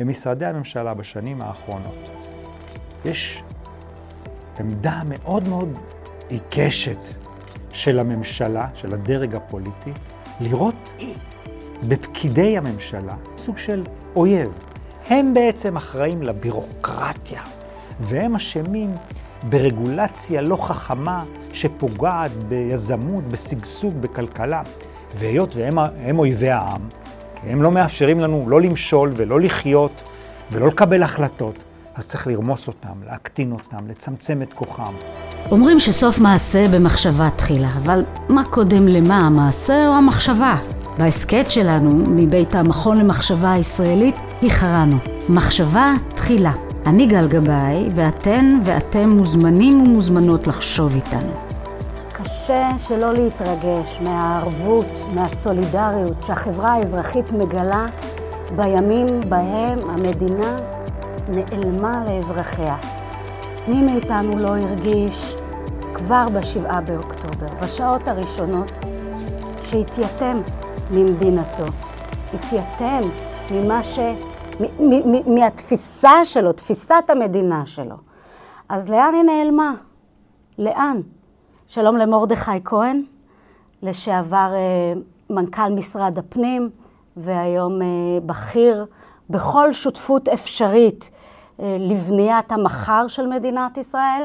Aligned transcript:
במשרדי 0.00 0.46
הממשלה 0.46 0.94
בשנים 0.94 1.42
האחרונות 1.42 2.10
יש 3.04 3.42
עמדה 4.60 5.02
מאוד 5.08 5.48
מאוד 5.48 5.68
עיקשת 6.28 6.98
של 7.72 8.00
הממשלה, 8.00 8.68
של 8.74 8.94
הדרג 8.94 9.34
הפוליטי, 9.34 9.92
לראות 10.40 10.92
בפקידי 11.88 12.58
הממשלה 12.58 13.14
סוג 13.36 13.58
של 13.58 13.84
אויב. 14.16 14.58
הם 15.08 15.34
בעצם 15.34 15.76
אחראים 15.76 16.22
לבירוקרטיה, 16.22 17.42
והם 18.00 18.34
אשמים 18.34 18.94
ברגולציה 19.48 20.40
לא 20.40 20.56
חכמה 20.56 21.24
שפוגעת 21.52 22.44
ביזמות, 22.44 23.24
בשגשוג, 23.28 23.94
בכלכלה. 24.00 24.62
והיות 25.14 25.56
והם 25.56 26.18
אויבי 26.18 26.50
העם, 26.50 26.88
הם 27.46 27.62
לא 27.62 27.70
מאפשרים 27.72 28.20
לנו 28.20 28.44
לא 28.46 28.60
למשול 28.60 29.12
ולא 29.16 29.40
לחיות 29.40 30.02
ולא 30.52 30.66
לקבל 30.68 31.02
החלטות, 31.02 31.54
אז 31.94 32.06
צריך 32.06 32.26
לרמוס 32.26 32.68
אותם, 32.68 33.02
להקטין 33.06 33.52
אותם, 33.52 33.88
לצמצם 33.88 34.42
את 34.42 34.52
כוחם. 34.52 34.92
אומרים 35.50 35.80
שסוף 35.80 36.18
מעשה 36.18 36.68
במחשבה 36.68 37.28
תחילה, 37.36 37.68
אבל 37.76 38.02
מה 38.28 38.44
קודם 38.44 38.88
למה, 38.88 39.16
המעשה 39.26 39.88
או 39.88 39.92
המחשבה? 39.92 40.56
בהסכת 40.98 41.50
שלנו, 41.50 41.90
מבית 41.90 42.54
המכון 42.54 42.96
למחשבה 42.96 43.52
הישראלית, 43.52 44.14
הכרענו. 44.42 44.96
מחשבה 45.28 45.92
תחילה. 46.14 46.52
אני 46.86 47.06
גל 47.06 47.28
גבאי, 47.28 47.88
ואתן 47.94 48.60
ואתם 48.64 49.08
מוזמנים 49.08 49.80
ומוזמנות 49.80 50.46
לחשוב 50.46 50.94
איתנו. 50.94 51.49
קשה 52.42 52.78
שלא 52.78 53.12
להתרגש 53.12 53.98
מהערבות, 54.00 54.86
מהסולידריות 55.14 56.24
שהחברה 56.24 56.72
האזרחית 56.72 57.32
מגלה 57.32 57.86
בימים 58.56 59.06
בהם 59.28 59.78
המדינה 59.90 60.56
נעלמה 61.28 62.04
לאזרחיה. 62.08 62.76
מי 63.68 63.82
מאיתנו 63.82 64.36
לא 64.36 64.48
הרגיש 64.48 65.36
כבר 65.94 66.26
בשבעה 66.34 66.80
באוקטובר, 66.80 67.46
בשעות 67.62 68.08
הראשונות, 68.08 68.72
שהתייתם 69.62 70.40
ממדינתו, 70.90 71.66
התייתם 72.34 73.00
ממה 73.50 73.82
ש... 73.82 73.98
מהתפיסה 75.26 76.24
שלו, 76.24 76.52
תפיסת 76.52 77.04
המדינה 77.08 77.66
שלו. 77.66 77.96
אז 78.68 78.88
לאן 78.88 79.14
היא 79.14 79.22
נעלמה? 79.22 79.72
לאן? 80.58 81.00
שלום 81.70 81.96
למרדכי 81.96 82.64
כהן, 82.64 83.02
לשעבר 83.82 84.52
אה, 84.54 84.92
מנכ"ל 85.30 85.72
משרד 85.74 86.18
הפנים, 86.18 86.70
והיום 87.16 87.82
אה, 87.82 87.86
בכיר 88.26 88.86
בכל 89.30 89.72
שותפות 89.72 90.28
אפשרית 90.28 91.10
אה, 91.60 91.76
לבניית 91.80 92.52
המחר 92.52 93.08
של 93.08 93.26
מדינת 93.26 93.78
ישראל, 93.78 94.22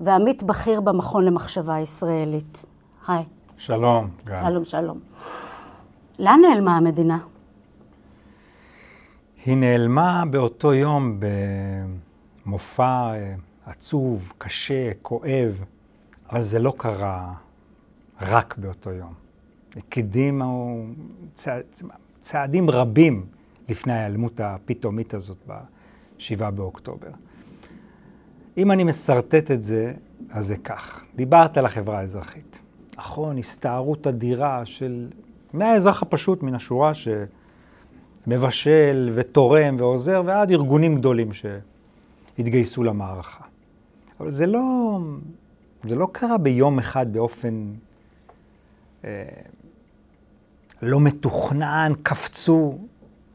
ועמית 0.00 0.42
בכיר 0.42 0.80
במכון 0.80 1.24
למחשבה 1.24 1.78
ישראלית. 1.78 2.66
היי. 3.08 3.24
שלום, 3.56 4.10
גל. 4.24 4.38
שלום, 4.38 4.64
שלום. 4.64 5.00
לאן 6.18 6.40
נעלמה 6.48 6.76
המדינה? 6.76 7.18
היא 9.44 9.56
נעלמה 9.56 10.22
באותו 10.30 10.74
יום 10.74 11.20
במופע 12.46 13.12
עצוב, 13.66 14.32
קשה, 14.38 14.90
כואב, 15.02 15.64
אבל 16.32 16.42
זה 16.42 16.58
לא 16.58 16.74
קרה 16.76 17.32
רק 18.20 18.58
באותו 18.58 18.90
יום. 18.90 19.12
הקדימו 19.76 20.84
צע... 21.34 21.58
צעדים 22.20 22.70
רבים 22.70 23.26
לפני 23.68 23.92
ההיעלמות 23.92 24.40
הפתאומית 24.40 25.14
הזאת 25.14 25.36
ב-7 25.46 26.50
באוקטובר. 26.50 27.10
אם 28.56 28.72
אני 28.72 28.84
משרטט 28.84 29.50
את 29.50 29.62
זה, 29.62 29.92
אז 30.30 30.46
זה 30.46 30.56
כך. 30.56 31.04
דיברת 31.16 31.58
על 31.58 31.66
החברה 31.66 31.98
האזרחית. 31.98 32.60
נכון, 32.96 33.38
הסתערות 33.38 34.06
אדירה 34.06 34.66
של 34.66 35.08
מהאזרח 35.52 36.02
הפשוט 36.02 36.42
מן 36.42 36.54
השורה 36.54 36.92
שמבשל 38.26 39.10
ותורם 39.14 39.76
ועוזר, 39.78 40.22
ועד 40.26 40.50
ארגונים 40.50 40.96
גדולים 40.96 41.30
שהתגייסו 41.32 42.84
למערכה. 42.84 43.44
אבל 44.20 44.30
זה 44.30 44.46
לא, 44.46 44.98
זה 45.82 45.96
לא 45.96 46.08
קרה 46.12 46.38
ביום 46.38 46.78
אחד 46.78 47.10
באופן 47.10 47.72
אה, 49.04 49.24
לא 50.82 51.00
מתוכנן, 51.00 51.92
קפצו. 52.02 52.78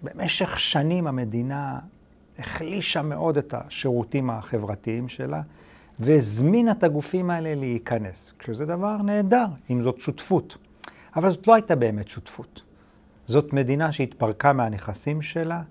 במשך 0.03 0.59
שנים 0.59 1.07
המדינה 1.07 1.79
החלישה 2.39 3.01
מאוד 3.01 3.37
את 3.37 3.53
השירותים 3.57 4.29
החברתיים 4.29 5.09
שלה, 5.09 5.41
והזמינה 5.99 6.71
את 6.71 6.83
הגופים 6.83 7.29
האלה 7.29 7.55
להיכנס, 7.55 8.33
כשזה 8.39 8.65
דבר 8.65 8.97
נהדר, 8.97 9.45
אם 9.69 9.81
זאת 9.81 9.99
שותפות. 9.99 10.57
אבל 11.15 11.29
זאת 11.29 11.47
לא 11.47 11.53
הייתה 11.53 11.75
באמת 11.75 12.07
שותפות. 12.07 12.61
זאת 13.27 13.53
מדינה 13.53 13.91
שהתפרקה 13.91 14.53
מהנכסים 14.53 15.21
שלה, 15.21 15.61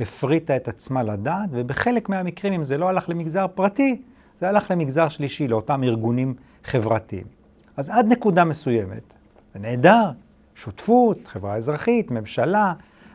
הפריטה 0.00 0.56
את 0.56 0.68
עצמה 0.68 1.02
לדעת, 1.02 1.48
ובחלק 1.52 2.08
מהמקרים, 2.08 2.52
אם 2.52 2.64
זה 2.64 2.78
לא 2.78 2.88
הלך 2.88 3.08
למגזר 3.08 3.46
פרטי, 3.54 4.02
זה 4.42 4.48
הלך 4.48 4.70
למגזר 4.70 5.08
שלישי, 5.08 5.48
לאותם 5.48 5.84
ארגונים 5.84 6.34
חברתיים. 6.64 7.24
אז 7.76 7.90
עד 7.90 8.06
נקודה 8.12 8.44
מסוימת, 8.44 9.14
זה 9.54 9.60
נהדר, 9.60 10.10
שותפות, 10.54 11.28
חברה 11.28 11.54
אזרחית, 11.54 12.10
ממשלה, 12.10 12.72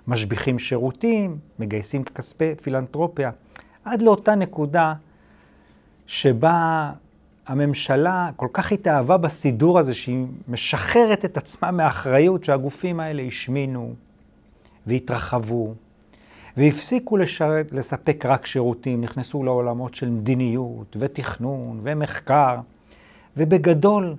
משביחים 0.07 0.59
שירותים, 0.59 1.37
מגייסים 1.59 2.03
כספי 2.03 2.55
פילנטרופיה, 2.55 3.31
עד 3.85 4.01
לאותה 4.01 4.35
נקודה 4.35 4.93
שבה 6.05 6.91
הממשלה 7.47 8.29
כל 8.35 8.47
כך 8.53 8.71
התאהבה 8.71 9.17
בסידור 9.17 9.79
הזה, 9.79 9.93
שהיא 9.93 10.25
משחררת 10.47 11.25
את 11.25 11.37
עצמה 11.37 11.71
מאחריות 11.71 12.43
שהגופים 12.43 12.99
האלה 12.99 13.23
השמינו 13.23 13.93
והתרחבו, 14.87 15.73
והפסיקו 16.57 17.17
לשרת, 17.17 17.71
לספק 17.71 18.25
רק 18.25 18.45
שירותים, 18.45 19.01
נכנסו 19.01 19.43
לעולמות 19.43 19.95
של 19.95 20.09
מדיניות 20.09 20.95
ותכנון 20.99 21.79
ומחקר, 21.83 22.55
ובגדול 23.37 24.15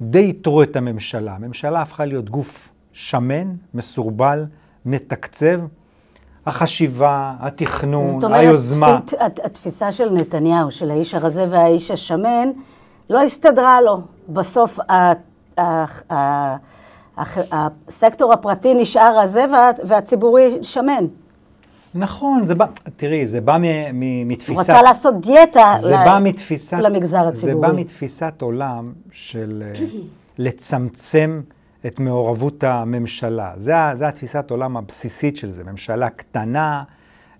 די 0.00 0.28
יתרו 0.28 0.62
את 0.62 0.76
הממשלה. 0.76 1.34
הממשלה 1.34 1.82
הפכה 1.82 2.04
להיות 2.04 2.30
גוף 2.30 2.68
שמן, 2.92 3.54
מסורבל, 3.74 4.46
מתקצב. 4.86 5.60
החשיבה, 6.46 7.34
התכנון, 7.40 8.02
זאת 8.02 8.24
אומרת, 8.24 8.40
היוזמה. 8.40 9.00
זאת 9.06 9.14
אומרת, 9.14 9.40
התפיסה 9.44 9.92
של 9.92 10.10
נתניהו, 10.10 10.70
של 10.70 10.90
האיש 10.90 11.14
הרזה 11.14 11.46
והאיש 11.50 11.90
השמן, 11.90 12.48
לא 13.10 13.22
הסתדרה 13.22 13.80
לו. 13.80 14.00
בסוף 14.28 14.78
ה, 14.80 15.12
ה, 15.60 15.84
ה, 16.12 16.56
הסקטור 17.52 18.32
הפרטי 18.32 18.74
נשאר 18.74 19.18
רזה 19.18 19.44
והציבורי 19.84 20.58
שמן. 20.62 21.06
נכון, 21.94 22.46
זה 22.46 22.54
בא, 22.54 22.66
תראי, 22.96 23.26
זה 23.26 23.40
בא 23.40 23.56
מתפיסת... 24.24 24.50
הוא 24.50 24.60
רצה 24.60 24.82
לעשות 24.82 25.20
דיאטה 25.20 25.74
זה 25.80 25.90
ל... 25.90 26.04
בא 26.04 26.18
מתפיסת, 26.22 26.76
למגזר 26.80 27.28
הציבורי. 27.28 27.54
זה 27.54 27.74
בא 27.74 27.80
מתפיסת 27.80 28.42
עולם 28.42 28.92
של 29.10 29.62
אה, 29.66 29.86
לצמצם 30.44 31.40
את 31.86 31.98
מעורבות 31.98 32.64
הממשלה. 32.64 33.52
זה, 33.56 33.74
זה 33.94 34.08
התפיסת 34.08 34.50
עולם 34.50 34.76
הבסיסית 34.76 35.36
של 35.36 35.50
זה, 35.50 35.64
ממשלה 35.64 36.10
קטנה, 36.10 36.82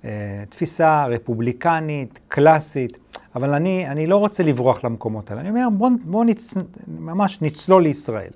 אה, 0.04 0.10
תפיסה 0.48 1.06
רפובליקנית, 1.06 2.20
קלאסית, 2.28 2.98
אבל 3.36 3.54
אני, 3.54 3.88
אני 3.88 4.06
לא 4.06 4.16
רוצה 4.16 4.42
לברוח 4.42 4.84
למקומות 4.84 5.30
האלה. 5.30 5.40
אני 5.40 5.50
אומר, 5.50 5.68
בואו 5.72 5.90
בוא 6.04 6.24
נצ... 6.24 6.54
ממש 6.88 7.42
נצלול 7.42 7.82
לישראל. 7.82 8.30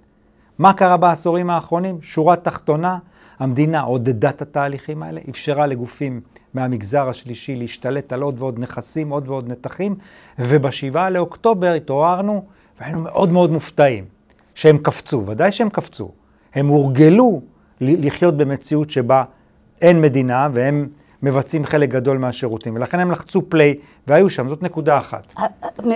מה 0.59 0.73
קרה 0.73 0.97
בעשורים 0.97 1.51
האחרונים? 1.51 1.99
שורה 2.03 2.37
תחתונה, 2.37 2.99
המדינה 3.39 3.81
עודדה 3.81 4.31
את 4.31 4.43
התהליכים 4.43 5.03
האלה, 5.03 5.21
אפשרה 5.31 5.67
לגופים 5.67 6.21
מהמגזר 6.55 7.09
השלישי 7.09 7.56
להשתלט 7.56 8.13
על 8.13 8.22
עוד 8.22 8.34
ועוד 8.39 8.59
נכסים, 8.59 9.10
עוד 9.10 9.28
ועוד 9.28 9.48
נתחים, 9.48 9.95
ובשבעה 10.39 11.10
לאוקטובר 11.10 11.72
התעוררנו 11.72 12.45
והיינו 12.81 13.01
מאוד 13.01 13.33
מאוד 13.33 13.51
מופתעים 13.51 14.04
שהם 14.54 14.78
קפצו, 14.78 15.27
ודאי 15.27 15.53
שהם 15.53 15.69
קפצו. 15.69 16.10
הם 16.54 16.66
הורגלו 16.66 17.41
לחיות 17.81 18.36
במציאות 18.36 18.91
שבה 18.91 19.25
אין 19.83 20.01
מדינה 20.01 20.48
והם 20.53 20.89
מבצעים 21.24 21.65
חלק 21.65 21.88
גדול 21.88 22.18
מהשירותים, 22.18 22.76
ולכן 22.76 23.00
הם 23.00 23.10
לחצו 23.10 23.42
פליי 23.48 23.74
והיו 24.06 24.30
שם, 24.30 24.48
זאת 24.48 24.62
נקודה 24.62 24.98
אחת. 24.98 25.34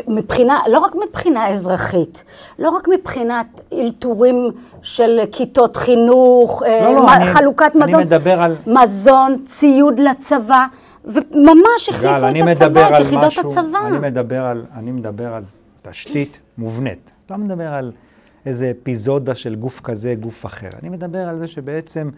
מבחינה, 0.09 0.59
לא 0.69 0.79
רק 0.79 0.93
מבחינה 1.09 1.49
אזרחית, 1.49 2.25
לא 2.59 2.71
רק 2.71 2.89
מבחינת 2.89 3.61
אלתורים 3.73 4.51
של 4.83 5.21
כיתות 5.33 5.77
חינוך, 5.77 6.63
לא, 6.63 6.95
לא, 6.95 7.09
אה, 7.09 7.25
חלוקת 7.25 7.71
אני, 7.75 7.85
מזון, 7.85 7.95
אני 7.95 8.05
מדבר 8.05 8.43
על... 8.43 8.57
מזון, 8.67 9.37
ציוד 9.45 10.01
לצבא, 10.01 10.67
וממש 11.05 11.89
החליפו 11.89 12.51
את 12.51 12.57
הצבא, 12.57 12.89
את 12.89 13.01
יחידות 13.01 13.25
משהו, 13.25 13.49
הצבא. 13.49 13.79
אני 13.87 13.99
מדבר, 13.99 14.45
על, 14.45 14.65
אני 14.75 14.91
מדבר 14.91 15.35
על 15.35 15.43
תשתית 15.83 16.39
מובנית, 16.59 17.13
לא 17.31 17.37
מדבר 17.37 17.73
על 17.73 17.93
איזה 18.47 18.73
אפיזודה 18.81 19.35
של 19.35 19.55
גוף 19.55 19.81
כזה, 19.81 20.15
גוף 20.15 20.47
אחר. 20.47 20.69
אני 20.83 20.89
מדבר 20.89 21.29
על 21.29 21.39
זה 21.39 21.49
שבעצם 21.49 22.11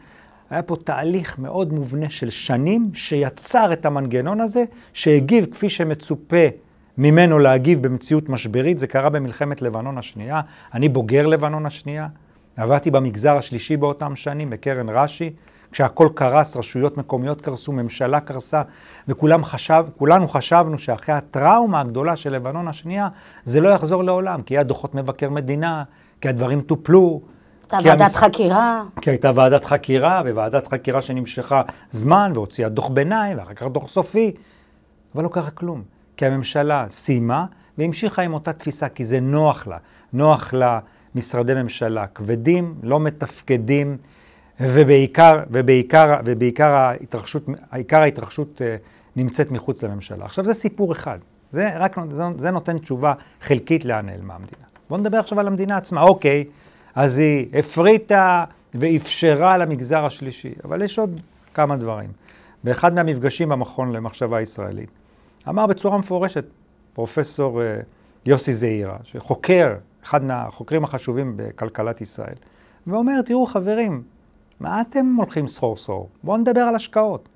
היה 0.50 0.62
פה 0.62 0.76
תהליך 0.84 1.38
מאוד 1.38 1.72
מובנה 1.72 2.10
של 2.10 2.30
שנים 2.30 2.90
שיצר 2.94 3.72
את 3.72 3.86
המנגנון 3.86 4.40
הזה, 4.40 4.64
שהגיב 4.92 5.46
כפי 5.50 5.70
שמצופה 5.70 6.46
ממנו 6.98 7.38
להגיב 7.38 7.82
במציאות 7.82 8.28
משברית. 8.28 8.78
זה 8.78 8.86
קרה 8.86 9.08
במלחמת 9.08 9.62
לבנון 9.62 9.98
השנייה. 9.98 10.40
אני 10.74 10.88
בוגר 10.88 11.26
לבנון 11.26 11.66
השנייה. 11.66 12.08
עבדתי 12.56 12.90
במגזר 12.90 13.36
השלישי 13.36 13.76
באותם 13.76 14.16
שנים, 14.16 14.50
בקרן 14.50 14.88
רש"י. 14.88 15.30
כשהכול 15.72 16.08
קרס, 16.14 16.56
רשויות 16.56 16.96
מקומיות 16.96 17.40
קרסו, 17.40 17.72
ממשלה 17.72 18.20
קרסה, 18.20 18.62
וכולנו 19.08 19.44
חשב, 19.44 19.84
חשבנו 20.26 20.78
שאחרי 20.78 21.14
הטראומה 21.14 21.80
הגדולה 21.80 22.16
של 22.16 22.32
לבנון 22.32 22.68
השנייה, 22.68 23.08
זה 23.44 23.60
לא 23.60 23.68
יחזור 23.68 24.04
לעולם, 24.04 24.42
כי 24.42 24.54
היה 24.54 24.62
דוחות 24.62 24.94
מבקר 24.94 25.30
מדינה, 25.30 25.82
כי 26.20 26.28
הדברים 26.28 26.60
טופלו. 26.60 27.20
הייתה 27.76 27.88
ועדת 27.88 28.00
המס... 28.00 28.16
חקירה. 28.16 28.82
כי 29.00 29.10
הייתה 29.10 29.30
ועדת 29.34 29.64
חקירה, 29.64 30.22
וועדת 30.26 30.66
חקירה 30.66 31.02
שנמשכה 31.02 31.62
זמן, 31.90 32.32
והוציאה 32.34 32.68
דוח 32.68 32.88
ביניים, 32.88 33.38
ואחר 33.38 33.54
כך 33.54 33.66
דוח 33.66 33.88
סופי. 33.88 34.32
אבל 35.14 35.24
לא 35.24 35.28
קרה 35.28 35.50
כלום, 35.50 35.82
כי 36.16 36.26
הממשלה 36.26 36.86
סיימה 36.90 37.46
והמשיכה 37.78 38.22
עם 38.22 38.34
אותה 38.34 38.52
תפיסה, 38.52 38.88
כי 38.88 39.04
זה 39.04 39.20
נוח 39.20 39.66
לה. 39.66 39.76
נוח 40.12 40.54
לה 40.54 40.78
משרדי 41.14 41.54
ממשלה 41.54 42.06
כבדים, 42.06 42.74
לא 42.82 43.00
מתפקדים, 43.00 43.96
ובעיקר, 44.60 45.40
ובעיקר, 45.50 46.20
ובעיקר 46.24 46.68
ההתרחשות, 46.68 47.44
עיקר 47.72 48.02
ההתרחשות 48.02 48.62
אה, 48.62 48.76
נמצאת 49.16 49.50
מחוץ 49.50 49.82
לממשלה. 49.82 50.24
עכשיו 50.24 50.44
זה 50.44 50.54
סיפור 50.54 50.92
אחד, 50.92 51.18
זה 51.52 51.70
רק, 51.76 51.96
זה 52.38 52.50
נותן 52.50 52.78
תשובה 52.78 53.14
חלקית 53.40 53.84
לאן 53.84 54.06
נעלמה 54.06 54.34
המדינה. 54.34 54.64
בואו 54.88 55.00
נדבר 55.00 55.18
עכשיו 55.18 55.40
על 55.40 55.46
המדינה 55.46 55.76
עצמה. 55.76 56.02
אוקיי, 56.02 56.44
אז 56.94 57.18
היא 57.18 57.46
הפריטה 57.58 58.44
ואפשרה 58.74 59.58
למגזר 59.58 60.04
השלישי, 60.04 60.52
אבל 60.64 60.82
יש 60.82 60.98
עוד 60.98 61.20
כמה 61.54 61.76
דברים. 61.76 62.10
באחד 62.64 62.94
מהמפגשים 62.94 63.48
במכון 63.48 63.92
למחשבה 63.92 64.40
ישראלית, 64.40 64.90
אמר 65.48 65.66
בצורה 65.66 65.98
מפורשת 65.98 66.44
פרופסור 66.94 67.62
אה, 67.62 67.76
יוסי 68.26 68.52
זעירה, 68.52 68.96
שחוקר, 69.04 69.74
אחד 70.04 70.24
מהחוקרים 70.24 70.84
החשובים 70.84 71.32
בכלכלת 71.36 72.00
ישראל, 72.00 72.34
ואומר, 72.86 73.22
תראו 73.22 73.46
חברים, 73.46 74.02
מה 74.60 74.80
אתם 74.80 75.14
הולכים 75.18 75.48
סחור 75.48 75.76
סחור? 75.76 76.08
בואו 76.22 76.36
נדבר 76.36 76.60
על 76.60 76.74
השקעות. 76.74 77.28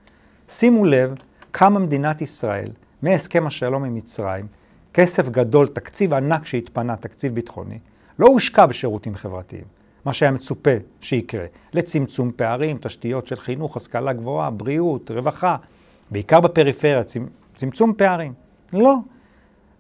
שימו 0.49 0.85
לב 0.85 1.15
כמה 1.53 1.79
מדינת 1.79 2.23
ישראל, 2.23 2.71
מהסכם 3.03 3.47
השלום 3.47 3.85
עם 3.85 3.95
מצרים, 3.95 4.47
כסף 4.95 5.29
גדול, 5.29 5.67
תקציב 5.67 6.15
ענק 6.15 6.47
שהתפנה, 6.47 6.97
תקציב 6.97 7.35
ביטחוני, 7.35 7.79
לא 8.19 8.27
הושקע 8.27 8.67
בשירותים 8.67 9.15
חברתיים, 9.15 9.65
מה 10.05 10.13
שהיה 10.13 10.33
מצופה 10.33 10.71
שיקרה, 11.01 11.45
לצמצום 11.73 12.31
פערים, 12.37 12.79
תשתיות 12.81 13.27
של 13.27 13.37
חינוך, 13.37 13.77
השכלה 13.77 14.13
גבוהה, 14.13 14.51
בריאות, 14.51 15.11
רווחה, 15.11 15.57
בעיקר 16.11 16.41
בפריפריה, 16.41 17.03
צמצום 17.55 17.93
פערים. 17.97 18.33
לא. 18.73 18.97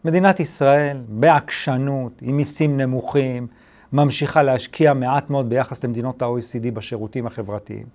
מדינת 0.05 0.41
ישראל, 0.41 0.97
בעקשנות, 1.09 2.13
עם 2.23 2.37
מיסים 2.37 2.77
נמוכים, 2.77 3.47
ממשיכה 3.93 4.43
להשקיע 4.43 4.95
מעט 4.95 5.31
מאוד 5.31 5.49
ביחס 5.49 5.85
למדינות 5.85 6.23
ה-OECD 6.23 6.71
בשירותים 6.75 7.27
החברתיים. 7.27 7.87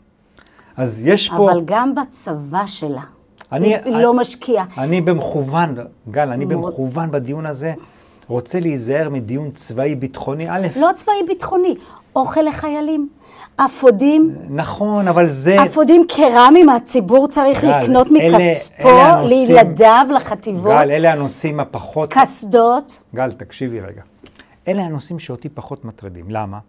אז 0.77 1.05
יש 1.05 1.29
פה... 1.29 1.51
אבל 1.51 1.61
גם 1.65 1.95
בצבא 1.95 2.65
שלה. 2.65 3.01
אני, 3.51 3.67
היא 3.67 3.77
אני, 3.77 4.03
לא 4.03 4.13
משקיעה. 4.13 4.65
אני 4.77 5.01
במכוון, 5.01 5.75
גל, 6.11 6.29
אני 6.29 6.45
במכוון 6.45 7.11
בדיון 7.11 7.45
הזה 7.45 7.73
רוצה 8.29 8.59
להיזהר 8.59 9.09
מדיון 9.09 9.51
צבאי 9.51 9.95
ביטחוני. 9.95 10.49
א', 10.49 10.67
לא 10.75 10.89
צבאי 10.95 11.15
ביטחוני, 11.27 11.75
אוכל 12.15 12.41
לחיילים. 12.41 13.09
אפודים. 13.55 14.35
נכון, 14.49 15.07
אבל 15.07 15.29
זה... 15.29 15.63
אפודים 15.63 16.03
קרמיים, 16.09 16.69
הציבור 16.69 17.27
צריך 17.27 17.63
גל, 17.63 17.79
לקנות 17.79 18.07
מכספו 18.11 18.89
אלה, 18.89 18.99
אלה 18.99 19.13
הנושאים, 19.13 19.47
לילדיו, 19.55 20.05
לחטיבות. 20.15 20.71
גל, 20.71 20.91
אלה 20.91 21.13
הנושאים 21.13 21.59
הפחות... 21.59 22.13
קסדות. 22.13 23.03
גל, 23.15 23.31
תקשיבי 23.31 23.81
רגע. 23.81 24.01
אלה 24.67 24.81
הנושאים 24.81 25.19
שאותי 25.19 25.49
פחות 25.49 25.85
מטרידים. 25.85 26.25
למה? 26.29 26.59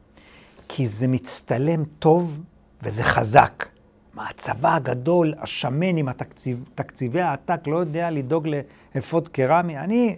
כי 0.69 0.87
זה 0.87 1.09
מצטלם 1.09 1.85
טוב 1.99 2.41
וזה 2.83 3.03
חזק. 3.03 3.67
מה, 4.15 4.29
הצבא 4.31 4.75
הגדול, 4.75 5.35
השמן 5.39 5.97
עם 5.97 6.09
התקציב, 6.09 6.69
תקציבי 6.75 7.21
העתק, 7.21 7.61
לא 7.67 7.77
יודע 7.77 8.11
לדאוג 8.11 8.49
לאפוד 8.95 9.29
קרמי? 9.29 9.79
אני, 9.79 10.17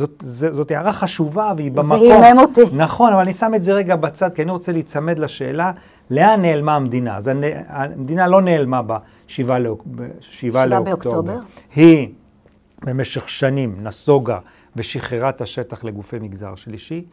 זאת, 0.00 0.24
זאת, 0.26 0.54
זאת 0.54 0.70
הערה 0.70 0.92
חשובה 0.92 1.52
והיא 1.56 1.72
במקום. 1.72 1.88
זה 1.88 1.94
הימם 1.94 2.38
אותי. 2.38 2.60
נכון, 2.72 3.12
אבל 3.12 3.22
אני 3.22 3.32
שם 3.32 3.52
את 3.54 3.62
זה 3.62 3.72
רגע 3.72 3.96
בצד, 3.96 4.34
כי 4.34 4.42
אני 4.42 4.50
רוצה 4.50 4.72
להיצמד 4.72 5.18
לשאלה, 5.18 5.72
לאן 6.10 6.42
נעלמה 6.42 6.76
המדינה? 6.76 7.16
אז 7.16 7.30
המדינה 7.68 8.26
לא 8.26 8.42
נעלמה 8.42 8.82
ב-7 8.82 9.48
לאוקטובר. 9.58 10.80
באוקטובר. 10.84 11.38
היא 11.74 12.08
במשך 12.84 13.30
שנים 13.30 13.76
נסוגה 13.82 14.38
ושחררה 14.76 15.28
את 15.28 15.40
השטח 15.40 15.84
לגופי 15.84 16.18
מגזר 16.18 16.54
שלישי, 16.54 17.04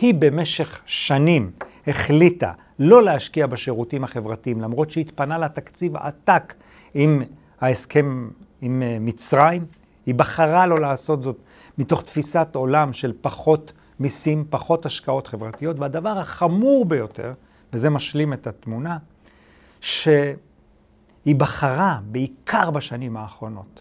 היא 0.00 0.14
במשך 0.18 0.80
שנים 0.86 1.50
החליטה 1.86 2.52
לא 2.78 3.02
להשקיע 3.02 3.46
בשירותים 3.46 4.04
החברתיים, 4.04 4.60
למרות 4.60 4.90
שהתפנה 4.90 5.38
לה 5.38 5.48
תקציב 5.48 5.96
עתק 5.96 6.54
עם 6.94 7.22
ההסכם 7.60 8.28
עם 8.60 8.82
אה, 8.82 8.96
מצרים, 9.00 9.64
היא 10.06 10.14
בחרה 10.14 10.66
לא 10.66 10.80
לעשות 10.80 11.22
זאת 11.22 11.36
מתוך 11.78 12.02
תפיסת 12.02 12.48
עולם 12.52 12.92
של 12.92 13.12
פחות 13.20 13.72
מיסים, 14.00 14.44
פחות 14.50 14.86
השקעות 14.86 15.26
חברתיות, 15.26 15.78
והדבר 15.78 16.18
החמור 16.18 16.84
ביותר, 16.84 17.32
וזה 17.72 17.90
משלים 17.90 18.32
את 18.32 18.46
התמונה, 18.46 18.98
שהיא 19.80 20.36
בחרה, 21.36 21.98
בעיקר 22.04 22.70
בשנים 22.70 23.16
האחרונות, 23.16 23.80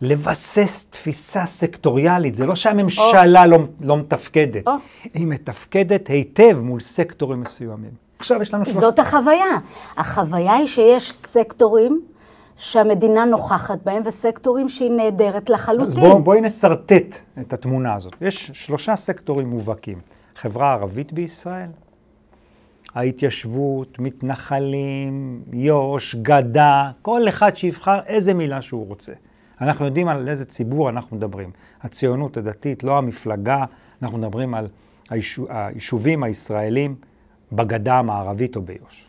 לבסס 0.00 0.86
תפיסה 0.90 1.46
סקטוריאלית. 1.46 2.34
זה 2.34 2.46
לא 2.46 2.56
שהממשלה 2.56 3.42
oh. 3.42 3.46
לא, 3.46 3.58
לא 3.80 3.96
מתפקדת, 3.96 4.68
oh. 4.68 4.70
היא 5.14 5.26
מתפקדת 5.26 6.08
היטב 6.08 6.60
מול 6.62 6.80
סקטורים 6.80 7.40
מסוימים. 7.40 7.90
עכשיו 8.18 8.42
יש 8.42 8.54
לנו... 8.54 8.64
שלוש... 8.64 8.76
זאת 8.76 8.98
החוויה. 8.98 9.58
החוויה 9.96 10.52
היא 10.54 10.66
שיש 10.66 11.12
סקטורים 11.12 12.00
שהמדינה 12.58 13.24
נוכחת 13.24 13.78
בהם 13.84 14.02
וסקטורים 14.04 14.68
שהיא 14.68 14.90
נהדרת 14.90 15.50
לחלוטין. 15.50 15.86
אז 15.86 15.94
בוא, 15.94 16.18
בואי 16.18 16.40
נסרטט 16.40 17.16
את 17.40 17.52
התמונה 17.52 17.94
הזאת. 17.94 18.14
יש 18.20 18.50
שלושה 18.54 18.96
סקטורים 18.96 19.50
מובהקים. 19.50 19.98
חברה 20.36 20.72
ערבית 20.72 21.12
בישראל, 21.12 21.70
ההתיישבות, 22.94 23.98
מתנחלים, 23.98 25.42
יו"ש, 25.52 26.14
גדה, 26.14 26.90
כל 27.02 27.28
אחד 27.28 27.56
שיבחר 27.56 28.00
איזה 28.06 28.34
מילה 28.34 28.62
שהוא 28.62 28.86
רוצה. 28.86 29.12
אנחנו 29.60 29.84
יודעים 29.84 30.08
על 30.08 30.28
איזה 30.28 30.44
ציבור 30.44 30.90
אנחנו 30.90 31.16
מדברים. 31.16 31.50
הציונות 31.82 32.36
הדתית, 32.36 32.84
לא 32.84 32.98
המפלגה, 32.98 33.64
אנחנו 34.02 34.18
מדברים 34.18 34.54
על 34.54 34.68
היישובים 35.48 36.22
הישראלים 36.22 36.94
בגדה 37.52 37.94
המערבית 37.98 38.56
או 38.56 38.62
ביו"ש. 38.62 39.08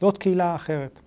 זאת 0.00 0.18
קהילה 0.18 0.54
אחרת. 0.54 1.00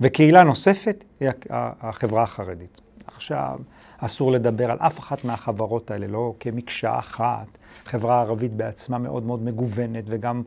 וקהילה 0.00 0.42
נוספת 0.42 1.04
היא 1.20 1.30
החברה 1.50 2.22
החרדית. 2.22 2.80
עכשיו, 3.06 3.58
אסור 3.98 4.32
לדבר 4.32 4.70
על 4.70 4.78
אף 4.80 4.98
אחת 4.98 5.24
מהחברות 5.24 5.90
האלה, 5.90 6.06
לא 6.06 6.34
כמקשה 6.40 6.98
אחת. 6.98 7.46
חברה 7.84 8.20
ערבית 8.20 8.52
בעצמה 8.52 8.98
מאוד 8.98 9.22
מאוד 9.22 9.42
מגוונת, 9.42 10.04
וגם 10.06 10.42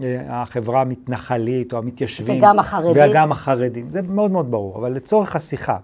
אה, 0.00 0.42
החברה 0.42 0.80
המתנחלית 0.80 1.72
או 1.72 1.78
המתיישבים. 1.78 2.38
וגם 2.38 2.58
החרדית. 2.58 3.02
וגם 3.10 3.32
החרדים. 3.32 3.90
זה 3.90 4.02
מאוד 4.02 4.30
מאוד 4.30 4.50
ברור. 4.50 4.78
אבל 4.78 4.92
לצורך 4.92 5.36
השיחה, 5.36 5.78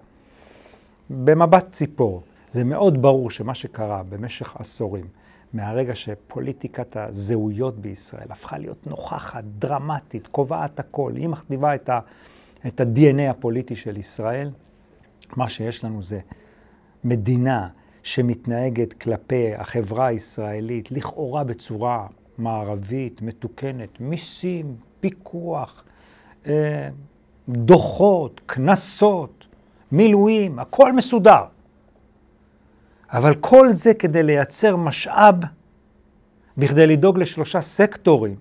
במבט 1.10 1.72
ציפור, 1.72 2.22
זה 2.50 2.64
מאוד 2.64 3.02
ברור 3.02 3.30
שמה 3.30 3.54
שקרה 3.54 4.02
במשך 4.08 4.56
עשורים, 4.56 5.06
מהרגע 5.52 5.94
שפוליטיקת 5.94 6.96
הזהויות 6.96 7.78
בישראל 7.78 8.26
הפכה 8.30 8.58
להיות 8.58 8.86
נוכחת, 8.86 9.44
דרמטית, 9.58 10.26
קובעת 10.26 10.80
הכל, 10.80 11.12
היא 11.16 11.28
מכתיבה 11.28 11.74
את, 11.74 11.88
ה, 11.88 12.00
את 12.66 12.80
ה-DNA 12.80 13.30
הפוליטי 13.30 13.76
של 13.76 13.96
ישראל, 13.96 14.50
מה 15.36 15.48
שיש 15.48 15.84
לנו 15.84 16.02
זה 16.02 16.20
מדינה 17.04 17.68
שמתנהגת 18.02 18.92
כלפי 18.92 19.54
החברה 19.54 20.06
הישראלית 20.06 20.92
לכאורה 20.92 21.44
בצורה 21.44 22.06
מערבית, 22.38 23.22
מתוקנת, 23.22 24.00
מיסים, 24.00 24.76
פיקוח, 25.00 25.84
אה, 26.46 26.88
דוחות, 27.48 28.40
קנסות, 28.46 29.46
מילואים, 29.92 30.58
הכל 30.58 30.92
מסודר. 30.92 31.44
אבל 33.12 33.34
כל 33.34 33.70
זה 33.70 33.94
כדי 33.94 34.22
לייצר 34.22 34.76
משאב, 34.76 35.34
בכדי 36.56 36.86
לדאוג 36.86 37.18
לשלושה 37.18 37.60
סקטורים 37.60 38.36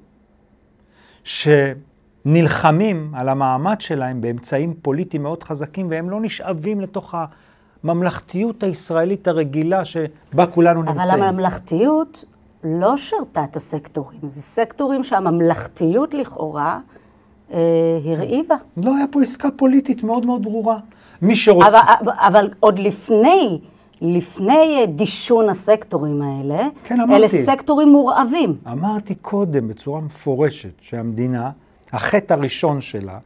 שנלחמים 2.23 3.11
על 3.15 3.29
המעמד 3.29 3.81
שלהם 3.81 4.21
באמצעים 4.21 4.73
פוליטיים 4.81 5.23
מאוד 5.23 5.43
חזקים, 5.43 5.87
והם 5.89 6.09
לא 6.09 6.21
נשאבים 6.21 6.81
לתוך 6.81 7.15
הממלכתיות 7.83 8.63
הישראלית 8.63 9.27
הרגילה 9.27 9.85
שבה 9.85 10.45
כולנו 10.53 10.81
אבל 10.81 10.89
נמצאים. 10.89 11.09
אבל 11.09 11.23
הממלכתיות 11.23 12.25
לא 12.63 12.97
שרתה 12.97 13.43
את 13.43 13.55
הסקטורים. 13.55 14.19
זה 14.23 14.41
סקטורים 14.41 15.03
שהממלכתיות 15.03 16.13
לכאורה 16.13 16.79
אה, 17.53 17.59
הרעיבה. 18.05 18.55
לא 18.77 18.95
היה 18.95 19.05
פה 19.11 19.21
עסקה 19.21 19.47
פוליטית 19.55 20.03
מאוד 20.03 20.25
מאוד 20.25 20.43
ברורה. 20.43 20.77
מי 21.21 21.35
שרוצה... 21.35 21.67
אבל, 21.67 22.11
אבל 22.11 22.49
עוד 22.59 22.79
לפני, 22.79 23.59
לפני 24.01 24.87
דישון 24.87 25.49
הסקטורים 25.49 26.21
האלה, 26.21 26.67
כן, 26.83 27.01
אמרתי. 27.01 27.15
אלה 27.15 27.27
סקטורים 27.27 27.89
מורעבים. 27.89 28.57
אמרתי 28.71 29.15
קודם 29.15 29.67
בצורה 29.67 30.01
מפורשת 30.01 30.73
שהמדינה, 30.81 31.49
החטא 31.93 32.33
הראשון 32.33 32.81
שלה 32.81 33.17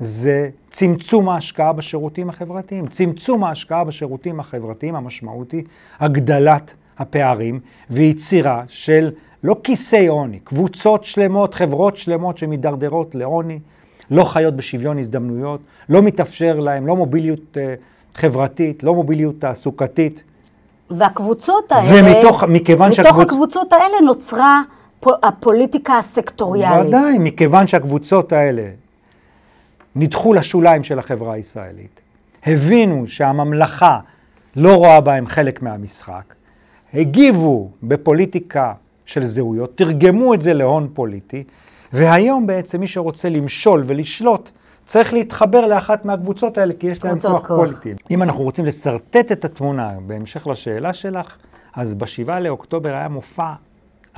זה 0.00 0.48
צמצום 0.70 1.28
ההשקעה 1.28 1.72
בשירותים 1.72 2.28
החברתיים. 2.28 2.86
צמצום 2.86 3.44
ההשקעה 3.44 3.84
בשירותים 3.84 4.40
החברתיים, 4.40 4.96
המשמעות 4.96 5.52
היא 5.52 5.62
הגדלת 6.00 6.74
הפערים 6.98 7.60
ויצירה 7.90 8.62
של 8.68 9.10
לא 9.44 9.56
כיסי 9.62 10.06
עוני, 10.06 10.38
קבוצות 10.38 11.04
שלמות, 11.04 11.54
חברות 11.54 11.96
שלמות 11.96 12.38
שמידרדרות 12.38 13.14
לעוני, 13.14 13.58
לא 14.10 14.24
חיות 14.24 14.56
בשוויון 14.56 14.98
הזדמנויות, 14.98 15.60
לא 15.88 16.02
מתאפשר 16.02 16.60
להם, 16.60 16.86
לא 16.86 16.96
מוביליות 16.96 17.56
uh, 17.56 18.18
חברתית, 18.18 18.82
לא 18.82 18.94
מוביליות 18.94 19.34
תעסוקתית. 19.40 20.22
והקבוצות 20.90 21.72
האלה, 21.72 22.18
ומתוך, 22.18 22.44
מכיוון 22.44 22.86
מתוך 22.88 22.96
שהקבוצ... 22.96 23.22
הקבוצות 23.26 23.72
האלה 23.72 24.00
נוצרה 24.04 24.62
הפוליטיקה 25.22 25.98
הסקטוריאלית. 25.98 26.88
ודאי, 26.88 27.18
מכיוון 27.18 27.66
שהקבוצות 27.66 28.32
האלה 28.32 28.68
נדחו 29.96 30.34
לשוליים 30.34 30.84
של 30.84 30.98
החברה 30.98 31.34
הישראלית, 31.34 32.00
הבינו 32.46 33.06
שהממלכה 33.06 34.00
לא 34.56 34.74
רואה 34.74 35.00
בהם 35.00 35.26
חלק 35.26 35.62
מהמשחק, 35.62 36.34
הגיבו 36.94 37.70
בפוליטיקה 37.82 38.72
של 39.06 39.24
זהויות, 39.24 39.76
תרגמו 39.76 40.34
את 40.34 40.42
זה 40.42 40.52
להון 40.52 40.88
פוליטי, 40.94 41.44
והיום 41.92 42.46
בעצם 42.46 42.80
מי 42.80 42.86
שרוצה 42.86 43.28
למשול 43.28 43.82
ולשלוט 43.86 44.50
צריך 44.86 45.12
להתחבר 45.12 45.66
לאחת 45.66 46.04
מהקבוצות 46.04 46.58
האלה, 46.58 46.74
כי 46.78 46.86
יש 46.86 47.04
להם 47.04 47.18
כוח, 47.18 47.46
כוח. 47.46 47.58
פוליטי. 47.58 47.94
אם 48.10 48.22
אנחנו 48.22 48.44
רוצים 48.44 48.64
לשרטט 48.64 49.32
את 49.32 49.44
התמונה, 49.44 49.92
בהמשך 50.06 50.46
לשאלה 50.46 50.92
שלך, 50.92 51.36
אז 51.74 51.94
בשבעה 51.94 52.40
לאוקטובר 52.40 52.94
היה 52.94 53.08
מופע 53.08 53.52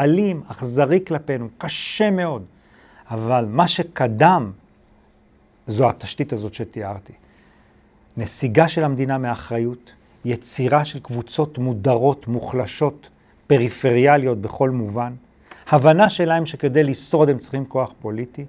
אלים, 0.01 0.43
אכזרי 0.49 1.01
כלפינו, 1.07 1.49
קשה 1.59 2.11
מאוד. 2.11 2.45
אבל 3.11 3.45
מה 3.49 3.69
שקדם 3.69 4.51
זו 5.67 5.89
התשתית 5.89 6.33
הזאת 6.33 6.55
שתיארתי. 6.55 7.13
נסיגה 8.17 8.69
של 8.69 8.85
המדינה 8.85 9.19
מאחריות, 9.19 9.93
יצירה 10.25 10.85
של 10.85 11.01
קבוצות 11.01 11.59
מודרות, 11.59 12.29
מוחלשות, 12.29 13.09
פריפריאליות 13.47 14.41
בכל 14.41 14.71
מובן, 14.71 15.13
הבנה 15.69 16.09
שלהם 16.09 16.47
שכדי 16.47 16.83
לשרוד 16.83 17.29
הם 17.29 17.39
צריכים 17.39 17.65
כוח 17.65 17.93
פוליטי, 18.01 18.45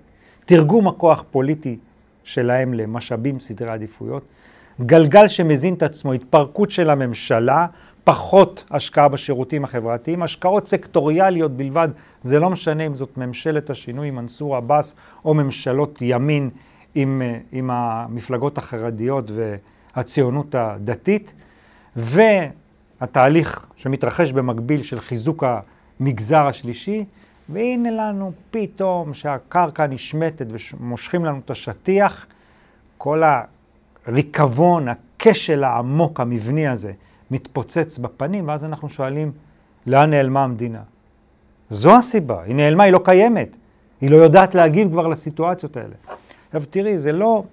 תרגום 0.45 0.87
הכוח 0.87 1.23
פוליטי 1.31 1.77
שלהם 2.23 2.73
למשאבים, 2.73 3.39
סדרי 3.39 3.69
עדיפויות, 3.69 4.23
גלגל 4.81 5.27
שמזין 5.27 5.73
את 5.73 5.83
עצמו, 5.83 6.13
התפרקות 6.13 6.71
של 6.71 6.89
הממשלה, 6.89 7.67
פחות 8.03 8.63
השקעה 8.71 9.07
בשירותים 9.07 9.63
החברתיים, 9.63 10.23
השקעות 10.23 10.67
סקטוריאליות 10.67 11.51
בלבד, 11.51 11.89
זה 12.21 12.39
לא 12.39 12.49
משנה 12.49 12.85
אם 12.85 12.95
זאת 12.95 13.17
ממשלת 13.17 13.69
השינוי 13.69 14.11
מנסור 14.11 14.55
עבאס 14.55 14.95
או 15.25 15.33
ממשלות 15.33 15.99
ימין 16.01 16.49
עם, 16.95 17.21
אה, 17.21 17.37
עם 17.51 17.69
המפלגות 17.73 18.57
החרדיות 18.57 19.31
והציונות 19.95 20.55
הדתית, 20.55 21.33
והתהליך 21.95 23.65
שמתרחש 23.75 24.31
במקביל 24.31 24.83
של 24.83 24.99
חיזוק 24.99 25.43
המגזר 25.99 26.47
השלישי, 26.47 27.05
והנה 27.49 27.91
לנו 27.91 28.31
פתאום 28.51 29.13
שהקרקע 29.13 29.87
נשמטת 29.87 30.45
ומושכים 30.49 31.25
לנו 31.25 31.39
את 31.45 31.49
השטיח, 31.49 32.25
כל 32.97 33.23
הריקבון, 34.05 34.87
הכשל 34.87 35.63
העמוק, 35.63 36.19
המבני 36.19 36.67
הזה, 36.67 36.91
מתפוצץ 37.31 37.97
בפנים, 37.97 38.47
ואז 38.47 38.63
אנחנו 38.63 38.89
שואלים, 38.89 39.31
לאן 39.87 40.09
נעלמה 40.09 40.43
המדינה? 40.43 40.81
זו 41.69 41.95
הסיבה, 41.95 42.43
היא 42.43 42.55
נעלמה, 42.55 42.83
היא 42.83 42.93
לא 42.93 42.99
קיימת. 43.03 43.55
היא 44.01 44.09
לא 44.09 44.15
יודעת 44.15 44.55
להגיב 44.55 44.91
כבר 44.91 45.07
לסיטואציות 45.07 45.77
האלה. 45.77 45.95
עכשיו 46.47 46.63
תראי, 46.69 46.97
זה 46.97 47.11
לא, 47.11 47.43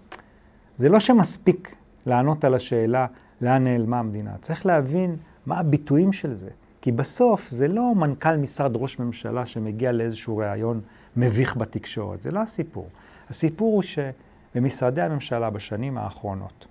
זה 0.77 0.89
לא 0.89 1.01
שמספיק 1.01 1.75
לענות 2.07 2.45
על 2.45 2.55
השאלה 2.55 3.07
לאן 3.41 3.65
נעלמה 3.65 3.99
המדינה. 3.99 4.31
צריך 4.41 4.67
להבין 4.67 5.17
מה 5.47 5.59
הביטויים 5.59 6.13
של 6.13 6.35
זה. 6.35 6.51
כי 6.83 6.93
בסוף 6.93 7.49
זה 7.51 7.69
לא 7.69 7.95
מנכ"ל 7.95 8.37
משרד 8.37 8.77
ראש 8.77 8.99
ממשלה 8.99 9.47
שמגיע 9.47 9.93
לאיזשהו 9.93 10.37
ראיון 10.37 10.81
מביך 11.17 11.57
בתקשורת, 11.57 12.23
זה 12.23 12.31
לא 12.31 12.41
הסיפור. 12.41 12.89
הסיפור 13.31 13.75
הוא 13.75 13.83
שבמשרדי 13.83 15.03
הממשלה 15.03 15.51
בשנים 15.51 15.99
האחרונות 15.99 16.67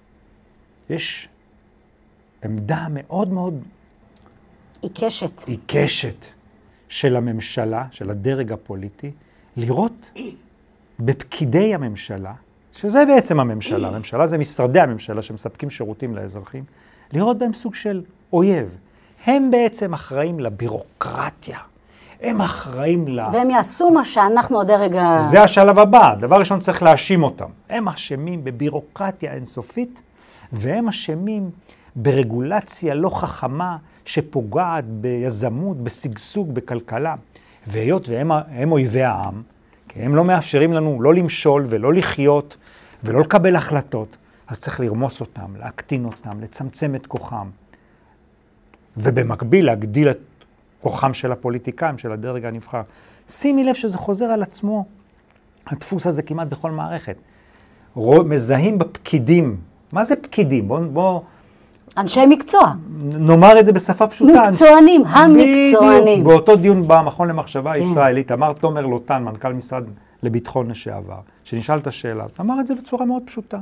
יש 0.90 1.30
עמדה 2.44 2.88
מאוד 2.90 3.34
מאוד 3.34 3.64
עיקשת. 4.82 5.44
עיקשת 5.48 6.26
של 6.90 7.16
הממשלה, 7.16 7.86
של 7.92 8.10
הדרג 8.10 8.52
הפוליטי, 8.52 9.12
לראות 9.58 10.12
בפקידי 11.00 11.76
הממשלה, 11.76 12.34
שזה 12.72 13.06
בעצם 13.06 13.40
הממשלה, 13.40 13.88
הממשלה 13.88 14.28
זה 14.28 14.38
משרדי 14.38 14.80
הממשלה 14.80 15.22
שמספקים 15.22 15.70
שירותים 15.70 16.16
לאזרחים, 16.16 16.64
לראות 17.14 17.38
בהם 17.38 17.54
סוג 17.54 17.76
של 17.76 18.02
אויב. 18.34 18.78
הם 19.26 19.52
בעצם 19.52 19.94
אחראים 19.94 20.40
לבירוקרטיה, 20.40 21.60
הם 22.22 22.42
אחראים 22.42 23.08
ל... 23.08 23.20
והם 23.34 23.50
יעשו 23.50 23.90
מה 23.90 24.06
שאנחנו 24.06 24.62
הדרג 24.62 24.96
ה... 24.96 25.22
זה 25.22 25.44
השלב 25.44 25.80
הבא, 25.80 26.16
דבר 26.16 26.40
ראשון 26.40 26.60
צריך 26.60 26.84
להאשים 26.84 27.24
אותם. 27.24 27.50
הם 27.70 27.88
אשמים 27.88 28.44
בבירוקרטיה 28.44 29.34
אינסופית, 29.34 30.02
והם 30.52 30.88
אשמים 30.88 31.50
ברגולציה 31.98 32.94
לא 32.94 33.10
חכמה 33.10 33.78
שפוגעת 34.06 34.86
ביזמות, 34.86 35.78
בשגשוג, 35.78 36.54
בכלכלה. 36.54 37.16
והיות 37.68 38.10
והם 38.10 38.32
הם 38.32 38.72
אויבי 38.72 39.04
העם, 39.04 39.42
כי 39.88 40.00
הם 40.00 40.16
לא 40.16 40.26
מאפשרים 40.26 40.74
לנו 40.74 41.02
לא 41.02 41.14
למשול 41.14 41.66
ולא 41.70 41.94
לחיות 41.94 42.58
ולא 43.04 43.22
לקבל 43.22 43.56
החלטות, 43.56 44.18
אז 44.48 44.60
צריך 44.60 44.80
לרמוס 44.80 45.22
אותם, 45.22 45.56
להקטין 45.60 46.06
אותם, 46.06 46.40
לצמצם 46.42 46.96
את 46.96 47.08
כוחם. 47.08 47.50
ובמקביל 48.98 49.66
להגדיל 49.66 50.10
את 50.10 50.20
כוחם 50.82 51.14
של 51.14 51.32
הפוליטיקאים, 51.32 51.98
של 51.98 52.12
הדרג 52.12 52.46
הנבחר. 52.46 52.82
שימי 53.28 53.64
לב 53.64 53.74
שזה 53.74 53.98
חוזר 53.98 54.26
על 54.26 54.44
עצמו, 54.44 54.86
הדפוס 55.68 56.08
הזה 56.08 56.24
כמעט 56.24 56.48
בכל 56.48 56.72
מערכת. 56.72 57.16
רוא, 57.96 58.24
מזהים 58.24 58.78
בפקידים. 58.78 59.58
מה 59.92 60.06
זה 60.06 60.16
פקידים? 60.16 60.68
בואו 60.68 60.90
בוא, 60.90 61.22
אנשי 61.98 62.26
מקצוע. 62.26 62.74
נאמר 63.04 63.60
את 63.60 63.66
זה 63.66 63.74
בשפה 63.74 64.08
פשוטה. 64.08 64.42
מקצוענים, 64.50 65.04
המקצוענים. 65.06 66.24
בדיוק. 66.24 66.28
באותו 66.28 66.56
דיון 66.56 66.82
במכון 66.88 67.28
למחשבה 67.28 67.74
כן. 67.74 67.80
הישראלית, 67.80 68.32
אמר 68.32 68.54
תומר 68.54 68.86
לוטן, 68.86 69.24
מנכ"ל 69.24 69.54
משרד 69.54 69.84
לביטחון 70.24 70.70
לשעבר, 70.70 71.20
שנשאל 71.44 71.78
את 71.78 71.88
השאלה, 71.88 72.26
אמר 72.40 72.60
את 72.60 72.68
זה 72.68 72.76
בצורה 72.76 73.06
מאוד 73.06 73.22
פשוטה. 73.26 73.58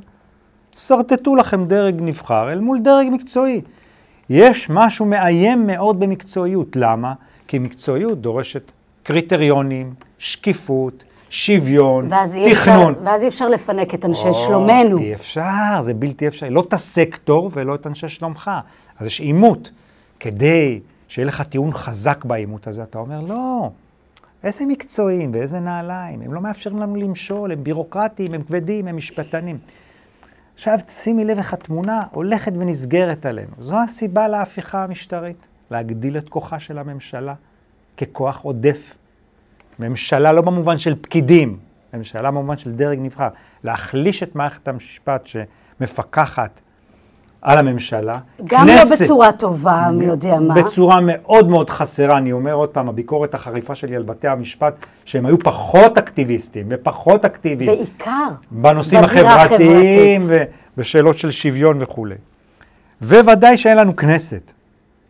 שרטטו 0.78 1.36
לכם 1.36 1.66
דרג 1.66 2.02
נבחר 2.02 2.52
אל 2.52 2.60
מול 2.60 2.80
דרג 2.80 3.08
מקצועי. 3.12 3.62
יש 4.30 4.70
משהו 4.70 5.06
מאיים 5.06 5.68
מאוד 5.68 6.00
במקצועיות. 6.00 6.76
למה? 6.76 7.14
כי 7.48 7.60
מקצועיות 7.60 8.22
דורשת 8.22 8.72
קריטריונים, 9.04 9.94
שקיפות, 10.18 11.04
שוויון, 11.30 12.08
ואז 12.10 12.38
תכנון. 12.52 12.94
אפשר, 12.94 13.06
ואז 13.06 13.24
אי 13.24 13.28
אפשר 13.28 13.50
לפנק 13.50 13.94
את 13.94 14.06
אנשי 14.06 14.28
או, 14.28 14.34
שלומנו. 14.34 14.98
אי 14.98 15.14
אפשר, 15.14 15.82
זה 15.82 15.94
בלתי 15.94 16.28
אפשרי. 16.28 16.50
לא 16.50 16.62
את 16.68 16.74
הסקטור 16.74 17.50
ולא 17.54 17.76
את 17.76 17.88
אנשי 17.88 18.10
שלומך. 18.10 18.52
אז 19.00 19.08
יש 19.08 19.20
עימות. 19.20 19.72
כדי 20.20 20.80
שיהיה 21.08 21.26
לך 21.28 21.42
טיעון 21.42 21.72
חזק 21.74 22.26
בעימות 22.26 22.68
הזה, 22.68 22.84
אתה 22.84 22.98
אומר, 22.98 23.20
לא, 23.22 23.70
איזה 24.44 24.66
מקצועיים 24.66 25.32
ואיזה 25.34 25.60
נעליים, 25.60 26.22
הם 26.22 26.34
לא 26.34 26.42
מאפשרים 26.42 26.80
לנו 26.80 26.96
למשול, 26.96 27.52
הם 27.52 27.64
בירוקרטיים, 27.64 28.34
הם 28.34 28.44
כבדים, 28.44 28.88
הם 28.88 28.98
משפטנים. 28.98 29.58
עכשיו 30.54 30.80
שימי 30.90 31.26
לב 31.26 31.38
איך 31.38 31.54
התמונה 31.54 32.04
הולכת 32.12 32.52
ונסגרת 32.56 33.26
עלינו. 33.26 33.52
זו 33.60 33.84
הסיבה 33.84 34.28
להפיכה 34.28 34.84
המשטרית, 34.84 35.48
להגדיל 35.72 36.18
את 36.18 36.30
כוחה 36.30 36.60
של 36.60 36.78
הממשלה 36.78 37.34
ככוח 37.98 38.42
עודף. 38.42 38.98
ממשלה 39.80 40.32
לא 40.32 40.42
במובן 40.42 40.78
של 40.78 40.96
פקידים, 41.02 41.58
ממשלה 41.94 42.32
במובן 42.32 42.58
של 42.58 42.72
דרג 42.72 43.00
נבחר. 43.02 43.28
להחליש 43.64 44.24
את 44.24 44.36
מערכת 44.36 44.68
המשפט 44.68 45.28
שמפקחת 45.28 46.62
על 47.42 47.58
הממשלה. 47.58 48.16
גם 48.46 48.68
כנסת, 48.68 49.00
לא 49.00 49.06
בצורה 49.06 49.32
טובה, 49.32 49.88
מי 49.94 50.06
יודע 50.06 50.40
מה. 50.40 50.54
בצורה 50.54 51.00
מאוד 51.02 51.50
מאוד 51.50 51.70
חסרה, 51.70 52.18
אני 52.18 52.32
אומר 52.32 52.54
עוד 52.54 52.70
פעם, 52.70 52.90
הביקורת 52.90 53.34
החריפה 53.34 53.76
שלי 53.76 53.96
על 53.96 54.04
בתי 54.04 54.28
המשפט, 54.28 54.74
שהם 55.06 55.26
היו 55.26 55.40
פחות 55.40 55.98
אקטיביסטים 55.98 56.68
ופחות 56.70 57.26
אקטיביים. 57.26 57.72
בעיקר. 57.72 58.28
בנושאים 58.52 59.04
החברתיים 59.04 60.22
ובשאלות 60.78 61.18
של 61.18 61.32
שוויון 61.32 61.78
וכולי. 61.80 62.16
וודאי 63.02 63.58
שאין 63.58 63.78
לנו 63.78 63.96
כנסת. 63.96 64.52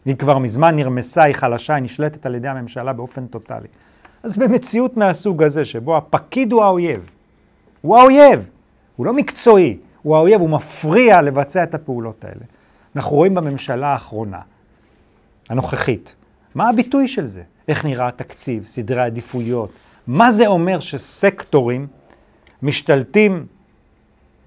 היא 0.05 0.15
כבר 0.15 0.37
מזמן 0.37 0.75
נרמסה, 0.75 1.23
היא 1.23 1.35
חלשה, 1.35 1.75
היא 1.75 1.83
נשלטת 1.83 2.25
על 2.25 2.35
ידי 2.35 2.47
הממשלה 2.47 2.93
באופן 2.93 3.25
טוטאלי. 3.25 3.67
אז 4.25 4.37
במציאות 4.37 4.97
מהסוג 4.97 5.43
הזה, 5.43 5.65
שבו 5.65 5.97
הפקיד 5.97 6.51
הוא 6.51 6.63
האויב, 6.63 7.09
הוא 7.81 7.97
האויב. 7.97 8.49
הוא 8.95 9.05
לא 9.05 9.13
מקצועי, 9.13 9.77
הוא 10.01 10.15
האויב, 10.15 10.41
הוא 10.41 10.49
מפריע 10.49 11.21
לבצע 11.21 11.63
את 11.63 11.73
הפעולות 11.73 12.25
האלה. 12.25 12.45
אנחנו 12.95 13.15
רואים 13.15 13.35
בממשלה 13.35 13.87
האחרונה, 13.87 14.39
הנוכחית, 15.49 16.15
מה 16.55 16.69
הביטוי 16.69 17.07
של 17.07 17.25
זה? 17.25 17.43
איך 17.67 17.85
נראה 17.85 18.07
התקציב, 18.07 18.63
סדרי 18.63 19.01
עדיפויות, 19.01 19.69
מה 20.07 20.31
זה 20.31 20.47
אומר 20.47 20.79
שסקטורים 20.79 21.87
משתלטים 22.61 23.45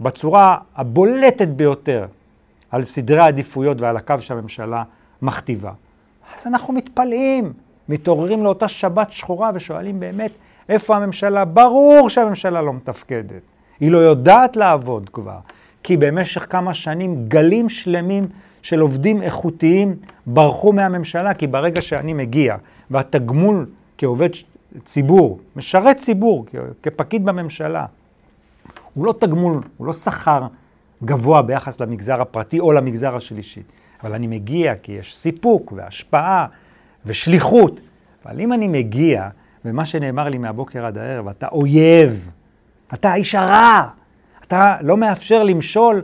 בצורה 0.01 0.59
הבולטת 0.77 1.49
ביותר 1.49 2.07
על 2.71 2.83
סדרי 2.83 3.19
העדיפויות 3.19 3.81
ועל 3.81 3.97
הקו 3.97 4.15
שהממשלה 4.21 4.83
מכתיבה. 5.23 5.73
אז 6.37 6.47
אנחנו 6.47 6.75
מתפלאים, 6.75 7.53
מתעוררים 7.89 8.45
לאותה 8.45 8.69
שבת 8.69 9.13
שחורה 9.13 9.51
ושואלים 9.55 10.01
באמת, 10.01 10.31
איפה 10.69 10.97
הממשלה? 10.97 11.45
ברור 11.45 12.11
שהממשלה 12.11 12.63
לא 12.63 12.73
מתפקדת. 12.73 13.43
היא 13.81 13.91
לא 13.91 13.99
יודעת 13.99 14.57
לעבוד 14.57 15.11
כבר, 15.13 15.39
כי 15.83 15.97
במשך 15.97 16.47
כמה 16.51 16.75
שנים 16.75 17.29
גלים 17.29 17.69
שלמים 17.69 18.29
של 18.63 18.81
עובדים 18.81 19.23
איכותיים 19.23 19.97
ברחו 20.27 20.73
מהממשלה, 20.73 21.35
כי 21.35 21.47
ברגע 21.47 21.81
שאני 21.81 22.13
מגיע 22.13 22.57
והתגמול 22.91 23.67
כעובד 23.99 24.29
ציבור, 24.85 25.41
משרת 25.57 25.97
ציבור, 25.97 26.47
כפקיד 26.83 27.25
בממשלה, 27.25 27.87
הוא 28.95 29.07
לא 29.07 29.15
תגמול, 29.19 29.63
הוא 29.77 29.87
לא 29.87 29.93
שכר 29.93 30.47
גבוה 31.05 31.43
ביחס 31.43 31.81
למגזר 31.81 32.21
הפרטי 32.21 32.61
או 32.61 32.73
למגזר 32.73 33.17
השלישי. 33.17 33.63
אבל 34.03 34.15
אני 34.15 34.27
מגיע 34.27 34.75
כי 34.75 34.93
יש 34.93 35.17
סיפוק 35.17 35.73
והשפעה 35.77 36.47
ושליחות. 37.07 37.81
אבל 38.27 38.41
אם 38.41 38.53
אני 38.53 38.69
מגיע, 38.69 39.29
ומה 39.65 39.85
שנאמר 39.85 40.29
לי 40.29 40.39
מהבוקר 40.39 40.87
עד 40.87 40.99
הערב, 40.99 41.29
אתה 41.29 41.49
אויב, 41.49 42.33
אתה 42.95 43.13
האיש 43.13 43.35
הרע, 43.35 43.89
אתה 44.45 44.77
לא 44.81 44.97
מאפשר 44.97 45.43
למשול, 45.43 46.03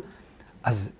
אז, 0.62 0.92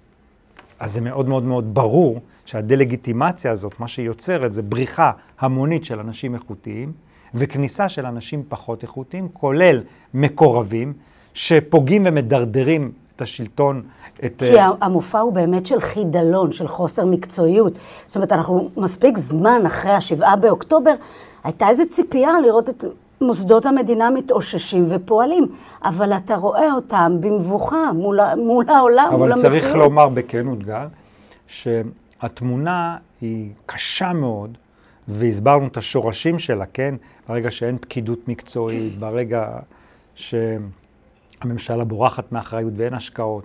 אז 0.79 0.93
זה 0.93 1.01
מאוד 1.01 1.29
מאוד 1.29 1.43
מאוד 1.43 1.75
ברור 1.75 2.21
שהדה-לגיטימציה 2.45 3.53
הזאת, 3.53 3.81
מה 3.81 3.89
שהיא 3.89 4.07
יוצרת 4.07 4.53
זה 4.53 4.63
בריחה 4.63 5.13
המונית 5.39 5.85
של 5.85 6.01
אנשים 6.01 6.35
איכותיים 6.35 6.93
וכניסה 7.35 7.89
של 7.89 8.07
אנשים 8.07 8.43
פחות 8.49 8.83
איכותיים, 8.83 9.29
כולל 9.33 9.83
מקורבים, 10.15 10.93
שפוגעים 11.35 12.03
ומדרדרים 12.07 12.93
את 13.17 13.23
השלטון, 13.23 13.83
את... 14.25 14.33
כי 14.39 14.61
uh... 14.61 14.63
המופע 14.81 15.19
הוא 15.19 15.33
באמת 15.33 15.67
של 15.67 15.81
חידלון, 15.81 16.53
של 16.53 16.69
חוסר 16.69 17.07
מקצועיות. 17.07 17.73
זאת 18.07 18.17
אומרת, 18.17 18.33
אנחנו 18.33 18.71
מספיק 18.77 19.19
זמן 19.19 19.63
אחרי 19.67 19.93
השבעה 19.93 20.37
באוקטובר, 20.37 20.95
הייתה 21.45 21.69
איזו 21.69 21.83
ציפייה 21.91 22.41
לראות 22.41 22.71
את 22.71 22.85
מוסדות 23.21 23.67
המדינה 23.67 24.11
מתאוששים 24.11 24.85
ופועלים, 24.89 25.47
אבל 25.85 26.13
אתה 26.13 26.37
רואה 26.37 26.73
אותם 26.73 27.17
במבוכה 27.21 27.93
מול, 27.93 28.21
מול 28.35 28.65
העולם, 28.69 29.09
מול 29.11 29.33
המציאות. 29.33 29.53
אבל 29.53 29.61
צריך 29.61 29.75
לומר 29.75 30.09
בכנות, 30.09 30.59
גל, 30.59 30.87
שהתמונה 31.47 32.97
היא 33.21 33.51
קשה 33.67 34.13
מאוד, 34.13 34.59
והסברנו 35.09 35.67
את 35.67 35.77
השורשים 35.77 36.39
שלה, 36.39 36.65
כן? 36.73 36.95
ברגע 37.29 37.51
שאין 37.51 37.79
פקידות 37.79 38.29
מקצועית, 38.29 38.99
ברגע 38.99 39.47
ש... 40.15 40.35
הממשלה 41.41 41.85
בורחת 41.85 42.33
מאחריות 42.33 42.73
ואין 42.77 42.95
השקעות. 42.95 43.45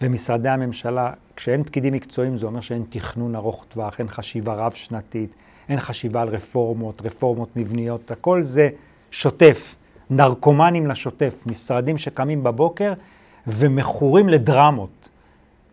ומשרדי 0.00 0.48
הממשלה, 0.48 1.12
כשאין 1.36 1.64
פקידים 1.64 1.92
מקצועיים 1.92 2.36
זה 2.36 2.46
אומר 2.46 2.60
שאין 2.60 2.84
תכנון 2.90 3.34
ארוך 3.34 3.64
טווח, 3.68 3.98
אין 3.98 4.08
חשיבה 4.08 4.54
רב-שנתית, 4.54 5.30
אין 5.68 5.80
חשיבה 5.80 6.22
על 6.22 6.28
רפורמות, 6.28 7.02
רפורמות 7.04 7.48
מבניות, 7.56 8.10
הכל 8.10 8.42
זה 8.42 8.68
שוטף, 9.10 9.74
נרקומנים 10.10 10.86
לשוטף, 10.86 11.42
משרדים 11.46 11.98
שקמים 11.98 12.42
בבוקר 12.42 12.92
ומכורים 13.46 14.28
לדרמות. 14.28 15.08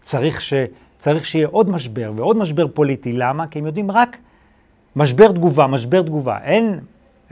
צריך, 0.02 0.42
ש, 0.42 0.54
צריך 0.98 1.26
שיהיה 1.26 1.48
עוד 1.48 1.70
משבר 1.70 2.12
ועוד 2.16 2.38
משבר 2.38 2.68
פוליטי, 2.68 3.14
למה? 3.14 3.48
כי 3.48 3.60
הם 3.60 3.66
יודעים 3.66 3.92
רק 3.92 4.18
משבר 4.96 5.32
תגובה, 5.32 5.68
משבר 5.68 6.02
תגובה. 6.02 6.38
אין 6.44 6.80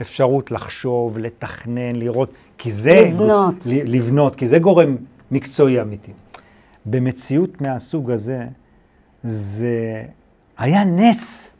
אפשרות 0.00 0.50
לחשוב, 0.50 1.18
לתכנן, 1.18 1.96
לראות, 1.96 2.34
כי 2.58 2.70
זה... 2.70 3.00
לבנות. 3.06 3.66
לבנות, 3.66 4.36
כי 4.36 4.48
זה 4.48 4.58
גורם 4.58 4.96
מקצועי 5.30 5.80
אמיתי. 5.80 6.12
במציאות 6.86 7.60
מהסוג 7.60 8.10
הזה, 8.10 8.46
זה 9.22 10.02
היה 10.58 10.84
נס 10.84 11.50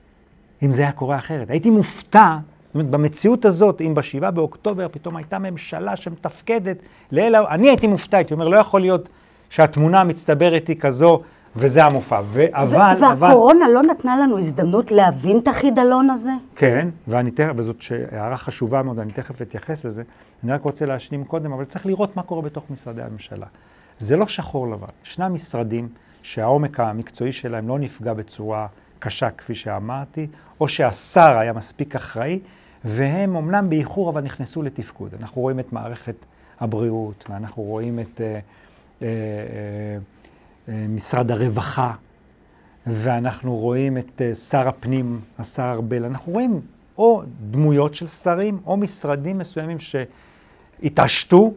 אם 0.63 0.73
זה 0.73 0.83
היה 0.83 0.93
קורה 0.93 1.17
אחרת. 1.17 1.51
הייתי 1.51 1.71
מופתע, 1.71 2.37
זאת 2.67 2.75
אומרת, 2.75 2.91
במציאות 2.91 3.45
הזאת, 3.45 3.81
אם 3.81 3.95
בשבעה 3.95 4.31
באוקטובר 4.31 4.89
פתאום 4.93 5.17
הייתה 5.17 5.39
ממשלה 5.39 5.97
שמתפקדת, 5.97 6.77
לאלה, 7.13 7.49
אני 7.51 7.69
הייתי 7.69 7.87
מופתע, 7.87 8.17
הייתי 8.17 8.35
אומר, 8.35 8.49
לא 8.49 8.57
יכול 8.57 8.81
להיות 8.81 9.09
שהתמונה 9.51 10.01
המצטברת 10.01 10.69
היא 10.69 10.77
כזו, 10.77 11.21
וזה 11.57 11.85
המופע. 11.85 12.21
ו- 12.25 12.45
אבל... 12.53 12.95
והקורונה 13.19 13.65
אבל... 13.65 13.75
לא 13.75 13.83
נתנה 13.83 14.17
לנו 14.17 14.39
הזדמנות 14.39 14.93
להבין 14.93 15.39
את 15.39 15.49
החידלון 15.49 16.11
הזה? 16.11 16.31
כן, 16.57 16.89
ואני 17.09 17.31
תכף, 17.31 17.53
וזאת 17.57 17.85
הערה 18.13 18.37
חשובה 18.37 18.83
מאוד, 18.83 18.99
אני 18.99 19.13
תכף 19.13 19.43
אתייחס 19.43 19.85
לזה. 19.85 20.03
אני 20.45 20.53
רק 20.53 20.63
רוצה 20.63 20.87
להשלים 20.87 21.25
קודם, 21.25 21.53
אבל 21.53 21.65
צריך 21.65 21.87
לראות 21.87 22.17
מה 22.17 22.23
קורה 22.23 22.43
בתוך 22.43 22.65
משרדי 22.71 23.03
הממשלה. 23.03 23.47
זה 23.99 24.17
לא 24.17 24.27
שחור 24.27 24.71
לבן. 24.71 24.87
ישנם 25.05 25.35
משרדים 25.35 25.89
שהעומק 26.23 26.81
המקצועי 26.81 27.33
שלהם 27.33 27.69
לא 27.69 27.79
נפגע 27.79 28.13
בצורה 28.13 28.67
קשה, 28.99 29.31
כפי 29.31 29.55
שאמרתי, 29.55 30.27
או 30.61 30.69
שהשר 30.69 31.39
היה 31.39 31.53
מספיק 31.53 31.95
אחראי, 31.95 32.39
והם 32.85 33.37
אמנם 33.37 33.71
באיחור, 33.71 34.11
אבל 34.11 34.21
נכנסו 34.21 34.63
לתפקוד. 34.63 35.15
אנחנו 35.21 35.43
רואים 35.43 35.61
את 35.61 35.73
מערכת 35.73 36.17
הבריאות, 36.61 37.25
ואנחנו 37.31 37.63
רואים 37.63 37.99
את... 38.01 38.21
אה, 38.21 38.27
אה, 39.03 39.07
אה, 39.07 39.99
אה, 40.69 40.87
משרד 40.89 41.31
הרווחה, 41.31 41.93
ואנחנו 42.87 43.57
רואים 43.57 43.99
את 43.99 44.23
אה, 44.23 44.35
שר 44.35 44.69
הפנים, 44.69 45.21
השר 45.39 45.71
ארבל. 45.75 46.05
אנחנו 46.05 46.33
רואים 46.33 46.61
או 46.99 47.23
דמויות 47.51 47.95
של 47.95 48.07
שרים, 48.07 48.59
או 48.67 48.77
משרדים 48.77 49.39
מסוימים 49.39 49.77
שהתעשתו. 49.79 51.53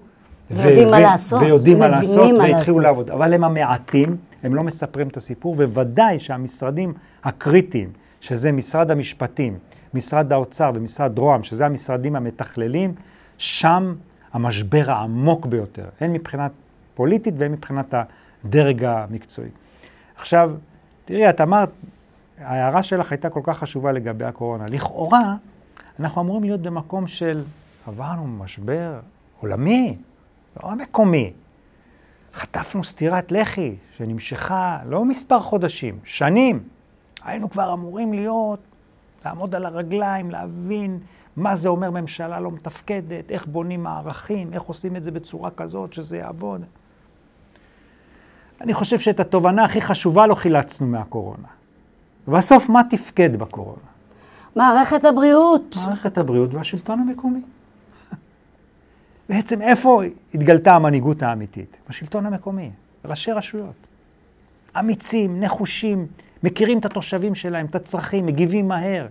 ויודעים 0.51 0.91
מה 0.91 0.99
לעשות, 0.99 1.41
ויודעים 1.41 1.79
מה 1.79 1.87
לעשות, 1.87 2.37
והתחילו 2.39 2.79
לעבוד. 2.79 3.11
אבל 3.11 3.33
הם 3.33 3.43
המעטים, 3.43 4.17
הם 4.43 4.55
לא 4.55 4.63
מספרים 4.63 5.07
את 5.07 5.17
הסיפור, 5.17 5.55
ובוודאי 5.57 6.19
שהמשרדים 6.19 6.93
הקריטיים, 7.23 7.89
שזה 8.21 8.51
משרד 8.51 8.91
המשפטים, 8.91 9.57
משרד 9.93 10.33
האוצר 10.33 10.71
ומשרד 10.75 11.19
רוה"מ, 11.19 11.43
שזה 11.43 11.65
המשרדים 11.65 12.15
המתכללים, 12.15 12.93
שם 13.37 13.95
המשבר 14.33 14.91
העמוק 14.91 15.45
ביותר, 15.45 15.85
הן 15.99 16.13
מבחינת 16.13 16.51
פוליטית 16.93 17.33
והן 17.37 17.51
מבחינת 17.51 17.93
הדרג 18.45 18.83
המקצועי. 18.83 19.49
עכשיו, 20.15 20.51
תראי, 21.05 21.29
את 21.29 21.41
אמרת, 21.41 21.69
ההערה 22.41 22.83
שלך 22.83 23.11
הייתה 23.11 23.29
כל 23.29 23.39
כך 23.43 23.57
חשובה 23.57 23.91
לגבי 23.91 24.25
הקורונה. 24.25 24.65
לכאורה, 24.67 25.35
אנחנו 25.99 26.21
אמורים 26.21 26.43
להיות 26.43 26.61
במקום 26.61 27.07
של 27.07 27.43
עברנו 27.87 28.27
משבר 28.27 28.99
עולמי, 29.39 29.97
לא 30.63 30.75
מקומי. 30.75 31.33
חטפנו 32.33 32.83
סטירת 32.83 33.31
לחי 33.31 33.75
שנמשכה 33.97 34.79
לא 34.85 35.05
מספר 35.05 35.39
חודשים, 35.39 35.99
שנים. 36.03 36.63
היינו 37.23 37.49
כבר 37.49 37.73
אמורים 37.73 38.13
להיות, 38.13 38.59
לעמוד 39.25 39.55
על 39.55 39.65
הרגליים, 39.65 40.31
להבין 40.31 40.99
מה 41.35 41.55
זה 41.55 41.69
אומר 41.69 41.91
ממשלה 41.91 42.39
לא 42.39 42.51
מתפקדת, 42.51 43.31
איך 43.31 43.45
בונים 43.45 43.83
מערכים, 43.83 44.53
איך 44.53 44.63
עושים 44.63 44.95
את 44.95 45.03
זה 45.03 45.11
בצורה 45.11 45.51
כזאת 45.51 45.93
שזה 45.93 46.17
יעבוד. 46.17 46.61
אני 48.61 48.73
חושב 48.73 48.99
שאת 48.99 49.19
התובנה 49.19 49.63
הכי 49.63 49.81
חשובה 49.81 50.27
לא 50.27 50.35
חילצנו 50.35 50.87
מהקורונה. 50.87 51.47
ובסוף, 52.27 52.69
מה 52.69 52.81
תפקד 52.89 53.35
בקורונה? 53.35 53.81
מערכת 54.55 55.05
הבריאות. 55.05 55.75
מערכת 55.85 56.17
הבריאות 56.17 56.53
והשלטון 56.53 56.99
המקומי. 56.99 57.41
בעצם 59.29 59.61
איפה 59.61 60.01
התגלתה 60.33 60.75
המנהיגות 60.75 61.23
האמיתית? 61.23 61.77
בשלטון 61.89 62.25
המקומי, 62.25 62.69
ראשי 63.05 63.31
רשויות. 63.31 63.87
אמיצים, 64.79 65.39
נחושים, 65.39 66.07
מכירים 66.43 66.79
את 66.79 66.85
התושבים 66.85 67.35
שלהם, 67.35 67.65
את 67.65 67.75
הצרכים, 67.75 68.25
מגיבים 68.25 68.67
מהר, 68.67 69.07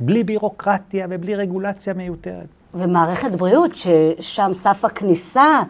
בלי 0.00 0.24
בירוקרטיה 0.24 1.06
ובלי 1.10 1.34
רגולציה 1.34 1.94
מיותרת. 1.94 2.46
ומערכת 2.74 3.30
בריאות, 3.30 3.70
ששם 3.74 4.52
סף 4.52 4.84
הכניסה 4.84 5.62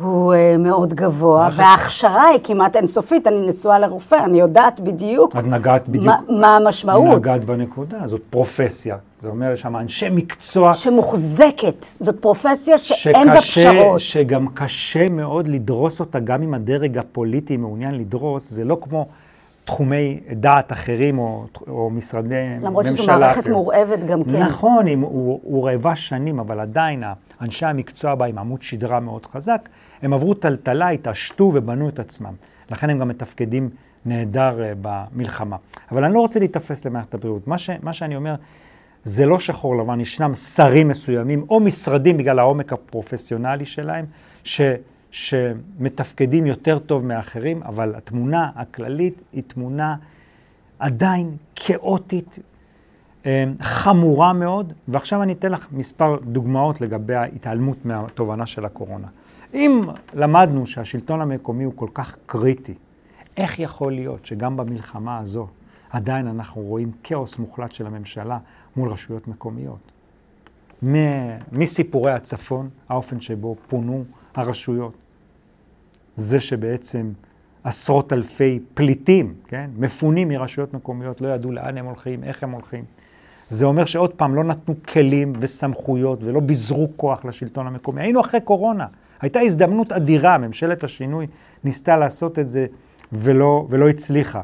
הוא 0.00 0.34
uh, 0.34 0.58
מאוד 0.58 0.94
גבוה, 0.94 1.48
וההכשרה 1.56 2.26
היא 2.26 2.40
כמעט 2.44 2.76
אינסופית. 2.76 3.26
אני 3.26 3.46
נשואה 3.46 3.78
לרופא, 3.78 4.14
אני 4.24 4.40
יודעת 4.40 4.80
בדיוק... 4.80 5.36
את 5.36 5.44
נגעת 5.44 5.88
בדיוק... 5.88 6.14
מה, 6.28 6.56
המשמעות. 6.56 7.16
נגעת 7.16 7.44
בנקודה, 7.44 7.98
זאת 8.06 8.20
פרופסיה. 8.30 8.96
זה 9.22 9.28
אומר, 9.28 9.50
יש 9.54 9.60
שם 9.60 9.76
אנשי 9.76 10.08
מקצוע... 10.10 10.74
שמוחזקת. 10.74 11.86
זאת 12.00 12.16
פרופסיה 12.20 12.78
שאין 12.78 13.28
בה 13.28 13.40
פשרות. 13.40 14.00
שגם 14.00 14.46
קשה 14.54 15.08
מאוד 15.08 15.48
לדרוס 15.48 16.00
אותה, 16.00 16.20
גם 16.20 16.42
אם 16.42 16.54
הדרג 16.54 16.98
הפוליטי 16.98 17.56
מעוניין 17.56 17.94
לדרוס, 17.94 18.50
זה 18.50 18.64
לא 18.64 18.76
כמו... 18.80 19.06
תחומי 19.64 20.20
דעת 20.32 20.72
אחרים 20.72 21.18
או, 21.18 21.44
או 21.68 21.90
משרדי 21.90 22.48
ממשלה 22.54 22.68
למרות 22.68 22.86
שזו 22.86 23.06
מערכת 23.06 23.38
אחרים. 23.38 23.54
מורעבת 23.54 24.04
גם 24.04 24.24
כן. 24.24 24.36
נכון, 24.36 24.86
הוא, 24.88 25.40
הוא 25.42 25.68
רעבה 25.68 25.94
שנים, 25.94 26.38
אבל 26.38 26.60
עדיין 26.60 27.02
אנשי 27.40 27.66
המקצוע 27.66 28.14
בה 28.14 28.26
עם 28.26 28.38
עמוד 28.38 28.62
שדרה 28.62 29.00
מאוד 29.00 29.26
חזק, 29.26 29.68
הם 30.02 30.12
עברו 30.12 30.34
טלטלה, 30.34 30.88
התעשתו 30.88 31.44
ובנו 31.54 31.88
את 31.88 31.98
עצמם. 31.98 32.34
לכן 32.70 32.90
הם 32.90 32.98
גם 32.98 33.08
מתפקדים 33.08 33.70
נהדר 34.04 34.62
אה, 34.62 34.72
במלחמה. 34.82 35.56
אבל 35.92 36.04
אני 36.04 36.14
לא 36.14 36.20
רוצה 36.20 36.38
להיתפס 36.38 36.84
למערכת 36.84 37.14
הבריאות. 37.14 37.48
מה, 37.48 37.58
ש, 37.58 37.70
מה 37.82 37.92
שאני 37.92 38.16
אומר, 38.16 38.34
זה 39.04 39.26
לא 39.26 39.38
שחור 39.38 39.76
לבן, 39.76 40.00
ישנם 40.00 40.34
שרים 40.34 40.88
מסוימים, 40.88 41.46
או 41.48 41.60
משרדים 41.60 42.16
בגלל 42.16 42.38
העומק 42.38 42.72
הפרופסיונלי 42.72 43.66
שלהם, 43.66 44.04
ש, 44.44 44.60
שמתפקדים 45.10 46.46
יותר 46.46 46.78
טוב 46.78 47.06
מאחרים, 47.06 47.62
אבל 47.62 47.94
התמונה 47.96 48.50
הכללית 48.56 49.22
היא 49.32 49.42
תמונה 49.46 49.96
עדיין 50.78 51.36
כאוטית, 51.56 52.38
אה, 53.26 53.44
חמורה 53.60 54.32
מאוד, 54.32 54.72
ועכשיו 54.88 55.22
אני 55.22 55.32
אתן 55.32 55.52
לך 55.52 55.66
מספר 55.72 56.16
דוגמאות 56.24 56.80
לגבי 56.80 57.14
ההתעלמות 57.14 57.84
מהתובנה 57.84 58.46
של 58.46 58.64
הקורונה. 58.64 59.06
אם 59.54 59.80
למדנו 60.14 60.66
שהשלטון 60.66 61.20
המקומי 61.20 61.64
הוא 61.64 61.72
כל 61.76 61.88
כך 61.94 62.16
קריטי, 62.26 62.74
איך 63.36 63.58
יכול 63.58 63.92
להיות 63.92 64.26
שגם 64.26 64.56
במלחמה 64.56 65.18
הזו 65.18 65.46
עדיין 65.90 66.26
אנחנו 66.26 66.62
רואים 66.62 66.90
כאוס 67.02 67.38
מוחלט 67.38 67.72
של 67.72 67.86
הממשלה 67.86 68.38
מול 68.76 68.88
רשויות 68.88 69.28
מקומיות? 69.28 69.92
מסיפורי 71.52 72.12
הצפון, 72.12 72.68
האופן 72.88 73.20
שבו 73.20 73.56
פונו 73.68 74.04
הרשויות, 74.34 74.92
זה 76.16 76.40
שבעצם 76.40 77.12
עשרות 77.64 78.12
אלפי 78.12 78.60
פליטים, 78.74 79.34
כן, 79.48 79.70
מפונים 79.76 80.28
מרשויות 80.28 80.74
מקומיות, 80.74 81.20
לא 81.20 81.28
ידעו 81.28 81.52
לאן 81.52 81.78
הם 81.78 81.86
הולכים, 81.86 82.24
איך 82.24 82.42
הם 82.42 82.50
הולכים. 82.50 82.84
זה 83.48 83.64
אומר 83.64 83.84
שעוד 83.84 84.12
פעם 84.12 84.34
לא 84.34 84.44
נתנו 84.44 84.74
כלים 84.82 85.32
וסמכויות 85.38 86.24
ולא 86.24 86.40
ביזרו 86.40 86.88
כוח 86.96 87.24
לשלטון 87.24 87.66
המקומי. 87.66 88.02
היינו 88.02 88.20
אחרי 88.20 88.40
קורונה, 88.40 88.86
הייתה 89.22 89.40
הזדמנות 89.40 89.92
אדירה, 89.92 90.38
ממשלת 90.38 90.84
השינוי 90.84 91.26
ניסתה 91.64 91.96
לעשות 91.96 92.38
את 92.38 92.48
זה 92.48 92.66
ולא, 93.12 93.66
ולא 93.68 93.88
הצליחה. 93.88 94.40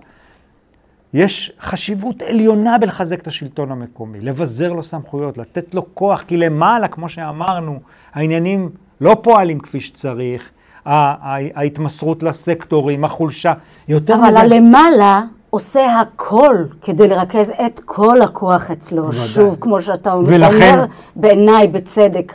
יש 1.15 1.53
חשיבות 1.61 2.23
עליונה 2.23 2.79
בלחזק 2.79 3.21
את 3.21 3.27
השלטון 3.27 3.73
המקומי, 3.73 4.21
לבזר 4.21 4.73
לו 4.73 4.83
סמכויות, 4.83 5.39
לתת 5.39 5.75
לו 5.75 5.95
כוח, 5.95 6.23
כי 6.27 6.37
למעלה, 6.37 6.89
כמו 6.89 7.09
שאמרנו, 7.09 7.81
העניינים 8.15 8.71
לא 9.01 9.17
פועלים 9.23 9.59
כפי 9.59 9.81
שצריך, 9.81 10.51
ההתמסרות 10.87 12.23
לסקטורים, 12.23 13.05
החולשה, 13.05 13.53
יותר 13.89 14.15
אבל 14.15 14.23
מזה... 14.29 14.41
אבל 14.41 14.53
הלמעלה 14.53 15.23
עושה 15.51 16.01
הכל 16.01 16.57
כדי 16.83 17.09
לרכז 17.09 17.53
את 17.67 17.81
כל 17.85 18.23
הכוח 18.23 18.71
אצלו. 18.71 19.07
ודאי. 19.09 19.19
שוב, 19.19 19.57
כמו 19.61 19.81
שאתה 19.81 20.17
ולכן... 20.17 20.75
אומר, 20.75 20.85
בעיניי 21.17 21.69
בצדק, 21.69 22.35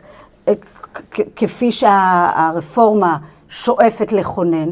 כפי 1.36 1.72
שהרפורמה 1.72 3.18
שואפת 3.50 4.12
לכונן. 4.12 4.70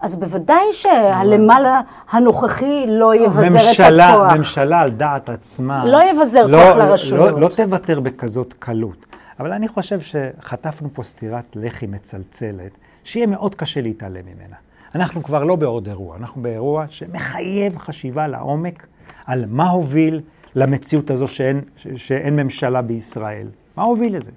אז 0.00 0.16
בוודאי 0.16 0.64
שהלמעלה 0.72 1.80
הנוכחי 2.10 2.84
לא 2.88 3.14
יבזר 3.14 3.50
ממשלה, 3.52 4.10
את 4.10 4.14
הכוח. 4.14 4.32
ממשלה 4.32 4.80
על 4.80 4.90
דעת 4.90 5.28
עצמה. 5.28 5.84
לא 5.84 6.00
יבזר 6.10 6.46
לא, 6.46 6.58
כוח 6.58 6.76
לרשויות. 6.76 7.32
לא, 7.32 7.40
לא 7.40 7.48
תוותר 7.56 8.00
בכזאת 8.00 8.54
קלות. 8.58 9.06
אבל 9.40 9.52
אני 9.52 9.68
חושב 9.68 10.00
שחטפנו 10.00 10.88
פה 10.92 11.02
סטירת 11.02 11.56
לחי 11.56 11.86
מצלצלת, 11.86 12.78
שיהיה 13.04 13.26
מאוד 13.26 13.54
קשה 13.54 13.80
להתעלם 13.80 14.24
ממנה. 14.26 14.56
אנחנו 14.94 15.22
כבר 15.22 15.44
לא 15.44 15.56
בעוד 15.56 15.88
אירוע, 15.88 16.16
אנחנו 16.16 16.42
באירוע 16.42 16.84
שמחייב 16.88 17.78
חשיבה 17.78 18.28
לעומק 18.28 18.86
על 19.26 19.44
מה 19.48 19.70
הוביל 19.70 20.20
למציאות 20.54 21.10
הזו 21.10 21.28
שאין, 21.28 21.60
שאין 21.96 22.36
ממשלה 22.36 22.82
בישראל. 22.82 23.46
מה 23.76 23.82
הוביל 23.82 24.16
לזה? 24.16 24.30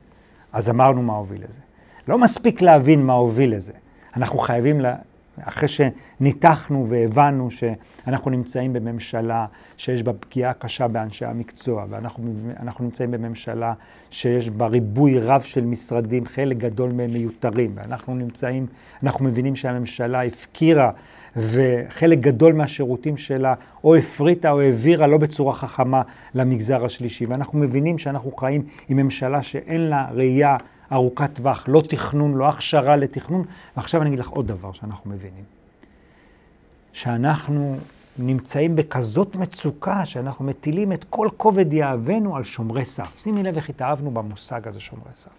אז 0.53 0.69
אמרנו 0.69 1.01
מה 1.01 1.13
הוביל 1.13 1.43
לזה. 1.47 1.61
לא 2.07 2.17
מספיק 2.17 2.61
להבין 2.61 3.05
מה 3.05 3.13
הוביל 3.13 3.55
לזה. 3.55 3.73
אנחנו 4.15 4.39
חייבים 4.39 4.81
אחרי 5.41 5.69
שניתחנו 5.69 6.87
והבנו 6.87 7.47
שאנחנו 7.51 8.31
נמצאים 8.31 8.73
בממשלה 8.73 9.45
שיש 9.77 10.03
בה 10.03 10.13
פגיעה 10.13 10.53
קשה 10.53 10.87
באנשי 10.87 11.25
המקצוע, 11.25 11.85
ואנחנו 11.89 12.83
נמצאים 12.83 13.11
בממשלה 13.11 13.73
שיש 14.09 14.49
בה 14.49 14.67
ריבוי 14.67 15.19
רב 15.19 15.41
של 15.41 15.65
משרדים, 15.65 16.25
חלק 16.25 16.57
גדול 16.57 16.91
מהם 16.91 17.11
מיותרים, 17.11 17.71
ואנחנו 17.75 18.15
נמצאים, 18.15 18.67
אנחנו 19.03 19.25
מבינים 19.25 19.55
שהממשלה 19.55 20.23
הפקירה 20.23 20.91
וחלק 21.35 22.19
גדול 22.19 22.53
מהשירותים 22.53 23.17
שלה 23.17 23.53
או 23.83 23.95
הפריטה 23.95 24.51
או 24.51 24.61
העבירה 24.61 25.07
לא 25.07 25.17
בצורה 25.17 25.53
חכמה 25.53 26.01
למגזר 26.35 26.85
השלישי, 26.85 27.25
ואנחנו 27.25 27.59
מבינים 27.59 27.97
שאנחנו 27.97 28.31
חיים 28.31 28.63
עם 28.89 28.97
ממשלה 28.97 29.41
שאין 29.41 29.81
לה 29.81 30.07
ראייה 30.11 30.57
ארוכת 30.91 31.29
טווח, 31.33 31.63
לא 31.67 31.83
תכנון, 31.87 32.33
לא 32.33 32.49
הכשרה 32.49 32.95
לתכנון. 32.95 33.43
ועכשיו 33.77 34.01
אני 34.01 34.09
אגיד 34.09 34.19
לך 34.19 34.29
עוד 34.29 34.47
דבר 34.47 34.71
שאנחנו 34.71 35.11
מבינים. 35.11 35.43
שאנחנו 36.93 37.77
נמצאים 38.17 38.75
בכזאת 38.75 39.35
מצוקה, 39.35 40.05
שאנחנו 40.05 40.45
מטילים 40.45 40.93
את 40.93 41.05
כל 41.09 41.27
כובד 41.37 41.73
יהבנו 41.73 42.35
על 42.35 42.43
שומרי 42.43 42.85
סף. 42.85 43.19
שימי 43.19 43.43
לב 43.43 43.55
איך 43.55 43.69
התאהבנו 43.69 44.11
במושג 44.11 44.67
הזה, 44.67 44.79
שומרי 44.79 45.11
סף. 45.15 45.29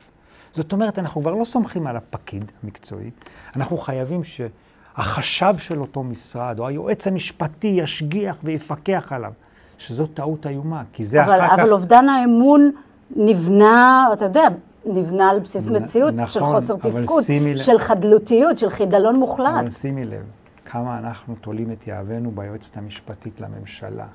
זאת 0.52 0.72
אומרת, 0.72 0.98
אנחנו 0.98 1.20
כבר 1.20 1.34
לא 1.34 1.44
סומכים 1.44 1.86
על 1.86 1.96
הפקיד 1.96 2.52
המקצועי, 2.62 3.10
אנחנו 3.56 3.76
חייבים 3.76 4.20
שהחשב 4.24 5.54
של 5.58 5.80
אותו 5.80 6.02
משרד, 6.02 6.58
או 6.58 6.66
היועץ 6.68 7.06
המשפטי, 7.06 7.66
ישגיח 7.66 8.40
ויפקח 8.44 9.12
עליו, 9.12 9.32
שזו 9.78 10.06
טעות 10.06 10.46
איומה, 10.46 10.82
כי 10.92 11.04
זה 11.04 11.22
אבל, 11.24 11.34
אחר 11.34 11.46
אבל 11.46 11.56
כך... 11.56 11.58
אבל 11.58 11.72
אובדן 11.72 12.08
האמון 12.08 12.70
נבנה, 13.16 14.08
אתה 14.12 14.24
יודע, 14.24 14.48
נבנה 14.86 15.30
על 15.30 15.38
בסיס 15.38 15.68
מציאות 15.68 16.14
נכון, 16.14 16.30
של 16.30 16.44
חוסר 16.44 16.76
תפקוד, 16.76 17.24
של 17.56 17.78
חדלותיות, 17.78 18.58
של 18.58 18.70
חידלון 18.70 19.16
מוחלט. 19.16 19.54
אבל 19.60 19.70
שימי 19.70 20.04
לב, 20.04 20.22
כמה 20.64 20.98
אנחנו 20.98 21.34
תולים 21.40 21.72
את 21.72 21.86
יהבנו 21.86 22.30
ביועצת 22.30 22.76
המשפטית 22.76 23.40
לממשלה. 23.40 24.06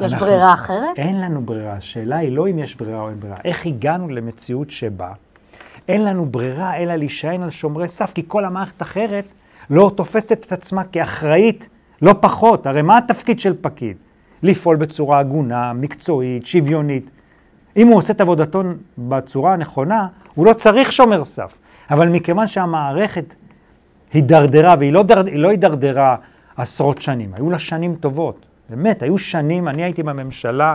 יש 0.00 0.12
אנחנו, 0.12 0.26
ברירה 0.26 0.54
אחרת? 0.54 0.98
אין 0.98 1.20
לנו 1.20 1.40
ברירה. 1.40 1.72
השאלה 1.72 2.16
היא 2.16 2.32
לא 2.32 2.48
אם 2.48 2.58
יש 2.58 2.74
ברירה 2.74 3.00
או 3.00 3.08
אין 3.08 3.20
ברירה, 3.20 3.36
איך 3.44 3.66
הגענו 3.66 4.08
למציאות 4.08 4.70
שבה 4.70 5.12
אין 5.88 6.04
לנו 6.04 6.26
ברירה 6.26 6.76
אלא 6.76 6.94
להישען 6.94 7.42
על 7.42 7.50
שומרי 7.50 7.88
סף, 7.88 8.12
כי 8.12 8.22
כל 8.26 8.44
המערכת 8.44 8.82
אחרת 8.82 9.24
לא 9.70 9.90
תופסת 9.94 10.44
את 10.46 10.52
עצמה 10.52 10.84
כאחראית, 10.84 11.68
לא 12.02 12.14
פחות. 12.20 12.66
הרי 12.66 12.82
מה 12.82 12.98
התפקיד 12.98 13.40
של 13.40 13.54
פקיד? 13.60 13.96
לפעול 14.42 14.76
בצורה 14.76 15.18
הגונה, 15.18 15.72
מקצועית, 15.72 16.46
שוויונית. 16.46 17.10
אם 17.76 17.88
הוא 17.88 17.98
עושה 17.98 18.12
את 18.12 18.20
עבודתו 18.20 18.62
בצורה 18.98 19.52
הנכונה, 19.52 20.06
הוא 20.34 20.46
לא 20.46 20.52
צריך 20.52 20.92
שומר 20.92 21.24
סף. 21.24 21.58
אבל 21.90 22.08
מכיוון 22.08 22.46
שהמערכת 22.46 23.34
הידרדרה, 24.12 24.74
והיא 24.78 24.92
לא, 24.92 25.02
דר, 25.02 25.22
לא 25.32 25.50
הידרדרה 25.50 26.16
עשרות 26.56 27.02
שנים, 27.02 27.34
היו 27.34 27.50
לה 27.50 27.58
שנים 27.58 27.94
טובות. 27.94 28.46
באמת, 28.70 29.02
היו 29.02 29.18
שנים, 29.18 29.68
אני 29.68 29.82
הייתי 29.84 30.02
בממשלה 30.02 30.74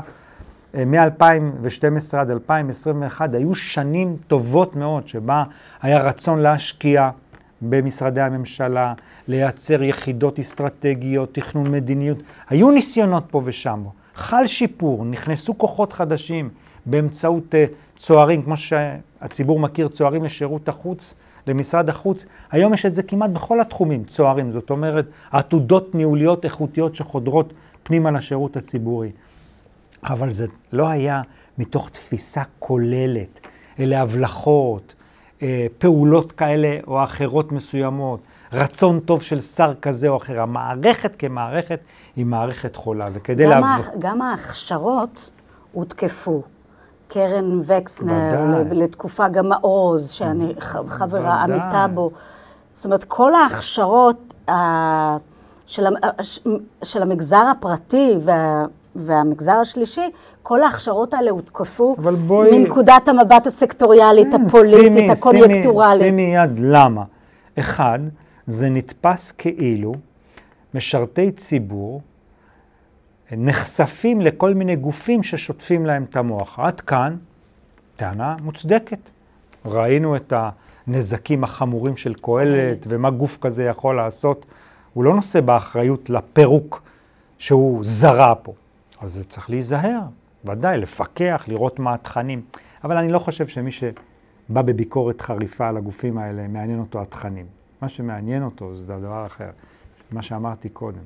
אה, 0.75 0.85
מ-2012 0.85 2.17
עד 2.17 2.29
2021, 2.29 3.33
היו 3.33 3.55
שנים 3.55 4.17
טובות 4.27 4.75
מאוד, 4.75 5.07
שבה 5.07 5.43
היה 5.81 6.01
רצון 6.01 6.39
להשקיע 6.39 7.09
במשרדי 7.61 8.21
הממשלה, 8.21 8.93
לייצר 9.27 9.83
יחידות 9.83 10.39
אסטרטגיות, 10.39 11.33
תכנון 11.33 11.71
מדיניות. 11.71 12.17
היו 12.49 12.71
ניסיונות 12.71 13.23
פה 13.31 13.41
ושם. 13.45 13.83
חל 14.15 14.47
שיפור, 14.47 15.05
נכנסו 15.05 15.57
כוחות 15.57 15.93
חדשים, 15.93 16.49
באמצעות 16.85 17.55
uh, 17.55 17.71
צוערים, 17.97 18.41
כמו 18.41 18.57
שהציבור 18.57 19.59
מכיר, 19.59 19.87
צוערים 19.87 20.23
לשירות 20.23 20.69
החוץ, 20.69 21.15
למשרד 21.47 21.89
החוץ. 21.89 22.25
היום 22.51 22.73
יש 22.73 22.85
את 22.85 22.93
זה 22.93 23.03
כמעט 23.03 23.29
בכל 23.29 23.61
התחומים, 23.61 24.03
צוערים. 24.03 24.51
זאת 24.51 24.69
אומרת, 24.69 25.05
עתודות 25.31 25.95
ניהוליות 25.95 26.45
איכותיות 26.45 26.95
שחודרות 26.95 27.53
פנימה 27.83 28.11
לשירות 28.11 28.57
הציבורי. 28.57 29.11
אבל 30.03 30.31
זה 30.31 30.45
לא 30.71 30.89
היה 30.89 31.21
מתוך 31.57 31.89
תפיסה 31.89 32.41
כוללת, 32.59 33.39
אלה 33.79 34.01
הבלחות, 34.01 34.93
אה, 35.41 35.67
פעולות 35.77 36.31
כאלה 36.31 36.77
או 36.87 37.03
אחרות 37.03 37.51
מסוימות, 37.51 38.19
רצון 38.53 38.99
טוב 38.99 39.21
של 39.21 39.41
שר 39.41 39.73
כזה 39.81 40.07
או 40.07 40.17
אחר. 40.17 40.41
המערכת 40.41 41.15
כמערכת 41.15 41.79
היא 42.15 42.25
מערכת 42.25 42.75
חולה, 42.75 43.05
וכדי 43.13 43.47
להב... 43.47 43.63
גם 43.99 44.21
ההכשרות 44.21 45.31
הותקפו. 45.71 46.43
קרן 47.13 47.59
וקסנר, 47.63 48.63
לתקופה 48.71 49.27
גם 49.27 49.49
מעוז, 49.49 50.09
שאני 50.09 50.53
חברה 50.87 51.43
עמיתה 51.43 51.85
בו. 51.93 52.11
זאת 52.73 52.85
אומרת, 52.85 53.03
כל 53.03 53.35
ההכשרות 53.35 54.33
של, 55.67 55.85
של 56.83 57.01
המגזר 57.01 57.43
הפרטי 57.51 58.15
וה, 58.21 58.65
והמגזר 58.95 59.51
השלישי, 59.51 60.09
כל 60.43 60.63
ההכשרות 60.63 61.13
האלה 61.13 61.31
הותקפו 61.31 61.95
בואי... 62.27 62.59
מנקודת 62.59 63.07
המבט 63.07 63.47
הסקטוריאלית, 63.47 64.27
אה, 64.27 64.39
הפוליטית, 64.47 64.93
שימי, 64.93 65.11
הקוניונקטורלית. 65.11 66.01
שימי 66.01 66.35
יד 66.35 66.59
למה. 66.59 67.03
אחד, 67.59 67.99
זה 68.45 68.69
נתפס 68.69 69.31
כאילו 69.31 69.93
משרתי 70.73 71.31
ציבור 71.31 72.01
נחשפים 73.37 74.21
לכל 74.21 74.53
מיני 74.53 74.75
גופים 74.75 75.23
ששוטפים 75.23 75.85
להם 75.85 76.03
את 76.03 76.15
המוח. 76.15 76.59
עד 76.59 76.81
כאן, 76.81 77.15
טענה 77.95 78.35
מוצדקת. 78.41 78.99
ראינו 79.65 80.15
את 80.15 80.33
הנזקים 80.87 81.43
החמורים 81.43 81.97
של 81.97 82.13
קהלת, 82.13 82.85
ומה 82.87 83.09
גוף 83.09 83.37
כזה 83.41 83.63
יכול 83.63 83.95
לעשות. 83.95 84.45
הוא 84.93 85.03
לא 85.03 85.15
נושא 85.15 85.41
באחריות 85.41 86.09
לפירוק 86.09 86.81
שהוא 87.37 87.79
זרע 87.83 88.33
פה. 88.43 88.53
אז 89.01 89.13
זה 89.13 89.23
צריך 89.23 89.49
להיזהר, 89.49 90.01
ודאי, 90.45 90.77
לפקח, 90.77 91.45
לראות 91.47 91.79
מה 91.79 91.93
התכנים. 91.93 92.41
אבל 92.83 92.97
אני 92.97 93.11
לא 93.11 93.19
חושב 93.19 93.47
שמי 93.47 93.71
שבא 93.71 94.61
בביקורת 94.61 95.21
חריפה 95.21 95.67
על 95.67 95.77
הגופים 95.77 96.17
האלה, 96.17 96.47
מעניין 96.47 96.79
אותו 96.79 97.01
התכנים. 97.01 97.45
מה 97.81 97.89
שמעניין 97.89 98.43
אותו 98.43 98.75
זה 98.75 98.87
דבר 98.87 99.25
אחר, 99.25 99.49
מה 100.11 100.21
שאמרתי 100.21 100.69
קודם. 100.69 101.01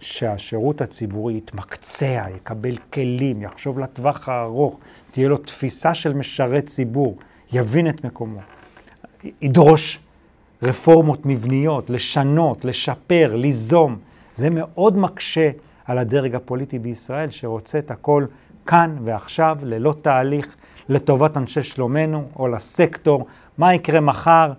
שהשירות 0.00 0.80
הציבורי 0.80 1.36
יתמקצע, 1.36 2.24
יקבל 2.36 2.76
כלים, 2.76 3.42
יחשוב 3.42 3.78
לטווח 3.78 4.28
הארוך, 4.28 4.78
תהיה 5.10 5.28
לו 5.28 5.36
תפיסה 5.36 5.94
של 5.94 6.12
משרת 6.12 6.66
ציבור, 6.66 7.16
יבין 7.52 7.88
את 7.88 8.04
מקומו, 8.04 8.40
ידרוש 9.42 9.98
רפורמות 10.62 11.26
מבניות, 11.26 11.90
לשנות, 11.90 12.64
לשפר, 12.64 13.34
ליזום. 13.34 13.98
זה 14.34 14.48
מאוד 14.50 14.96
מקשה 14.96 15.50
על 15.84 15.98
הדרג 15.98 16.34
הפוליטי 16.34 16.78
בישראל, 16.78 17.30
שרוצה 17.30 17.78
את 17.78 17.90
הכל 17.90 18.26
כאן 18.66 18.96
ועכשיו, 19.04 19.58
ללא 19.62 19.94
תהליך, 20.02 20.56
לטובת 20.88 21.36
אנשי 21.36 21.62
שלומנו 21.62 22.28
או 22.38 22.48
לסקטור. 22.48 23.26
מה 23.58 23.74
יקרה 23.74 24.00
מחר? 24.00 24.52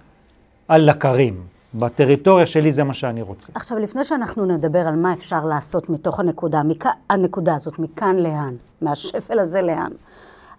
על 0.68 0.90
לקרים. 0.90 1.44
בטריטוריה 1.74 2.46
שלי 2.46 2.72
זה 2.72 2.84
מה 2.84 2.94
שאני 2.94 3.22
רוצה. 3.22 3.52
עכשיו, 3.56 3.80
לפני 3.80 4.04
שאנחנו 4.04 4.46
נדבר 4.46 4.88
על 4.88 4.96
מה 4.96 5.14
אפשר 5.14 5.46
לעשות 5.46 5.90
מתוך 5.90 6.20
הנקודה, 6.20 6.64
מכ... 6.64 6.86
הנקודה 7.10 7.56
הזאת, 7.56 7.80
מכאן 7.80 8.16
לאן, 8.16 8.56
מהשפל 8.82 9.40
הזה 9.40 9.62
לאן, 9.62 9.92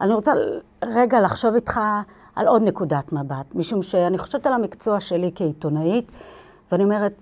אני 0.01 0.15
רוצה 0.15 0.33
רגע 0.85 1.21
לחשוב 1.21 1.55
איתך 1.55 1.81
על 2.37 2.49
עוד 2.49 2.63
נקודת 2.63 3.13
מבט, 3.13 3.55
משום 3.55 3.83
שאני 3.83 4.19
חושבת 4.19 4.47
על 4.47 4.53
המקצוע 4.53 5.01
שלי 5.01 5.31
כעיתונאית, 5.35 6.13
ואני 6.73 6.85
אומרת, 6.85 7.13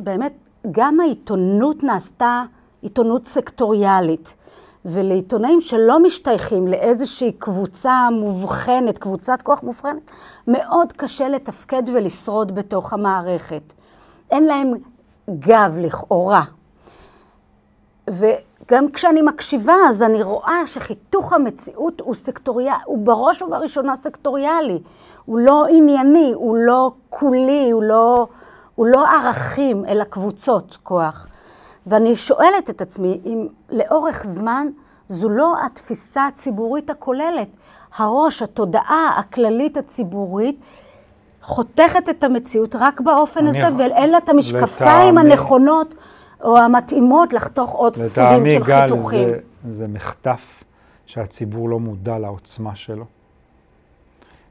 באמת, 0.00 0.32
גם 0.70 1.00
העיתונות 1.00 1.82
נעשתה 1.82 2.42
עיתונות 2.82 3.24
סקטוריאלית. 3.24 4.34
ולעיתונאים 4.84 5.60
שלא 5.60 6.02
משתייכים 6.02 6.68
לאיזושהי 6.68 7.32
קבוצה 7.32 8.08
מובחנת, 8.12 8.98
קבוצת 8.98 9.42
כוח 9.42 9.62
מובחנת, 9.62 10.10
מאוד 10.48 10.92
קשה 10.92 11.28
לתפקד 11.28 11.82
ולשרוד 11.92 12.54
בתוך 12.54 12.92
המערכת. 12.92 13.72
אין 14.30 14.44
להם 14.44 14.72
גב 15.30 15.76
לכאורה. 15.80 16.42
וגם 18.10 18.90
כשאני 18.92 19.22
מקשיבה, 19.22 19.74
אז 19.88 20.02
אני 20.02 20.22
רואה 20.22 20.66
שחיתוך 20.66 21.32
המציאות 21.32 22.00
הוא 22.00 22.14
סקטוריאלי, 22.14 22.82
הוא 22.84 22.98
בראש 22.98 23.42
ובראשונה 23.42 23.96
סקטוריאלי. 23.96 24.78
הוא 25.24 25.38
לא 25.38 25.66
ענייני, 25.70 26.32
הוא 26.34 26.56
לא 26.56 26.92
כולי, 27.08 27.70
הוא 27.70 27.82
לא, 27.82 28.26
הוא 28.74 28.86
לא 28.86 29.06
ערכים, 29.06 29.84
אלא 29.84 30.04
קבוצות 30.04 30.78
כוח. 30.82 31.26
ואני 31.88 32.16
שואלת 32.16 32.70
את 32.70 32.80
עצמי 32.80 33.20
אם 33.24 33.46
לאורך 33.70 34.22
זמן 34.26 34.66
זו 35.08 35.28
לא 35.28 35.54
התפיסה 35.66 36.26
הציבורית 36.26 36.90
הכוללת. 36.90 37.48
הראש, 37.96 38.42
התודעה 38.42 39.16
הכללית 39.18 39.76
הציבורית, 39.76 40.60
חותכת 41.42 42.08
את 42.08 42.24
המציאות 42.24 42.76
רק 42.76 43.00
באופן 43.00 43.46
הזה, 43.46 43.68
ואין 43.78 44.10
לה 44.10 44.18
את 44.18 44.28
המשקפיים 44.28 45.14
לטעמי, 45.14 45.32
הנכונות 45.32 45.94
או 46.44 46.58
המתאימות 46.58 47.32
לחתוך 47.32 47.72
עוד 47.72 47.96
סוגים 47.96 48.46
של 48.46 48.64
חיתוכים. 48.64 49.28
לטעמי, 49.28 49.42
גל, 49.64 49.72
זה 49.72 49.88
מחטף 49.88 50.64
שהציבור 51.06 51.68
לא 51.68 51.80
מודע 51.80 52.18
לעוצמה 52.18 52.74
שלו. 52.74 53.04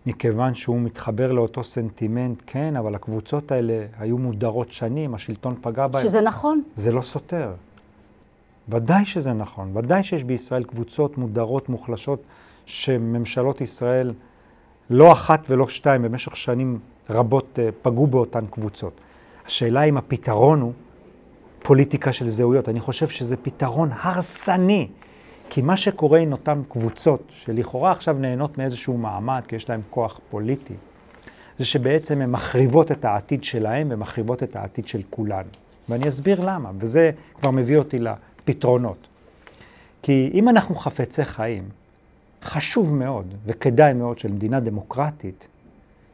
מכיוון 0.07 0.53
שהוא 0.53 0.81
מתחבר 0.81 1.31
לאותו 1.31 1.63
סנטימנט, 1.63 2.41
כן, 2.45 2.75
אבל 2.75 2.95
הקבוצות 2.95 3.51
האלה 3.51 3.85
היו 3.99 4.17
מודרות 4.17 4.71
שנים, 4.71 5.15
השלטון 5.15 5.55
פגע 5.61 5.87
בהן. 5.87 6.03
שזה 6.03 6.21
נכון. 6.21 6.61
זה 6.75 6.91
לא 6.91 7.01
סותר. 7.01 7.53
ודאי 8.69 9.05
שזה 9.05 9.33
נכון, 9.33 9.77
ודאי 9.77 10.03
שיש 10.03 10.23
בישראל 10.23 10.63
קבוצות 10.63 11.17
מודרות, 11.17 11.69
מוחלשות, 11.69 12.23
שממשלות 12.65 13.61
ישראל, 13.61 14.13
לא 14.89 15.11
אחת 15.11 15.45
ולא 15.49 15.67
שתיים, 15.67 16.01
במשך 16.01 16.37
שנים 16.37 16.79
רבות 17.09 17.59
אה, 17.59 17.69
פגעו 17.81 18.07
באותן 18.07 18.45
קבוצות. 18.49 19.01
השאלה 19.45 19.83
אם 19.83 19.97
הפתרון 19.97 20.61
הוא 20.61 20.73
פוליטיקה 21.63 22.11
של 22.11 22.29
זהויות. 22.29 22.69
אני 22.69 22.79
חושב 22.79 23.07
שזה 23.07 23.37
פתרון 23.37 23.89
הרסני. 23.91 24.87
כי 25.49 25.61
מה 25.61 25.77
שקורה 25.77 26.19
עם 26.19 26.31
אותן 26.31 26.61
קבוצות, 26.69 27.23
שלכאורה 27.29 27.91
עכשיו 27.91 28.17
נהנות 28.19 28.57
מאיזשהו 28.57 28.97
מעמד, 28.97 29.41
כי 29.47 29.55
יש 29.55 29.69
להן 29.69 29.81
כוח 29.89 30.19
פוליטי, 30.29 30.73
זה 31.57 31.65
שבעצם 31.65 32.21
הן 32.21 32.31
מחריבות 32.31 32.91
את 32.91 33.05
העתיד 33.05 33.43
שלהן 33.43 33.87
ומחריבות 33.91 34.43
את 34.43 34.55
העתיד 34.55 34.87
של 34.87 35.01
כולנו. 35.09 35.49
ואני 35.89 36.09
אסביר 36.09 36.45
למה, 36.45 36.71
וזה 36.79 37.11
כבר 37.39 37.51
מביא 37.51 37.77
אותי 37.77 37.99
לפתרונות. 37.99 39.07
כי 40.01 40.31
אם 40.33 40.49
אנחנו 40.49 40.75
חפצי 40.75 41.25
חיים, 41.25 41.63
חשוב 42.43 42.93
מאוד 42.93 43.33
וכדאי 43.45 43.93
מאוד 43.93 44.19
שלמדינה 44.19 44.59
דמוקרטית 44.59 45.47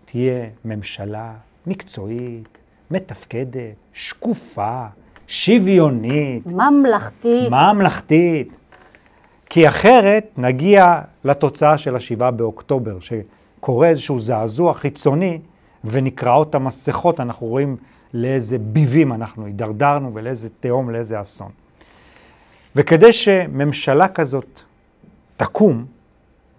תהיה 0.05 0.45
ממשלה 0.65 1.33
מקצועית, 1.67 2.57
מתפקדת, 2.91 3.75
שקופה, 3.93 4.85
שוויונית. 5.27 6.45
ממלכתית. 6.45 7.51
ממלכתית. 7.51 8.57
כי 9.53 9.67
אחרת 9.67 10.33
נגיע 10.37 11.01
לתוצאה 11.23 11.77
של 11.77 11.95
השבעה 11.95 12.31
באוקטובר, 12.31 12.97
שקורה 12.99 13.89
איזשהו 13.89 14.19
זעזוע 14.19 14.73
חיצוני 14.73 15.39
ונקרעות 15.83 16.55
המסכות, 16.55 17.19
אנחנו 17.19 17.47
רואים 17.47 17.77
לאיזה 18.13 18.57
ביבים 18.57 19.13
אנחנו 19.13 19.45
הידרדרנו 19.45 20.13
ולאיזה 20.13 20.49
תהום, 20.59 20.89
לאיזה 20.89 21.21
אסון. 21.21 21.51
וכדי 22.75 23.13
שממשלה 23.13 24.07
כזאת 24.07 24.61
תקום, 25.37 25.85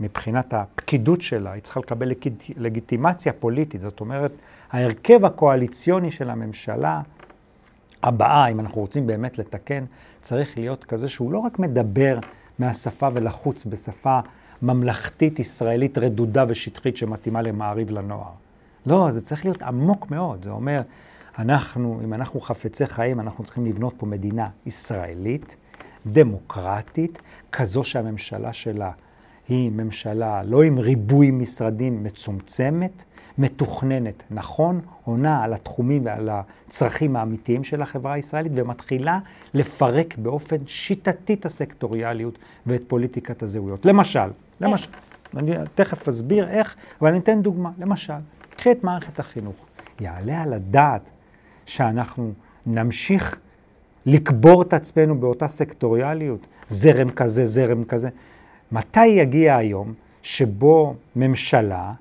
מבחינת 0.00 0.54
הפקידות 0.54 1.22
שלה, 1.22 1.52
היא 1.52 1.62
צריכה 1.62 1.80
לקבל 1.80 2.12
לגיטימציה 2.56 3.32
פוליטית. 3.32 3.80
זאת 3.80 4.00
אומרת, 4.00 4.32
ההרכב 4.72 5.24
הקואליציוני 5.24 6.10
של 6.10 6.30
הממשלה 6.30 7.00
הבאה, 8.02 8.48
אם 8.48 8.60
אנחנו 8.60 8.80
רוצים 8.80 9.06
באמת 9.06 9.38
לתקן, 9.38 9.84
צריך 10.22 10.58
להיות 10.58 10.84
כזה 10.84 11.08
שהוא 11.08 11.32
לא 11.32 11.38
רק 11.38 11.58
מדבר 11.58 12.18
מהשפה 12.58 13.08
ולחוץ 13.14 13.64
בשפה 13.64 14.20
ממלכתית 14.62 15.38
ישראלית 15.38 15.98
רדודה 15.98 16.44
ושטחית 16.48 16.96
שמתאימה 16.96 17.42
למעריב 17.42 17.90
לנוער. 17.90 18.32
לא, 18.86 19.10
זה 19.10 19.20
צריך 19.20 19.44
להיות 19.44 19.62
עמוק 19.62 20.10
מאוד. 20.10 20.44
זה 20.44 20.50
אומר, 20.50 20.82
אנחנו, 21.38 22.00
אם 22.04 22.14
אנחנו 22.14 22.40
חפצי 22.40 22.86
חיים, 22.86 23.20
אנחנו 23.20 23.44
צריכים 23.44 23.66
לבנות 23.66 23.94
פה 23.96 24.06
מדינה 24.06 24.48
ישראלית, 24.66 25.56
דמוקרטית, 26.06 27.18
כזו 27.52 27.84
שהממשלה 27.84 28.52
שלה 28.52 28.90
היא 29.48 29.70
ממשלה 29.70 30.42
לא 30.42 30.62
עם 30.62 30.78
ריבוי 30.78 31.30
משרדים 31.30 32.04
מצומצמת, 32.04 33.04
מתוכננת 33.38 34.22
נכון, 34.30 34.80
עונה 35.04 35.44
על 35.44 35.52
התחומים 35.52 36.04
ועל 36.04 36.28
הצרכים 36.28 37.16
האמיתיים 37.16 37.64
של 37.64 37.82
החברה 37.82 38.12
הישראלית 38.12 38.52
ומתחילה 38.54 39.18
לפרק 39.54 40.18
באופן 40.18 40.56
שיטתי 40.66 41.34
את 41.34 41.46
הסקטוריאליות 41.46 42.38
ואת 42.66 42.82
פוליטיקת 42.88 43.42
הזהויות. 43.42 43.86
למשל, 43.86 44.28
למשל, 44.60 44.90
אני 45.36 45.52
תכף 45.74 46.08
אסביר 46.08 46.48
איך, 46.48 46.76
אבל 47.00 47.08
אני 47.08 47.18
אתן 47.18 47.42
דוגמה. 47.42 47.70
למשל, 47.78 48.14
קחי 48.56 48.72
את 48.72 48.84
מערכת 48.84 49.20
החינוך. 49.20 49.66
יעלה 50.00 50.42
על 50.42 50.52
הדעת 50.52 51.10
שאנחנו 51.66 52.32
נמשיך 52.66 53.38
לקבור 54.06 54.62
את 54.62 54.72
עצמנו 54.72 55.20
באותה 55.20 55.48
סקטוריאליות, 55.48 56.46
זרם 56.68 57.10
כזה, 57.10 57.46
זרם 57.46 57.84
כזה. 57.84 58.08
מתי 58.72 59.06
יגיע 59.06 59.56
היום 59.56 59.94
שבו 60.22 60.94
ממשלה 61.16 61.92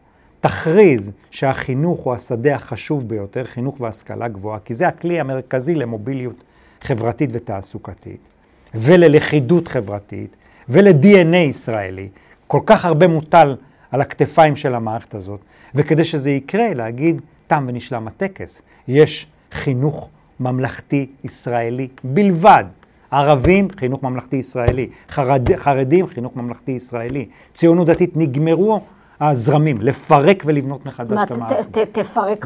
תכריז 0.43 1.11
שהחינוך 1.31 1.99
הוא 1.99 2.13
השדה 2.13 2.55
החשוב 2.55 3.07
ביותר, 3.07 3.43
חינוך 3.43 3.81
והשכלה 3.81 4.27
גבוהה, 4.27 4.59
כי 4.59 4.73
זה 4.73 4.87
הכלי 4.87 5.19
המרכזי 5.19 5.75
למוביליות 5.75 6.43
חברתית 6.81 7.29
ותעסוקתית, 7.33 8.29
וללכידות 8.73 9.67
חברתית, 9.67 10.35
ול-DNA 10.69 11.35
ישראלי. 11.35 12.09
כל 12.47 12.59
כך 12.65 12.85
הרבה 12.85 13.07
מוטל 13.07 13.55
על 13.91 14.01
הכתפיים 14.01 14.55
של 14.55 14.75
המערכת 14.75 15.15
הזאת, 15.15 15.39
וכדי 15.75 16.03
שזה 16.03 16.31
יקרה, 16.31 16.73
להגיד, 16.73 17.21
תם 17.47 17.65
ונשלם 17.67 18.07
הטקס. 18.07 18.61
יש 18.87 19.27
חינוך 19.51 20.09
ממלכתי 20.39 21.07
ישראלי 21.23 21.87
בלבד. 22.03 22.63
ערבים, 23.11 23.67
חינוך 23.79 24.03
ממלכתי 24.03 24.35
ישראלי. 24.35 24.89
חרד, 25.09 25.55
חרדים, 25.55 26.07
חינוך 26.07 26.35
ממלכתי 26.35 26.71
ישראלי. 26.71 27.25
ציונות 27.53 27.87
דתית, 27.87 28.17
נגמרו 28.17 28.81
הזרמים, 29.29 29.81
לפרק 29.81 30.43
ולבנות 30.45 30.85
מחדש 30.85 31.11
מה, 31.11 31.23
את 31.23 31.31
המערכת. 31.31 31.77
ת- 31.77 31.99
תפרק. 31.99 32.45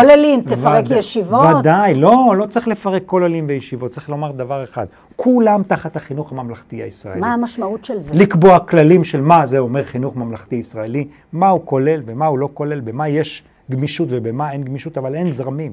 כוללים, 0.00 0.40
תפרק 0.40 0.84
ישיבות. 0.90 1.46
ודאי, 1.60 1.94
לא, 1.94 2.34
לא 2.38 2.46
צריך 2.46 2.68
לפרק 2.68 3.02
כוללים 3.06 3.44
וישיבות, 3.48 3.90
צריך 3.90 4.10
לומר 4.10 4.32
דבר 4.32 4.64
אחד, 4.64 4.86
כולם 5.16 5.62
תחת 5.62 5.96
החינוך 5.96 6.32
הממלכתי 6.32 6.76
הישראלי. 6.82 7.20
מה 7.20 7.32
המשמעות 7.34 7.84
של 7.84 8.00
זה? 8.00 8.14
לקבוע 8.14 8.58
כללים 8.58 9.04
של 9.04 9.20
מה 9.20 9.46
זה 9.46 9.58
אומר 9.58 9.82
חינוך 9.84 10.16
ממלכתי 10.16 10.56
ישראלי, 10.56 11.06
מה 11.32 11.48
הוא 11.48 11.60
כולל 11.64 12.02
ומה 12.06 12.26
הוא 12.26 12.38
לא 12.38 12.48
כולל, 12.54 12.80
במה 12.80 13.08
יש 13.08 13.42
גמישות 13.70 14.08
ובמה 14.10 14.52
אין 14.52 14.62
גמישות, 14.62 14.98
אבל 14.98 15.14
אין 15.14 15.30
זרמים. 15.30 15.72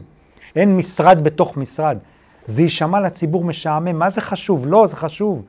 אין 0.55 0.77
משרד 0.77 1.23
בתוך 1.23 1.57
משרד. 1.57 1.97
זה 2.47 2.61
יישמע 2.61 2.99
לציבור 2.99 3.43
משעמם, 3.43 3.99
מה 3.99 4.09
זה 4.09 4.21
חשוב? 4.21 4.65
לא, 4.67 4.87
זה 4.87 4.95
חשוב. 4.95 5.41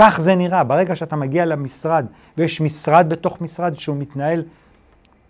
כך 0.00 0.20
זה 0.20 0.34
נראה. 0.34 0.64
ברגע 0.64 0.96
שאתה 0.96 1.16
מגיע 1.16 1.44
למשרד, 1.44 2.06
ויש 2.38 2.60
משרד 2.60 3.06
בתוך 3.08 3.40
משרד 3.40 3.74
שהוא 3.78 3.96
מתנהל 3.96 4.42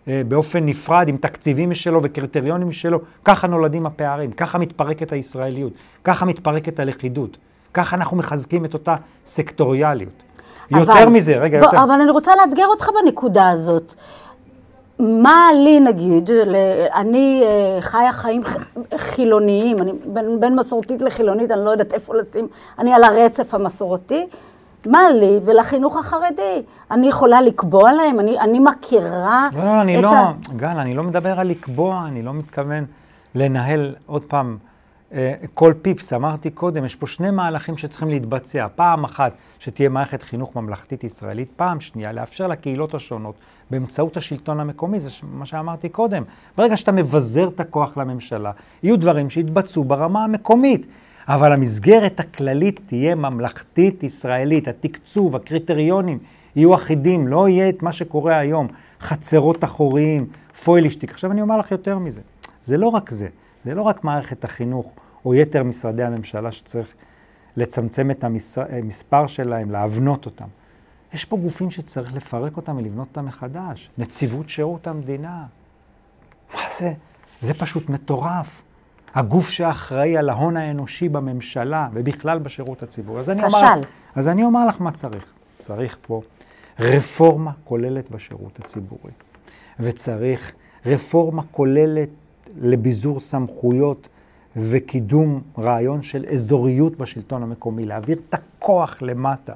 אה, 0.07 0.21
באופן 0.27 0.65
נפרד, 0.65 1.07
עם 1.07 1.17
תקציבים 1.17 1.69
משלו 1.69 1.99
וקריטריונים 2.03 2.67
משלו, 2.67 2.99
ככה 3.25 3.47
נולדים 3.47 3.85
הפערים, 3.85 4.31
ככה 4.31 4.57
מתפרקת 4.57 5.11
הישראליות, 5.11 5.73
ככה 6.03 6.25
מתפרקת 6.25 6.79
הלכידות, 6.79 7.37
ככה 7.73 7.95
אנחנו 7.95 8.17
מחזקים 8.17 8.65
את 8.65 8.73
אותה 8.73 8.95
סקטוריאליות. 9.25 10.23
יותר 10.71 10.93
אבל- 10.93 11.05
מזה, 11.09 11.35
רגע, 11.37 11.59
בוא, 11.59 11.67
יותר. 11.67 11.83
אבל 11.83 11.91
אני 12.01 12.11
רוצה 12.11 12.31
לאתגר 12.35 12.65
אותך 12.65 12.89
בנקודה 13.03 13.49
הזאת. 13.49 13.95
מה 14.99 15.47
לי, 15.63 15.79
נגיד, 15.79 16.29
אני 16.95 17.43
אה, 17.45 17.81
חיה 17.81 18.11
חיים 18.11 18.41
חילוניים, 18.95 19.81
אני 19.81 19.91
בין, 20.05 20.39
בין 20.39 20.55
מסורתית 20.55 21.01
לחילונית, 21.01 21.51
אני 21.51 21.65
לא 21.65 21.69
יודעת 21.69 21.93
איפה 21.93 22.15
לשים, 22.15 22.47
אני 22.79 22.93
על 22.93 23.03
הרצף 23.03 23.53
המסורתי. 23.53 24.27
מה 24.85 25.09
לי 25.19 25.39
ולחינוך 25.45 25.97
החרדי? 25.97 26.61
אני 26.91 27.07
יכולה 27.07 27.41
לקבוע 27.41 27.91
להם? 27.91 28.19
אני, 28.19 28.39
אני 28.39 28.59
מכירה 28.59 29.47
לא, 29.57 29.65
לא, 29.65 29.81
אני 29.81 29.97
את 29.97 30.03
לא, 30.03 30.13
ה... 30.13 30.33
גל, 30.55 30.67
אני 30.67 30.93
לא 30.93 31.03
מדבר 31.03 31.39
על 31.39 31.47
לקבוע, 31.47 32.05
אני 32.07 32.21
לא 32.21 32.33
מתכוון 32.33 32.85
לנהל 33.35 33.95
עוד 34.05 34.25
פעם 34.25 34.57
אה, 35.13 35.33
כל 35.53 35.73
פיפס. 35.81 36.13
אמרתי 36.13 36.49
קודם, 36.49 36.85
יש 36.85 36.95
פה 36.95 37.07
שני 37.07 37.31
מהלכים 37.31 37.77
שצריכים 37.77 38.09
להתבצע. 38.09 38.67
פעם 38.75 39.03
אחת, 39.03 39.33
שתהיה 39.59 39.89
מערכת 39.89 40.21
חינוך 40.21 40.55
ממלכתית 40.55 41.03
ישראלית, 41.03 41.51
פעם 41.55 41.79
שנייה, 41.79 42.13
לאפשר 42.13 42.47
לקהילות 42.47 42.93
השונות, 42.93 43.35
באמצעות 43.69 44.17
השלטון 44.17 44.59
המקומי, 44.59 44.99
זה 44.99 45.09
מה 45.33 45.45
שאמרתי 45.45 45.89
קודם. 45.89 46.23
ברגע 46.57 46.77
שאתה 46.77 46.91
מבזר 46.91 47.47
את 47.47 47.59
הכוח 47.59 47.97
לממשלה, 47.97 48.51
יהיו 48.83 48.99
דברים 48.99 49.29
שיתבצעו 49.29 49.83
ברמה 49.83 50.23
המקומית. 50.23 50.87
אבל 51.27 51.51
המסגרת 51.51 52.19
הכללית 52.19 52.79
תהיה 52.85 53.15
ממלכתית 53.15 54.03
ישראלית, 54.03 54.67
התקצוב, 54.67 55.35
הקריטריונים 55.35 56.19
יהיו 56.55 56.75
אחידים, 56.75 57.27
לא 57.27 57.49
יהיה 57.49 57.69
את 57.69 57.83
מה 57.83 57.91
שקורה 57.91 58.37
היום, 58.37 58.67
חצרות 58.99 59.63
אחוריים, 59.63 60.27
פוילשטיק. 60.63 61.11
עכשיו 61.11 61.31
אני 61.31 61.41
אומר 61.41 61.57
לך 61.57 61.71
יותר 61.71 61.99
מזה, 61.99 62.21
זה 62.63 62.77
לא 62.77 62.87
רק 62.87 63.09
זה, 63.09 63.27
זה 63.63 63.75
לא 63.75 63.81
רק 63.81 64.03
מערכת 64.03 64.43
החינוך 64.43 64.93
או 65.25 65.35
יתר 65.35 65.63
משרדי 65.63 66.03
הממשלה 66.03 66.51
שצריך 66.51 66.93
לצמצם 67.57 68.11
את 68.11 68.23
המספר 68.23 69.27
שלהם, 69.27 69.71
להבנות 69.71 70.25
אותם. 70.25 70.47
יש 71.13 71.25
פה 71.25 71.37
גופים 71.37 71.71
שצריך 71.71 72.13
לפרק 72.13 72.57
אותם 72.57 72.77
ולבנות 72.77 73.07
אותם 73.07 73.25
מחדש. 73.25 73.89
נציבות 73.97 74.49
שירות 74.49 74.87
המדינה. 74.87 75.45
מה 76.53 76.61
זה? 76.79 76.93
זה 77.41 77.53
פשוט 77.53 77.89
מטורף. 77.89 78.61
הגוף 79.13 79.49
שאחראי 79.49 80.17
על 80.17 80.29
ההון 80.29 80.57
האנושי 80.57 81.09
בממשלה 81.09 81.87
ובכלל 81.93 82.39
בשירות 82.39 82.83
הציבורי. 82.83 83.19
אז 83.19 83.29
אני 83.29 83.43
אומר 83.43 83.81
אז 84.15 84.27
אני 84.27 84.43
אומר 84.43 84.65
לך 84.65 84.81
מה 84.81 84.91
צריך. 84.91 85.33
צריך 85.57 85.97
פה 86.01 86.21
רפורמה 86.79 87.51
כוללת 87.63 88.11
בשירות 88.11 88.59
הציבורי, 88.59 89.11
וצריך 89.79 90.51
רפורמה 90.85 91.43
כוללת 91.51 92.09
לביזור 92.55 93.19
סמכויות 93.19 94.07
וקידום 94.55 95.41
רעיון 95.57 96.01
של 96.01 96.25
אזוריות 96.31 96.97
בשלטון 96.97 97.43
המקומי, 97.43 97.85
להעביר 97.85 98.17
את 98.29 98.33
הכוח 98.33 99.01
למטה 99.01 99.53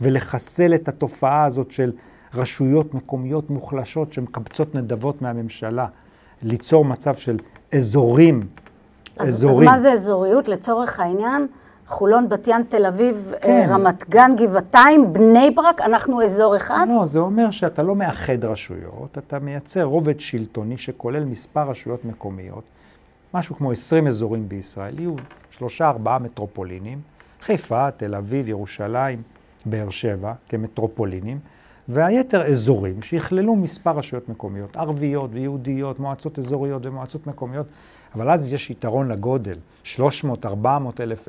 ולחסל 0.00 0.74
את 0.74 0.88
התופעה 0.88 1.44
הזאת 1.44 1.70
של 1.70 1.92
רשויות 2.34 2.94
מקומיות 2.94 3.50
מוחלשות 3.50 4.12
שמקבצות 4.12 4.74
נדבות 4.74 5.22
מהממשלה, 5.22 5.86
ליצור 6.42 6.84
מצב 6.84 7.14
של 7.14 7.38
אזורים, 7.72 8.46
אז. 9.16 9.28
אז 9.28 9.60
מה 9.60 9.78
זה 9.78 9.92
אזוריות? 9.92 10.48
לצורך 10.48 11.00
העניין, 11.00 11.46
חולון, 11.86 12.28
בת 12.28 12.48
ים, 12.48 12.62
תל 12.68 12.86
אביב, 12.86 13.32
כן. 13.40 13.50
אה, 13.50 13.74
רמת 13.74 14.08
גן, 14.08 14.30
גבעתיים, 14.36 15.12
בני 15.12 15.50
ברק, 15.50 15.80
אנחנו 15.80 16.22
אזור 16.22 16.56
אחד? 16.56 16.86
לא, 16.88 17.06
זה 17.06 17.18
אומר 17.18 17.50
שאתה 17.50 17.82
לא 17.82 17.96
מאחד 17.96 18.44
רשויות, 18.44 19.18
אתה 19.18 19.38
מייצר 19.38 19.84
רובד 19.84 20.20
שלטוני 20.20 20.76
שכולל 20.76 21.24
מספר 21.24 21.70
רשויות 21.70 22.04
מקומיות, 22.04 22.64
משהו 23.34 23.56
כמו 23.56 23.72
20 23.72 24.06
אזורים 24.06 24.48
בישראל, 24.48 24.98
יהיו 24.98 25.14
שלושה, 25.50 25.88
ארבעה 25.88 26.18
מטרופולינים, 26.18 27.00
חיפה, 27.42 27.90
תל 27.90 28.14
אביב, 28.14 28.48
ירושלים, 28.48 29.22
באר 29.66 29.90
שבע, 29.90 30.32
כמטרופולינים, 30.48 31.38
והיתר 31.88 32.42
אזורים 32.42 33.02
שיכללו 33.02 33.56
מספר 33.56 33.90
רשויות 33.90 34.28
מקומיות, 34.28 34.76
ערביות 34.76 35.30
ויהודיות, 35.32 36.00
מועצות 36.00 36.38
אזוריות 36.38 36.86
ומועצות 36.86 37.26
מקומיות, 37.26 37.66
אבל 38.14 38.30
אז 38.30 38.52
יש 38.52 38.70
יתרון 38.70 39.08
לגודל, 39.08 39.56
300, 39.82 40.46
400 40.46 41.00
אלף 41.00 41.28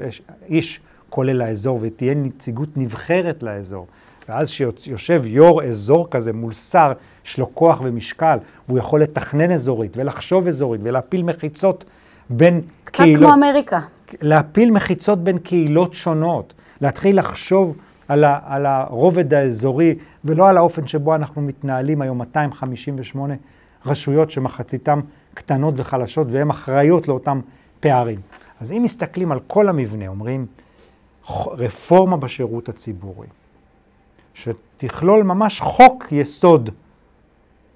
איש, 0.50 0.80
כולל 1.10 1.41
האזור, 1.41 1.80
ותהיה 1.82 2.13
נציגות 2.15 2.70
נבחרת 2.78 3.44
לאזור. 3.44 3.88
ואז 4.30 4.50
שיושב 4.50 5.22
יו"ר 5.26 5.63
אזור 5.63 6.08
כזה 6.10 6.34
מול 6.34 6.54
שר, 6.54 6.91
יש 7.26 7.39
לו 7.39 7.56
כוח 7.56 7.82
ומשקל, 7.84 8.38
והוא 8.67 8.80
יכול 8.80 9.02
לתכנן 9.02 9.52
אזורית 9.52 9.98
ולחשוב 9.98 10.48
אזורית 10.48 10.82
ולהפיל 10.84 11.24
מחיצות 11.24 11.86
בין 12.30 12.62
קצת 12.84 12.96
קהילות. 12.96 13.24
כמו 13.24 13.34
אמריקה. 13.34 13.80
להפיל 14.22 14.72
מחיצות 14.72 15.24
בין 15.24 15.38
קהילות 15.38 15.94
שונות, 15.94 16.54
להתחיל 16.82 17.20
לחשוב 17.20 17.78
על, 18.08 18.24
ה, 18.24 18.39
על 18.46 18.65
הרובד 18.65 19.34
האזורי 19.34 19.96
ולא 20.26 20.50
על 20.50 20.58
האופן 20.58 20.88
שבו 20.88 21.15
אנחנו 21.15 21.41
מתנהלים 21.41 22.02
היום 22.02 22.17
258 22.17 23.34
רשויות 23.86 24.32
שמחציתן 24.32 25.00
קטנות 25.34 25.74
וחלשות 25.78 26.28
והן 26.32 26.50
אחראיות 26.50 27.08
לאותם 27.08 27.39
פערים. 27.80 28.20
אז 28.62 28.72
אם 28.72 28.84
מסתכלים 28.84 29.32
על 29.32 29.39
כל 29.48 29.70
המבנה, 29.70 30.08
אומרים 30.08 30.46
רפורמה 31.48 32.17
בשירות 32.17 32.70
הציבורי, 32.70 33.28
שתכלול 34.34 35.24
ממש 35.24 35.62
חוק 35.62 36.12
יסוד, 36.12 36.70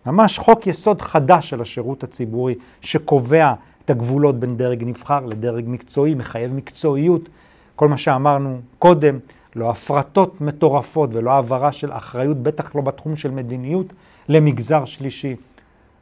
ממש 0.05 0.39
חוק 0.39 0.67
יסוד 0.67 1.01
חדש 1.01 1.49
של 1.49 1.61
השירות 1.61 2.03
הציבורי, 2.03 2.55
שקובע 2.81 3.53
את 3.85 3.89
הגבולות 3.89 4.39
בין 4.39 4.57
דרג 4.57 4.83
נבחר 4.83 5.25
לדרג 5.25 5.63
מקצועי, 5.67 6.13
מחייב 6.13 6.53
מקצועיות, 6.53 7.29
כל 7.75 7.87
מה 7.87 7.97
שאמרנו 7.97 8.59
קודם, 8.79 9.19
לא 9.55 9.69
הפרטות 9.69 10.41
מטורפות 10.41 11.09
ולא 11.13 11.31
העברה 11.31 11.71
של 11.71 11.93
אחריות, 11.93 12.37
בטח 12.37 12.75
לא 12.75 12.81
בתחום 12.81 13.15
של 13.15 13.31
מדיניות, 13.31 13.93
למגזר 14.29 14.85
שלישי. 14.85 15.35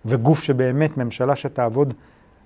וגוף 0.06 0.44
שבאמת, 0.44 0.98
ממשלה 0.98 1.36
שתעבוד 1.36 1.94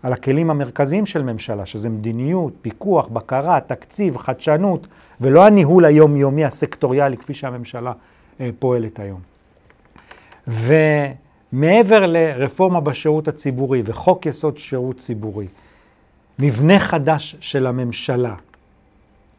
על 0.04 0.14
הכלים 0.14 0.50
המרכזיים 0.50 1.06
של 1.06 1.24
ממשלה, 1.24 1.66
שזה 1.66 1.90
מדיניות, 1.90 2.54
פיקוח, 2.62 3.08
בקרה, 3.08 3.60
תקציב, 3.60 4.18
חדשנות, 4.18 4.88
ולא 5.22 5.46
הניהול 5.46 5.86
היומיומי 5.86 6.46
הסקטוריאלי 6.46 7.18
כפי 7.18 7.34
שהממשלה 7.34 7.92
אה, 8.40 8.50
פועלת 8.60 9.00
היום. 9.00 9.20
ומעבר 10.48 12.06
לרפורמה 12.06 12.80
בשירות 12.80 13.28
הציבורי 13.28 13.82
וחוק 13.86 14.26
יסוד 14.26 14.58
שירות 14.58 14.98
ציבורי, 14.98 15.48
מבנה 16.40 16.80
חדש 16.80 17.36
של 17.40 17.68
הממשלה. 17.68 18.36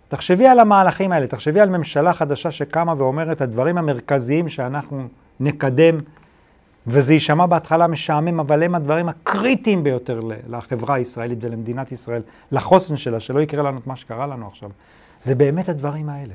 תחשבי 0.08 0.46
על 0.46 0.60
המהלכים 0.60 1.12
האלה, 1.12 1.26
תחשבי 1.26 1.60
על 1.60 1.68
ממשלה 1.68 2.12
חדשה 2.12 2.50
שקמה 2.50 2.94
ואומרת 2.96 3.40
הדברים 3.40 3.78
המרכזיים 3.78 4.48
שאנחנו 4.48 5.08
נקדם, 5.40 5.98
וזה 6.88 7.12
יישמע 7.12 7.46
בהתחלה 7.46 7.86
משעמם, 7.86 8.40
אבל 8.40 8.62
הם 8.62 8.74
הדברים 8.74 9.08
הקריטיים 9.08 9.84
ביותר 9.84 10.20
לחברה 10.48 10.94
הישראלית 10.94 11.38
ולמדינת 11.40 11.92
ישראל, 11.92 12.22
לחוסן 12.52 12.96
שלה, 12.96 13.20
שלא 13.20 13.40
יקרה 13.40 13.62
לנו 13.62 13.78
את 13.78 13.86
מה 13.86 13.96
שקרה 13.96 14.26
לנו 14.26 14.46
עכשיו. 14.46 14.70
זה 15.22 15.34
באמת 15.34 15.68
הדברים 15.68 16.08
האלה. 16.08 16.34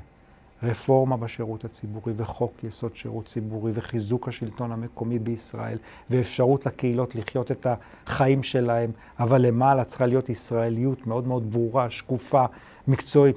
רפורמה 0.63 1.17
בשירות 1.17 1.65
הציבורי 1.65 2.13
וחוק 2.17 2.63
יסוד 2.63 2.95
שירות 2.95 3.25
ציבורי 3.25 3.71
וחיזוק 3.75 4.27
השלטון 4.27 4.71
המקומי 4.71 5.19
בישראל 5.19 5.77
ואפשרות 6.09 6.65
לקהילות 6.65 7.15
לחיות 7.15 7.51
את 7.51 7.67
החיים 8.05 8.43
שלהם, 8.43 8.91
אבל 9.19 9.41
למעלה 9.41 9.83
צריכה 9.83 10.05
להיות 10.05 10.29
ישראליות 10.29 11.07
מאוד 11.07 11.27
מאוד 11.27 11.51
ברורה, 11.51 11.89
שקופה, 11.89 12.45
מקצועית. 12.87 13.35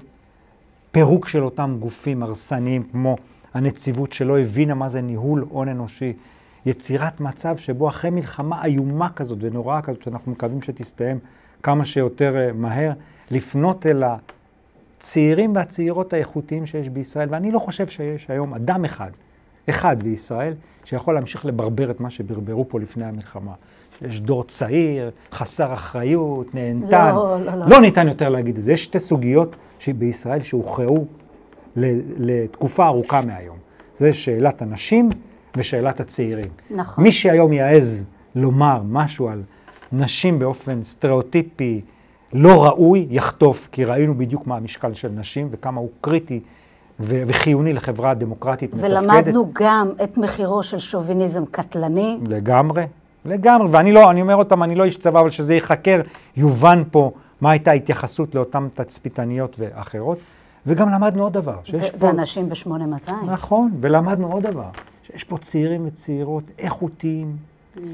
פירוק 0.91 1.29
של 1.29 1.45
אותם 1.45 1.77
גופים 1.81 2.23
הרסניים 2.23 2.83
כמו 2.93 3.17
הנציבות 3.55 4.13
שלא 4.13 4.39
הבינה 4.39 4.75
מה 4.75 4.89
זה 4.89 5.01
ניהול 5.01 5.45
הון 5.49 5.69
אנושי. 5.69 6.13
יצירת 6.67 7.21
מצב 7.21 7.57
שבו 7.57 7.89
אחרי 7.89 8.11
מלחמה 8.11 8.65
איומה 8.65 9.09
כזאת 9.17 9.39
ונוראה 9.41 9.83
כזאת, 9.83 10.03
שאנחנו 10.03 10.33
מקווים 10.33 10.63
שתסתיים 10.63 11.19
כמה 11.63 11.85
שיותר 11.85 12.37
אה, 12.37 12.53
מהר, 12.53 12.93
לפנות 13.31 13.87
אל 13.87 14.03
הצעירים 14.99 15.55
והצעירות 15.55 16.13
האיכותיים 16.13 16.67
שיש 16.67 16.89
בישראל. 16.89 17.29
ואני 17.31 17.51
לא 17.51 17.59
חושב 17.59 17.87
שיש 17.87 18.31
היום 18.31 18.55
אדם 18.55 18.85
אחד 18.85 19.11
אחד 19.71 20.03
בישראל, 20.03 20.55
שיכול 20.85 21.15
להמשיך 21.15 21.47
לברבר 21.47 21.91
את 21.91 22.01
מה 22.01 22.11
שברברו 22.11 22.69
פה 22.69 22.81
לפני 22.81 23.05
המלחמה. 23.05 23.53
יש 24.03 24.21
דור 24.21 24.45
צעיר, 24.45 25.11
חסר 25.33 25.73
אחריות, 25.73 26.55
נהנתן. 26.55 27.15
לא, 27.15 27.41
לא, 27.45 27.55
לא. 27.55 27.67
לא 27.69 27.81
ניתן 27.81 28.09
יותר 28.09 28.29
להגיד 28.29 28.57
את 28.57 28.63
זה. 28.65 28.73
יש 28.73 28.85
שתי 28.85 29.01
סוגיות 29.01 29.57
בישראל 29.99 30.43
שהוכרעו 30.43 31.07
לתקופה 32.17 32.87
ארוכה 32.87 33.21
מהיום. 33.21 33.57
זה 33.97 34.13
שאלת 34.13 34.63
הנשים 34.63 35.09
ושאלת 35.57 36.01
הצעירים. 36.01 36.49
נכון. 36.71 37.05
מי 37.05 37.13
שהיום 37.13 37.53
יעז 37.53 38.05
לומר 38.35 38.81
משהו 38.85 39.29
על 39.29 39.43
נשים 39.93 40.39
באופן 40.39 40.83
סטריאוטיפי 40.83 41.81
לא 42.33 42.65
ראוי, 42.65 43.07
יחטוף, 43.11 43.69
כי 43.73 43.85
ראינו 43.85 44.15
בדיוק 44.15 44.47
מה 44.47 44.57
המשקל 44.57 44.95
של 44.95 45.09
נשים 45.09 45.49
וכמה 45.51 45.81
הוא 45.81 45.89
קריטי 46.01 46.41
ו- 47.01 47.23
וחיוני 47.27 47.73
לחברה 47.73 48.15
דמוקרטית 48.15 48.75
מתפקדת. 48.75 48.91
ולמדנו 48.91 49.51
גם 49.53 49.91
את 50.05 50.19
מחירו 50.19 50.63
של 50.63 50.79
שוביניזם 50.79 51.45
קטלני. 51.51 52.19
לגמרי, 52.27 52.85
לגמרי. 53.25 53.69
ואני 53.71 53.93
לא, 53.93 54.11
אני 54.11 54.23
אומר 54.23 54.35
עוד 54.35 54.47
פעם, 54.47 54.63
אני 54.63 54.75
לא 54.75 54.85
איש 54.85 54.97
צבא, 54.97 55.21
אבל 55.21 55.31
שזה 55.31 55.55
ייחקר, 55.55 56.01
יובן 56.37 56.83
פה 56.91 57.11
מה 57.41 57.51
הייתה 57.51 57.71
ההתייחסות 57.71 58.35
לאותן 58.35 58.69
תצפיתניות 58.75 59.57
ואחרות. 59.59 60.19
וגם 60.67 60.91
למדנו 60.91 61.23
עוד 61.23 61.33
דבר, 61.33 61.57
שיש 61.65 61.91
ו- 61.95 61.99
פה... 61.99 62.07
ואנשים 62.07 62.49
ב-8200. 62.49 63.13
נכון, 63.27 63.71
ולמדנו 63.81 64.33
עוד 64.33 64.43
דבר, 64.43 64.69
שיש 65.07 65.25
פה 65.25 65.39
צעירים 65.39 65.87
וצעירות 65.87 66.51
איכותיים, 66.59 67.37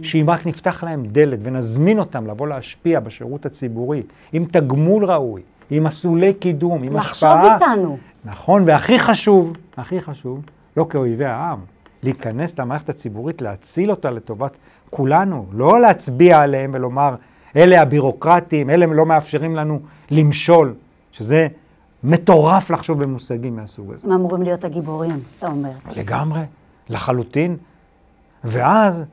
שאם 0.02 0.24
רק 0.28 0.46
נפתח 0.46 0.84
להם 0.84 1.06
דלת 1.06 1.38
ונזמין 1.42 1.98
אותם 1.98 2.26
לבוא 2.26 2.48
להשפיע 2.48 3.00
בשירות 3.00 3.46
הציבורי, 3.46 4.02
עם 4.32 4.44
תגמול 4.44 5.04
ראוי, 5.04 5.42
עם 5.70 5.84
מסלולי 5.84 6.34
קידום, 6.34 6.82
עם 6.82 6.96
לחשוב 6.96 7.30
השפעה. 7.30 7.54
איתנו. 7.54 7.98
נכון, 8.24 8.62
והכי 8.66 8.98
חשוב, 8.98 9.52
הכי 9.76 10.00
חשוב, 10.00 10.40
לא 10.76 10.86
כאויבי 10.90 11.24
העם, 11.24 11.58
להיכנס 12.02 12.58
למערכת 12.58 12.88
הציבורית, 12.88 13.42
להציל 13.42 13.90
אותה 13.90 14.10
לטובת 14.10 14.52
כולנו, 14.90 15.46
לא 15.52 15.80
להצביע 15.80 16.38
עליהם 16.38 16.70
ולומר, 16.74 17.14
אלה 17.56 17.82
הבירוקרטים, 17.82 18.70
אלה 18.70 18.86
לא 18.86 19.06
מאפשרים 19.06 19.56
לנו 19.56 19.80
למשול, 20.10 20.74
שזה 21.12 21.48
מטורף 22.04 22.70
לחשוב 22.70 23.02
במושגים 23.02 23.56
מהסוג 23.56 23.92
הזה. 23.92 24.06
הם 24.06 24.12
אמורים 24.12 24.42
להיות 24.42 24.64
הגיבורים, 24.64 25.20
אתה 25.38 25.46
אומר. 25.46 25.70
לגמרי, 25.90 26.40
לחלוטין. 26.88 27.56
ואז 28.44 29.04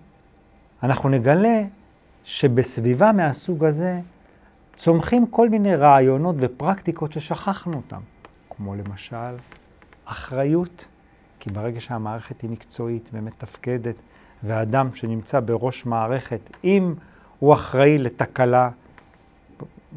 אנחנו 0.83 1.09
נגלה 1.09 1.63
שבסביבה 2.23 3.11
מהסוג 3.11 3.65
הזה 3.65 3.99
צומחים 4.75 5.27
כל 5.27 5.49
מיני 5.49 5.75
רעיונות 5.75 6.35
ופרקטיקות 6.39 7.11
ששכחנו 7.11 7.77
אותם, 7.77 8.01
כמו 8.49 8.75
למשל 8.75 9.35
אחריות, 10.05 10.87
כי 11.39 11.49
ברגע 11.49 11.81
שהמערכת 11.81 12.41
היא 12.41 12.49
מקצועית 12.49 13.09
ומתפקדת, 13.13 13.95
ואדם 14.43 14.93
שנמצא 14.93 15.39
בראש 15.39 15.85
מערכת, 15.85 16.39
אם 16.63 16.93
הוא 17.39 17.53
אחראי 17.53 17.97
לתקלה 17.97 18.69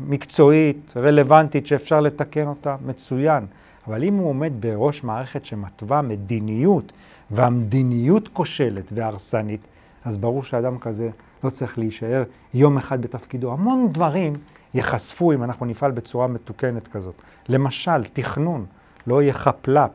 מקצועית, 0.08 0.92
רלוונטית, 0.96 1.66
שאפשר 1.66 2.00
לתקן 2.00 2.46
אותה, 2.46 2.76
מצוין. 2.86 3.46
אבל 3.86 4.04
אם 4.04 4.14
הוא 4.14 4.28
עומד 4.28 4.52
בראש 4.60 5.04
מערכת 5.04 5.46
שמתווה 5.46 6.02
מדיניות, 6.02 6.92
והמדיניות 7.32 8.28
כושלת 8.28 8.92
והרסנית, 8.94 9.60
אז 10.04 10.18
ברור 10.18 10.42
שאדם 10.44 10.78
כזה 10.78 11.10
לא 11.44 11.50
צריך 11.50 11.78
להישאר 11.78 12.22
יום 12.54 12.76
אחד 12.76 13.02
בתפקידו. 13.02 13.52
המון 13.52 13.88
דברים 13.92 14.32
ייחשפו 14.74 15.32
אם 15.32 15.42
אנחנו 15.42 15.66
נפעל 15.66 15.90
בצורה 15.90 16.26
מתוקנת 16.26 16.88
כזאת. 16.88 17.14
למשל, 17.48 18.04
תכנון, 18.12 18.66
לא 19.06 19.22
יהיה 19.22 19.32
חפלאפ, 19.32 19.90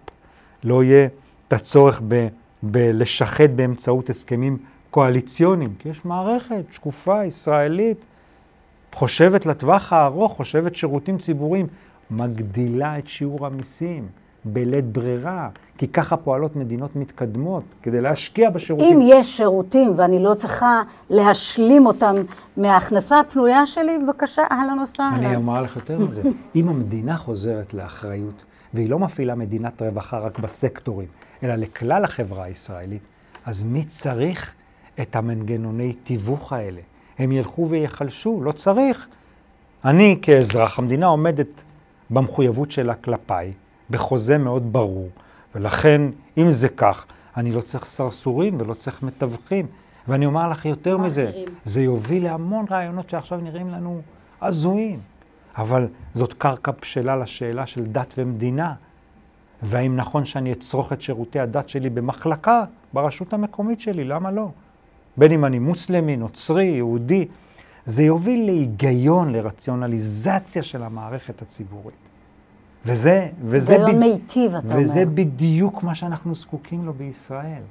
לא 0.64 0.84
יהיה 0.84 1.08
את 1.48 1.54
הצורך 1.54 2.02
ב- 2.08 2.28
בלשחד 2.64 3.58
באמצעות 3.58 4.10
הסכמים 4.10 4.58
קואליציוניים, 4.92 5.74
כי 5.80 5.90
יש 5.90 6.06
מערכת 6.06 6.64
שקופה, 6.72 7.26
ישראלית, 7.26 7.98
חושבת 8.94 9.46
לטווח 9.46 9.94
הארוך, 9.94 10.34
חושבת 10.34 10.76
שירותים 10.76 11.18
ציבוריים, 11.18 11.68
מגדילה 12.12 12.98
את 12.98 13.08
שיעור 13.08 13.46
המיסים 13.46 14.08
בלית 14.54 14.86
ברירה, 14.86 15.50
כי 15.78 15.88
ככה 15.88 16.18
פועלות 16.18 16.56
מדינות 16.56 16.96
מתקדמות, 16.96 17.64
כדי 17.84 18.02
להשקיע 18.02 18.50
בשירותים. 18.50 19.02
אם 19.02 19.08
יש 19.12 19.38
שירותים 19.38 19.94
ואני 19.96 20.24
לא 20.24 20.34
צריכה 20.34 20.82
להשלים 21.10 21.86
אותם 21.86 22.16
מההכנסה 22.58 23.20
הפנויה 23.20 23.68
שלי, 23.68 23.98
בבקשה, 23.98 24.42
אהלן 24.52 24.80
וסהלן. 24.80 25.14
אני 25.14 25.36
אומר 25.36 25.62
לך 25.62 25.76
יותר 25.76 26.00
מזה, 26.00 26.22
אם 26.56 26.70
המדינה 26.70 27.18
חוזרת 27.18 27.74
לאחריות, 27.74 28.46
והיא 28.74 28.90
לא 28.90 29.00
מפעילה 29.00 29.36
מדינת 29.36 29.82
רווחה 29.82 30.20
רק 30.20 30.40
בסקטורים, 30.40 31.08
אלא 31.44 31.56
לכלל 31.56 32.04
החברה 32.04 32.44
הישראלית, 32.44 33.02
אז 33.46 33.64
מי 33.64 33.84
צריך 33.84 34.54
את 35.02 35.16
המנגנוני 35.16 35.94
תיווך 35.94 36.54
האלה? 36.54 36.82
הם 37.20 37.32
ילכו 37.32 37.70
ויחלשו, 37.70 38.42
לא 38.44 38.52
צריך. 38.52 39.08
אני 39.86 40.20
כאזרח, 40.22 40.80
המדינה 40.80 41.06
עומדת 41.06 41.64
במחויבות 42.10 42.72
שלה 42.72 42.94
כלפיי, 42.94 43.54
בחוזה 43.90 44.38
מאוד 44.38 44.74
ברור, 44.74 45.10
ולכן, 45.56 46.02
אם 46.38 46.52
זה 46.52 46.70
כך, 46.70 47.06
אני 47.38 47.52
לא 47.52 47.62
צריך 47.62 47.86
סרסורים 47.86 48.58
ולא 48.60 48.74
צריך 48.74 49.04
מתווכים. 49.04 49.66
ואני 50.08 50.26
אומר 50.26 50.50
לך 50.50 50.66
יותר 50.66 50.98
מזה, 50.98 51.30
אחרים. 51.30 51.48
זה 51.64 51.82
יוביל 51.82 52.24
להמון 52.24 52.66
רעיונות 52.72 53.10
שעכשיו 53.10 53.40
נראים 53.42 53.70
לנו 53.70 54.02
הזויים. 54.42 55.00
אבל 55.58 55.88
זאת 56.14 56.34
קרקע 56.34 56.72
בשלה 56.82 57.16
לשאלה 57.16 57.66
של 57.66 57.86
דת 57.86 58.14
ומדינה. 58.18 58.74
והאם 59.62 59.96
נכון 59.96 60.26
שאני 60.26 60.52
אצרוך 60.52 60.94
את 60.94 61.02
שירותי 61.02 61.40
הדת 61.40 61.70
שלי 61.70 61.90
במחלקה 61.90 62.64
ברשות 62.94 63.34
המקומית 63.34 63.82
שלי, 63.82 64.04
למה 64.04 64.32
לא? 64.32 64.50
בין 65.18 65.32
אם 65.32 65.46
אני 65.46 65.60
מוסלמי, 65.60 66.18
נוצרי, 66.18 66.66
יהודי, 66.66 67.28
זה 67.86 68.04
יוביל 68.04 68.46
להיגיון, 68.46 69.32
לרציונליזציה 69.32 70.64
של 70.64 70.84
המערכת 70.84 71.42
הציבורית. 71.42 71.96
וזה, 72.86 73.28
וזה, 73.44 73.74
היגיון 73.74 74.00
מיטיב, 74.00 74.56
אתה 74.56 74.68
וזה 74.68 75.00
אומר. 75.00 75.12
בדיוק 75.16 75.84
מה 75.84 75.96
שאנחנו 75.96 76.36
זקוקים 76.36 76.86
לו 76.86 76.94
בישראל. 76.94 77.62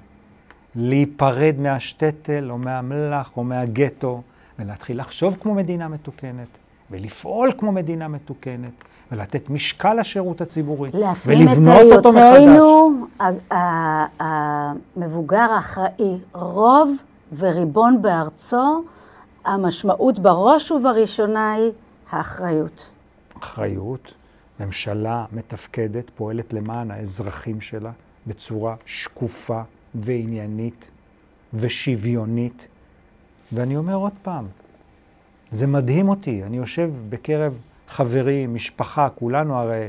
להיפרד 0.74 1.54
מהשטטל 1.58 2.50
או 2.50 2.58
מהמלח 2.58 3.30
או 3.36 3.44
מהגטו, 3.44 4.22
ולהתחיל 4.58 5.00
לחשוב 5.00 5.36
כמו 5.40 5.54
מדינה 5.54 5.88
מתוקנת, 5.88 6.58
ולפעול 6.90 7.52
כמו 7.58 7.72
מדינה 7.72 8.08
מתוקנת, 8.08 8.72
ולתת 9.12 9.50
משקל 9.50 9.94
לשירות 9.94 10.40
הציבורי, 10.40 10.90
להפנים 10.94 11.48
את 11.48 11.56
ולבנות 11.56 11.92
אותו 11.96 12.08
מחדש. 12.08 12.22
היותנו 12.36 13.06
ה- 13.20 13.54
ה- 13.54 14.06
המבוגר 14.96 15.52
האחראי, 15.54 16.18
רוב 16.34 16.90
וריבון 17.36 18.02
בארצו, 18.02 18.82
המשמעות 19.44 20.18
בראש 20.18 20.70
ובראשונה 20.70 21.52
היא 21.52 21.72
האחריות. 22.10 22.90
אחריות, 23.42 24.14
ממשלה 24.60 25.24
מתפקדת, 25.32 26.10
פועלת 26.10 26.52
למען 26.52 26.90
האזרחים 26.90 27.60
שלה 27.60 27.92
בצורה 28.26 28.74
שקופה 28.86 29.62
ועניינית 29.94 30.90
ושוויונית. 31.54 32.68
ואני 33.52 33.76
אומר 33.76 33.94
עוד 33.94 34.12
פעם, 34.22 34.46
זה 35.50 35.66
מדהים 35.66 36.08
אותי, 36.08 36.44
אני 36.44 36.56
יושב 36.56 36.90
בקרב 37.08 37.58
חברים, 37.88 38.54
משפחה, 38.54 39.08
כולנו 39.08 39.54
הרי 39.54 39.88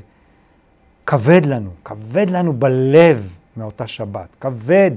כבד 1.05 1.45
לנו, 1.45 1.69
כבד 1.83 2.29
לנו 2.29 2.53
בלב 2.53 3.37
מאותה 3.57 3.87
שבת, 3.87 4.27
כבד. 4.39 4.91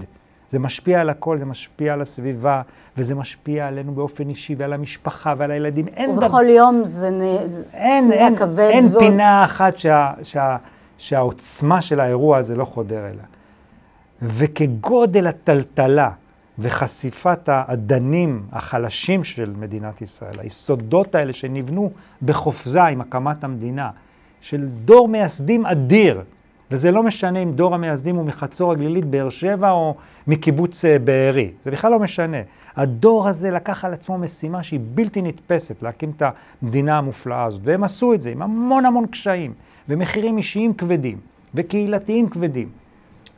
זה 0.51 0.59
משפיע 0.59 1.01
על 1.01 1.11
הכל, 1.11 1.39
זה 1.39 1.45
משפיע 1.45 1.93
על 1.93 2.01
הסביבה, 2.01 2.63
וזה 2.97 3.15
משפיע 3.15 3.67
עלינו 3.67 3.93
באופן 3.93 4.29
אישי 4.29 4.55
ועל 4.59 4.73
המשפחה 4.73 5.35
ועל 5.39 5.51
הילדים. 5.51 5.89
אין 5.89 6.11
ובכל 6.11 6.45
יום 6.49 6.81
זה 6.85 7.11
נהיה 7.11 8.37
כבד. 8.37 8.59
אין 8.59 8.85
ועוד- 8.85 8.99
פינה 8.99 9.45
אחת 9.45 9.79
שה, 9.79 10.13
שה, 10.23 10.57
שהעוצמה 10.99 11.81
של 11.81 12.01
האירוע 12.01 12.39
הזה 12.39 12.57
לא 12.57 12.65
חודר 12.65 13.07
אליה. 13.07 13.25
וכגודל 14.23 15.27
הטלטלה 15.27 16.11
וחשיפת 16.59 17.49
האדנים 17.49 18.43
החלשים 18.53 19.25
של 19.25 19.53
מדינת 19.59 20.03
ישראל, 20.03 20.35
היסודות 20.39 21.15
האלה 21.15 21.33
שנבנו 21.33 21.91
בחופזה 22.23 22.83
עם 22.83 23.01
הקמת 23.01 23.45
המדינה, 23.45 23.91
של 24.41 24.69
דור 24.85 25.09
מייסדים 25.09 25.67
אדיר, 25.67 26.23
וזה 26.71 26.91
לא 26.91 27.03
משנה 27.03 27.39
אם 27.39 27.53
דור 27.53 27.75
המייסדים 27.75 28.17
הוא 28.17 28.25
מחצור 28.25 28.73
הגלילית, 28.73 29.05
באר 29.05 29.31
שבע 29.31 29.71
או 29.71 29.95
מקיבוץ 30.27 30.85
אה, 30.85 30.99
בארי, 30.99 31.51
זה 31.63 31.71
בכלל 31.71 31.93
לא 31.93 31.99
משנה. 31.99 32.37
הדור 32.77 33.29
הזה 33.29 33.51
לקח 33.51 33.85
על 33.85 33.93
עצמו 33.93 34.19
משימה 34.19 34.63
שהיא 34.63 34.81
בלתי 34.95 35.23
נתפסת, 35.23 35.83
להקים 35.83 36.13
את 36.17 36.23
המדינה 36.63 36.99
המופלאה 36.99 37.45
הזאת, 37.45 37.61
והם 37.65 37.85
עשו 37.85 38.15
את 38.15 38.23
זה 38.23 38.31
עם 38.31 38.43
המון 38.43 38.87
המון 38.87 39.07
קשיים, 39.07 39.53
ומחירים 39.89 40.39
אישיים 40.39 40.75
כבדים, 40.75 41.19
וקהילתיים 41.55 42.29
כבדים. 42.29 42.69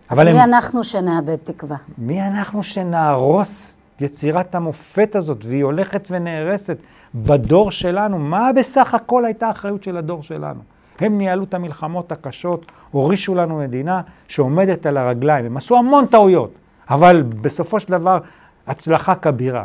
אז 0.08 0.18
מי 0.18 0.30
הם, 0.30 0.36
אנחנו 0.36 0.84
שנאבד 0.84 1.36
תקווה? 1.36 1.76
מי 1.98 2.26
אנחנו 2.26 2.62
שנהרוס 2.62 3.78
יצירת 4.00 4.54
המופת 4.54 5.16
הזאת, 5.16 5.44
והיא 5.44 5.64
הולכת 5.64 6.08
ונהרסת 6.10 6.78
בדור 7.14 7.70
שלנו? 7.70 8.18
מה 8.18 8.50
בסך 8.56 8.94
הכל 8.94 9.24
הייתה 9.24 9.46
האחריות 9.46 9.82
של 9.82 9.96
הדור 9.96 10.22
שלנו? 10.22 10.60
הם 10.98 11.18
ניהלו 11.18 11.44
את 11.44 11.54
המלחמות 11.54 12.12
הקשות, 12.12 12.72
הורישו 12.90 13.34
לנו 13.34 13.58
מדינה 13.58 14.00
שעומדת 14.28 14.86
על 14.86 14.96
הרגליים. 14.96 15.46
הם 15.46 15.56
עשו 15.56 15.78
המון 15.78 16.06
טעויות, 16.06 16.50
אבל 16.90 17.22
בסופו 17.22 17.80
של 17.80 17.88
דבר, 17.88 18.18
הצלחה 18.66 19.14
כבירה. 19.14 19.64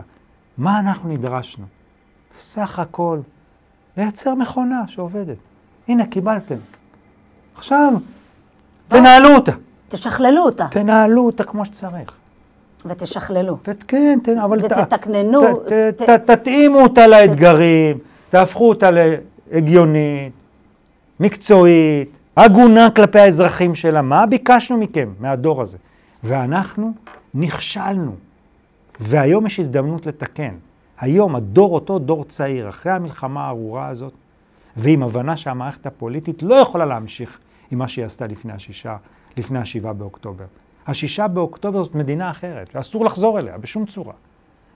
מה 0.57 0.79
אנחנו 0.79 1.09
נדרשנו? 1.09 1.65
סך 2.39 2.79
הכל, 2.79 3.19
לייצר 3.97 4.35
מכונה 4.35 4.83
שעובדת. 4.87 5.37
הנה, 5.87 6.05
קיבלתם. 6.05 6.55
עכשיו, 7.57 7.93
תנהלו 8.87 9.29
אותה. 9.35 9.51
תשכללו 9.89 10.43
אותה. 10.43 10.67
תנהלו 10.71 11.25
אותה 11.25 11.43
כמו 11.43 11.65
שצריך. 11.65 12.11
ותשכללו. 12.85 13.57
כן, 13.87 14.19
תן, 14.23 14.37
אבל... 14.37 14.65
ותתקננו. 14.65 15.41
ת, 15.55 15.73
ת, 15.97 16.01
ת, 16.01 16.09
תתאימו 16.09 16.81
אותה 16.81 17.07
לאתגרים, 17.07 17.97
תהפכו 18.29 18.69
אותה 18.69 18.89
להגיונית, 18.91 20.33
מקצועית, 21.19 22.17
הגונה 22.37 22.89
כלפי 22.89 23.19
האזרחים 23.19 23.75
שלה. 23.75 24.01
מה 24.01 24.25
ביקשנו 24.25 24.77
מכם, 24.77 25.13
מהדור 25.19 25.61
הזה? 25.61 25.77
ואנחנו 26.23 26.93
נכשלנו. 27.33 28.15
והיום 28.99 29.45
יש 29.45 29.59
הזדמנות 29.59 30.05
לתקן. 30.05 30.53
היום 30.99 31.35
הדור, 31.35 31.73
אותו 31.73 31.99
דור 31.99 32.25
צעיר, 32.25 32.69
אחרי 32.69 32.91
המלחמה 32.91 33.45
הארורה 33.45 33.87
הזאת, 33.87 34.13
ועם 34.77 35.03
הבנה 35.03 35.37
שהמערכת 35.37 35.85
הפוליטית 35.85 36.43
לא 36.43 36.55
יכולה 36.55 36.85
להמשיך 36.85 37.39
עם 37.71 37.79
מה 37.79 37.87
שהיא 37.87 38.05
עשתה 38.05 38.27
לפני 38.27 38.53
השישה, 38.53 38.97
לפני 39.37 39.59
השבעה 39.59 39.93
באוקטובר. 39.93 40.45
השישה 40.87 41.27
באוקטובר 41.27 41.83
זאת 41.83 41.95
מדינה 41.95 42.31
אחרת, 42.31 42.69
ואסור 42.75 43.05
לחזור 43.05 43.39
אליה 43.39 43.57
בשום 43.57 43.85
צורה. 43.85 44.13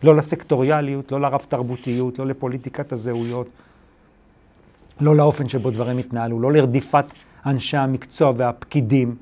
לא 0.04 0.16
לסקטוריאליות, 0.16 1.12
לא 1.12 1.22
לרב 1.22 1.46
תרבותיות, 1.50 2.20
לא 2.20 2.26
לפוליטיקת 2.26 2.92
הזהויות, 2.92 3.48
לא 5.02 5.16
לאופן 5.16 5.49
שבו 5.49 5.72
דברים 5.72 5.97
התנהלו, 5.97 6.39
לא 6.39 6.52
לרדיפת 6.52 7.06
אנשי 7.45 7.78
המקצוע 7.78 8.32
והפקידים. 8.38 9.16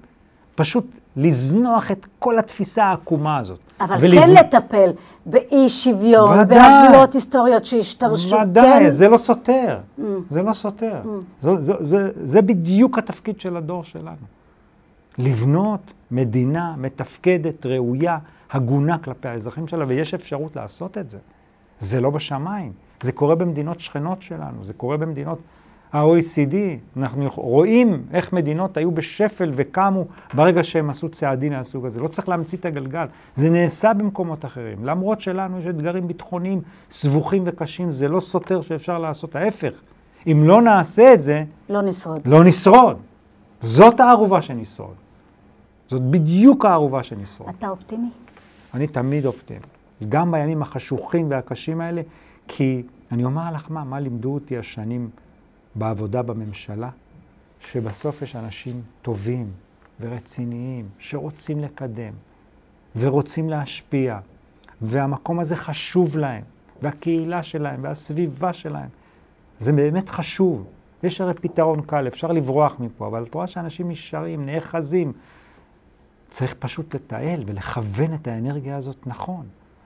פשוט 0.55 0.99
לזנוח 1.15 1.91
את 1.91 2.07
כל 2.19 2.39
התפיסה 2.39 2.83
העקומה 2.83 3.37
הזאת. 3.37 3.59
אבל 3.79 3.97
ולבנ... 4.01 4.21
כן 4.21 4.29
לטפל 4.29 4.89
באי 5.25 5.69
שוויון, 5.69 6.47
בעוולות 6.47 7.13
היסטוריות 7.13 7.65
שהשתרשו. 7.65 8.35
ודאי, 8.35 8.79
כן. 8.79 8.91
זה 8.91 9.07
לא 9.07 9.17
סותר. 9.17 9.79
Mm. 9.79 10.01
זה 10.29 10.43
לא 10.43 10.53
סותר. 10.53 11.01
Mm. 11.03 11.07
זה, 11.41 11.51
זה, 11.57 11.73
זה, 11.79 12.09
זה 12.23 12.41
בדיוק 12.41 12.97
התפקיד 12.97 13.39
של 13.39 13.57
הדור 13.57 13.83
שלנו. 13.83 14.25
לבנות 15.17 15.93
מדינה 16.11 16.73
מתפקדת, 16.77 17.65
ראויה, 17.65 18.17
הגונה 18.51 18.97
כלפי 18.97 19.27
האזרחים 19.27 19.67
שלה, 19.67 19.85
ויש 19.87 20.13
אפשרות 20.13 20.55
לעשות 20.55 20.97
את 20.97 21.09
זה. 21.09 21.17
זה 21.79 22.01
לא 22.01 22.09
בשמיים. 22.09 22.71
זה 23.01 23.11
קורה 23.11 23.35
במדינות 23.35 23.79
שכנות 23.79 24.21
שלנו, 24.21 24.63
זה 24.63 24.73
קורה 24.73 24.97
במדינות 24.97 25.39
ה-OECD. 25.93 26.55
אנחנו 26.97 27.29
רואים 27.35 28.03
איך 28.13 28.33
מדינות 28.33 28.77
היו 28.77 28.91
בשפל 28.91 29.51
וקמו 29.55 30.05
ברגע 30.33 30.63
שהם 30.63 30.89
עשו 30.89 31.09
צעדים 31.09 31.53
מהסוג 31.53 31.85
הזה. 31.85 31.99
לא 31.99 32.07
צריך 32.07 32.29
להמציא 32.29 32.57
את 32.57 32.65
הגלגל, 32.65 33.05
זה 33.35 33.49
נעשה 33.49 33.93
במקומות 33.93 34.45
אחרים. 34.45 34.85
למרות 34.85 35.21
שלנו 35.21 35.57
יש 35.57 35.67
אתגרים 35.67 36.07
ביטחוניים 36.07 36.61
סבוכים 36.89 37.43
וקשים, 37.45 37.91
זה 37.91 38.07
לא 38.07 38.19
סותר 38.19 38.61
שאפשר 38.61 38.99
לעשות 38.99 39.35
ההפך. 39.35 39.73
אם 40.27 40.43
לא 40.45 40.61
נעשה 40.61 41.13
את 41.13 41.21
זה... 41.21 41.43
לא 41.69 41.81
נשרוד. 41.81 42.27
לא 42.27 42.43
נשרוד. 42.43 42.97
זאת 43.61 43.99
הערובה 43.99 44.41
שנשרוד. 44.41 44.95
זאת 45.87 46.01
בדיוק 46.01 46.65
הערובה 46.65 47.03
שנשרוד. 47.03 47.49
אתה 47.57 47.69
אופטימי? 47.69 48.09
אני 48.73 48.87
תמיד 48.87 49.25
אופטימי. 49.25 49.59
גם 50.09 50.31
בימים 50.31 50.61
החשוכים 50.61 51.31
והקשים 51.31 51.81
האלה, 51.81 52.01
כי 52.47 52.83
אני 53.11 53.23
אומר 53.23 53.51
לך 53.53 53.65
מה, 53.69 53.83
מה 53.83 53.99
לימדו 53.99 54.33
אותי 54.33 54.57
השנים 54.57 55.09
בעבודה 55.75 56.21
בממשלה? 56.21 56.89
שבסוף 57.59 58.21
יש 58.21 58.35
אנשים 58.35 58.81
טובים 59.01 59.51
ורציניים 59.99 60.89
שרוצים 60.97 61.59
לקדם 61.59 62.13
ורוצים 62.95 63.49
להשפיע, 63.49 64.19
והמקום 64.81 65.39
הזה 65.39 65.55
חשוב 65.55 66.17
להם, 66.17 66.43
והקהילה 66.81 67.43
שלהם 67.43 67.83
והסביבה 67.83 68.53
שלהם. 68.53 68.89
זה 69.57 69.73
באמת 69.73 70.09
חשוב. 70.09 70.65
יש 71.03 71.21
הרי 71.21 71.33
פתרון 71.33 71.81
קל, 71.81 72.07
אפשר 72.07 72.31
לברוח 72.31 72.79
מפה, 72.79 73.07
אבל 73.07 73.23
את 73.23 73.33
רואה 73.33 73.47
שאנשים 73.47 73.89
נשארים, 73.89 74.45
נאחזים, 74.45 75.13
צריך 76.29 76.55
פשוט 76.59 76.95
לתעל 76.95 77.43
ולכוון 77.45 78.13
את 78.13 78.27
האנרגיה 78.27 78.77
הזאת 78.77 79.07
נכון. 79.07 79.45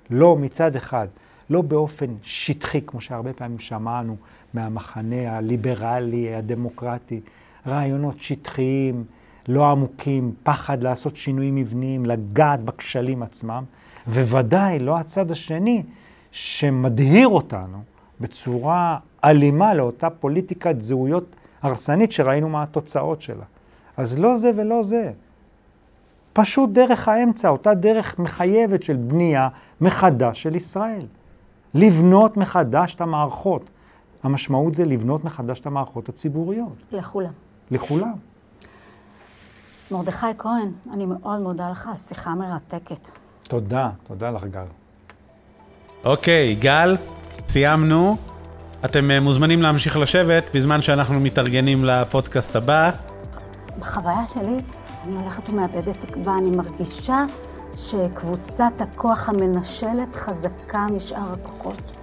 לא 0.10 0.36
מצד 0.38 0.76
אחד, 0.76 1.08
לא 1.50 1.62
באופן 1.62 2.16
שטחי, 2.22 2.82
כמו 2.86 3.02
שהרבה 3.02 3.34
פעמים 3.34 3.60
שמענו 3.60 4.16
מהמחנה 4.54 5.38
הליברלי, 5.38 6.36
הדמוקרטי, 6.36 7.22
רעיונות 7.68 8.22
שטחיים, 8.22 9.04
לא 9.48 9.72
עמוקים, 9.72 10.34
פחד 10.44 10.84
לעשות 10.84 11.16
שינויים 11.16 11.56
מבניים, 11.56 12.06
לגעת 12.06 12.64
בכשלים 12.64 13.24
עצמם, 13.24 13.64
וודאי 14.08 14.80
לא 14.80 14.98
הצד 14.98 15.32
השני 15.32 15.84
שמדהיר 16.32 17.28
אותנו 17.28 17.78
בצורה 18.20 18.98
אלימה 19.24 19.74
לאותה 19.74 20.10
פוליטיקת 20.10 20.76
זהויות 20.82 21.36
הרסנית 21.62 22.12
שראינו 22.12 22.50
מה 22.50 22.64
התוצאות 22.64 23.22
שלה. 23.22 23.44
אז 23.98 24.20
לא 24.20 24.38
זה 24.38 24.52
ולא 24.56 24.82
זה. 24.82 25.12
פשוט 26.34 26.70
דרך 26.70 27.08
האמצע, 27.08 27.50
אותה 27.50 27.74
דרך 27.74 28.20
מחייבת 28.20 28.84
של 28.84 28.96
בנייה 28.96 29.48
מחדש 29.82 30.44
של 30.44 30.56
ישראל. 30.56 31.06
לבנות 31.74 32.38
מחדש 32.38 32.96
את 32.96 33.02
המערכות. 33.02 33.70
המשמעות 34.24 34.76
זה 34.76 34.86
לבנות 34.86 35.24
מחדש 35.24 35.60
את 35.60 35.66
המערכות 35.66 36.10
הציבוריות. 36.10 36.76
לכולם. 36.92 37.32
לכולם. 37.72 38.14
מרדכי 39.92 40.28
כהן, 40.38 40.72
אני 40.94 41.06
מאוד 41.06 41.42
מודה 41.42 41.70
לך, 41.70 41.90
שיחה 41.96 42.36
מרתקת. 42.36 43.10
תודה, 43.44 43.90
תודה 44.04 44.32
לך, 44.32 44.44
גל. 44.44 44.66
אוקיי, 46.06 46.56
גל, 46.56 46.98
סיימנו. 47.48 48.18
אתם 48.86 49.12
אה, 49.12 49.20
מוזמנים 49.20 49.62
להמשיך 49.62 49.98
לשבת 49.98 50.44
בזמן 50.56 50.82
שאנחנו 50.82 51.20
מתארגנים 51.20 51.86
לפודקאסט 51.86 52.56
הבא. 52.56 52.92
בחוויה 53.80 54.28
שלי, 54.34 54.58
אני 55.04 55.16
הולכת 55.16 55.50
ומאבדת 55.50 56.06
תקווה, 56.06 56.38
אני 56.38 56.50
מרגישה 56.50 57.26
שקבוצת 57.76 58.74
הכוח 58.80 59.30
המנשלת 59.30 60.16
חזקה 60.16 60.88
משאר 60.96 61.34
הכוחות. 61.34 62.03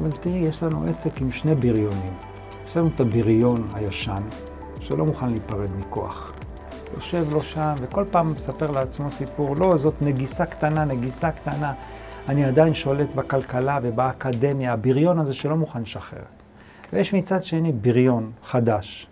אבל 0.00 0.10
תראי, 0.12 0.38
יש 0.38 0.62
לנו 0.62 0.84
עסק 0.88 1.20
עם 1.20 1.32
שני 1.32 1.54
בריונים. 1.54 2.12
יש 2.66 2.76
לנו 2.76 2.90
את 2.94 3.00
הבריון 3.00 3.68
הישן, 3.74 4.22
שלא 4.80 5.06
מוכן 5.06 5.30
להיפרד 5.30 5.70
מכוח. 5.78 6.32
יושב 6.94 7.32
לו 7.32 7.40
שם, 7.40 7.74
וכל 7.80 8.04
פעם 8.10 8.32
מספר 8.32 8.70
לעצמו 8.70 9.10
סיפור, 9.10 9.56
לא, 9.56 9.76
זאת 9.76 9.94
נגיסה 10.00 10.46
קטנה, 10.46 10.84
נגיסה 10.84 11.30
קטנה. 11.30 11.72
אני 12.28 12.44
עדיין 12.44 12.74
שולט 12.74 13.14
בכלכלה 13.14 13.78
ובאקדמיה, 13.82 14.72
הבריון 14.72 15.18
הזה 15.18 15.34
שלא 15.34 15.56
מוכן 15.56 15.82
לשחרר. 15.82 16.22
ויש 16.92 17.14
מצד 17.14 17.44
שני 17.44 17.72
בריון 17.72 18.30
חדש, 18.44 19.06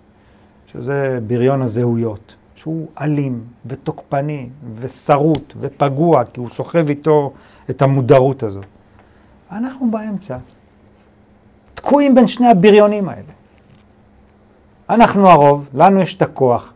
שזה 0.67 1.19
בריון 1.27 1.63
הזהויות. 1.63 2.37
שהוא 2.65 2.89
אלים 3.01 3.45
ותוקפני 3.67 4.49
ושרוט 4.75 5.55
ופגוע, 5.57 6.25
כי 6.25 6.41
הוא 6.41 6.49
סוחב 6.49 6.89
איתו 6.89 7.33
את 7.71 7.83
המודרות 7.83 8.43
הזאת. 8.43 8.65
אנחנו 9.53 9.91
באמצע, 9.91 10.37
תקועים 11.85 12.15
בין 12.15 12.27
שני 12.27 12.49
הבריונים 12.49 13.09
האלה. 13.09 13.33
אנחנו 14.91 15.31
הרוב, 15.31 15.69
לנו 15.75 16.01
יש 16.01 16.15
את 16.15 16.23
הכוח. 16.23 16.73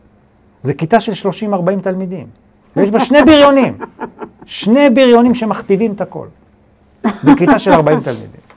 זה 0.61 0.73
כיתה 0.73 0.99
של 0.99 1.29
30-40 1.53 1.81
תלמידים, 1.81 2.27
ויש 2.75 2.91
בה 2.91 2.99
שני 2.99 3.23
בריונים. 3.25 3.77
שני 4.45 4.89
בריונים 4.89 5.35
שמכתיבים 5.35 5.91
את 5.91 6.01
הכל. 6.01 6.27
בכיתה 7.23 7.59
של 7.59 7.71
40 7.71 8.01
תלמידים. 8.01 8.48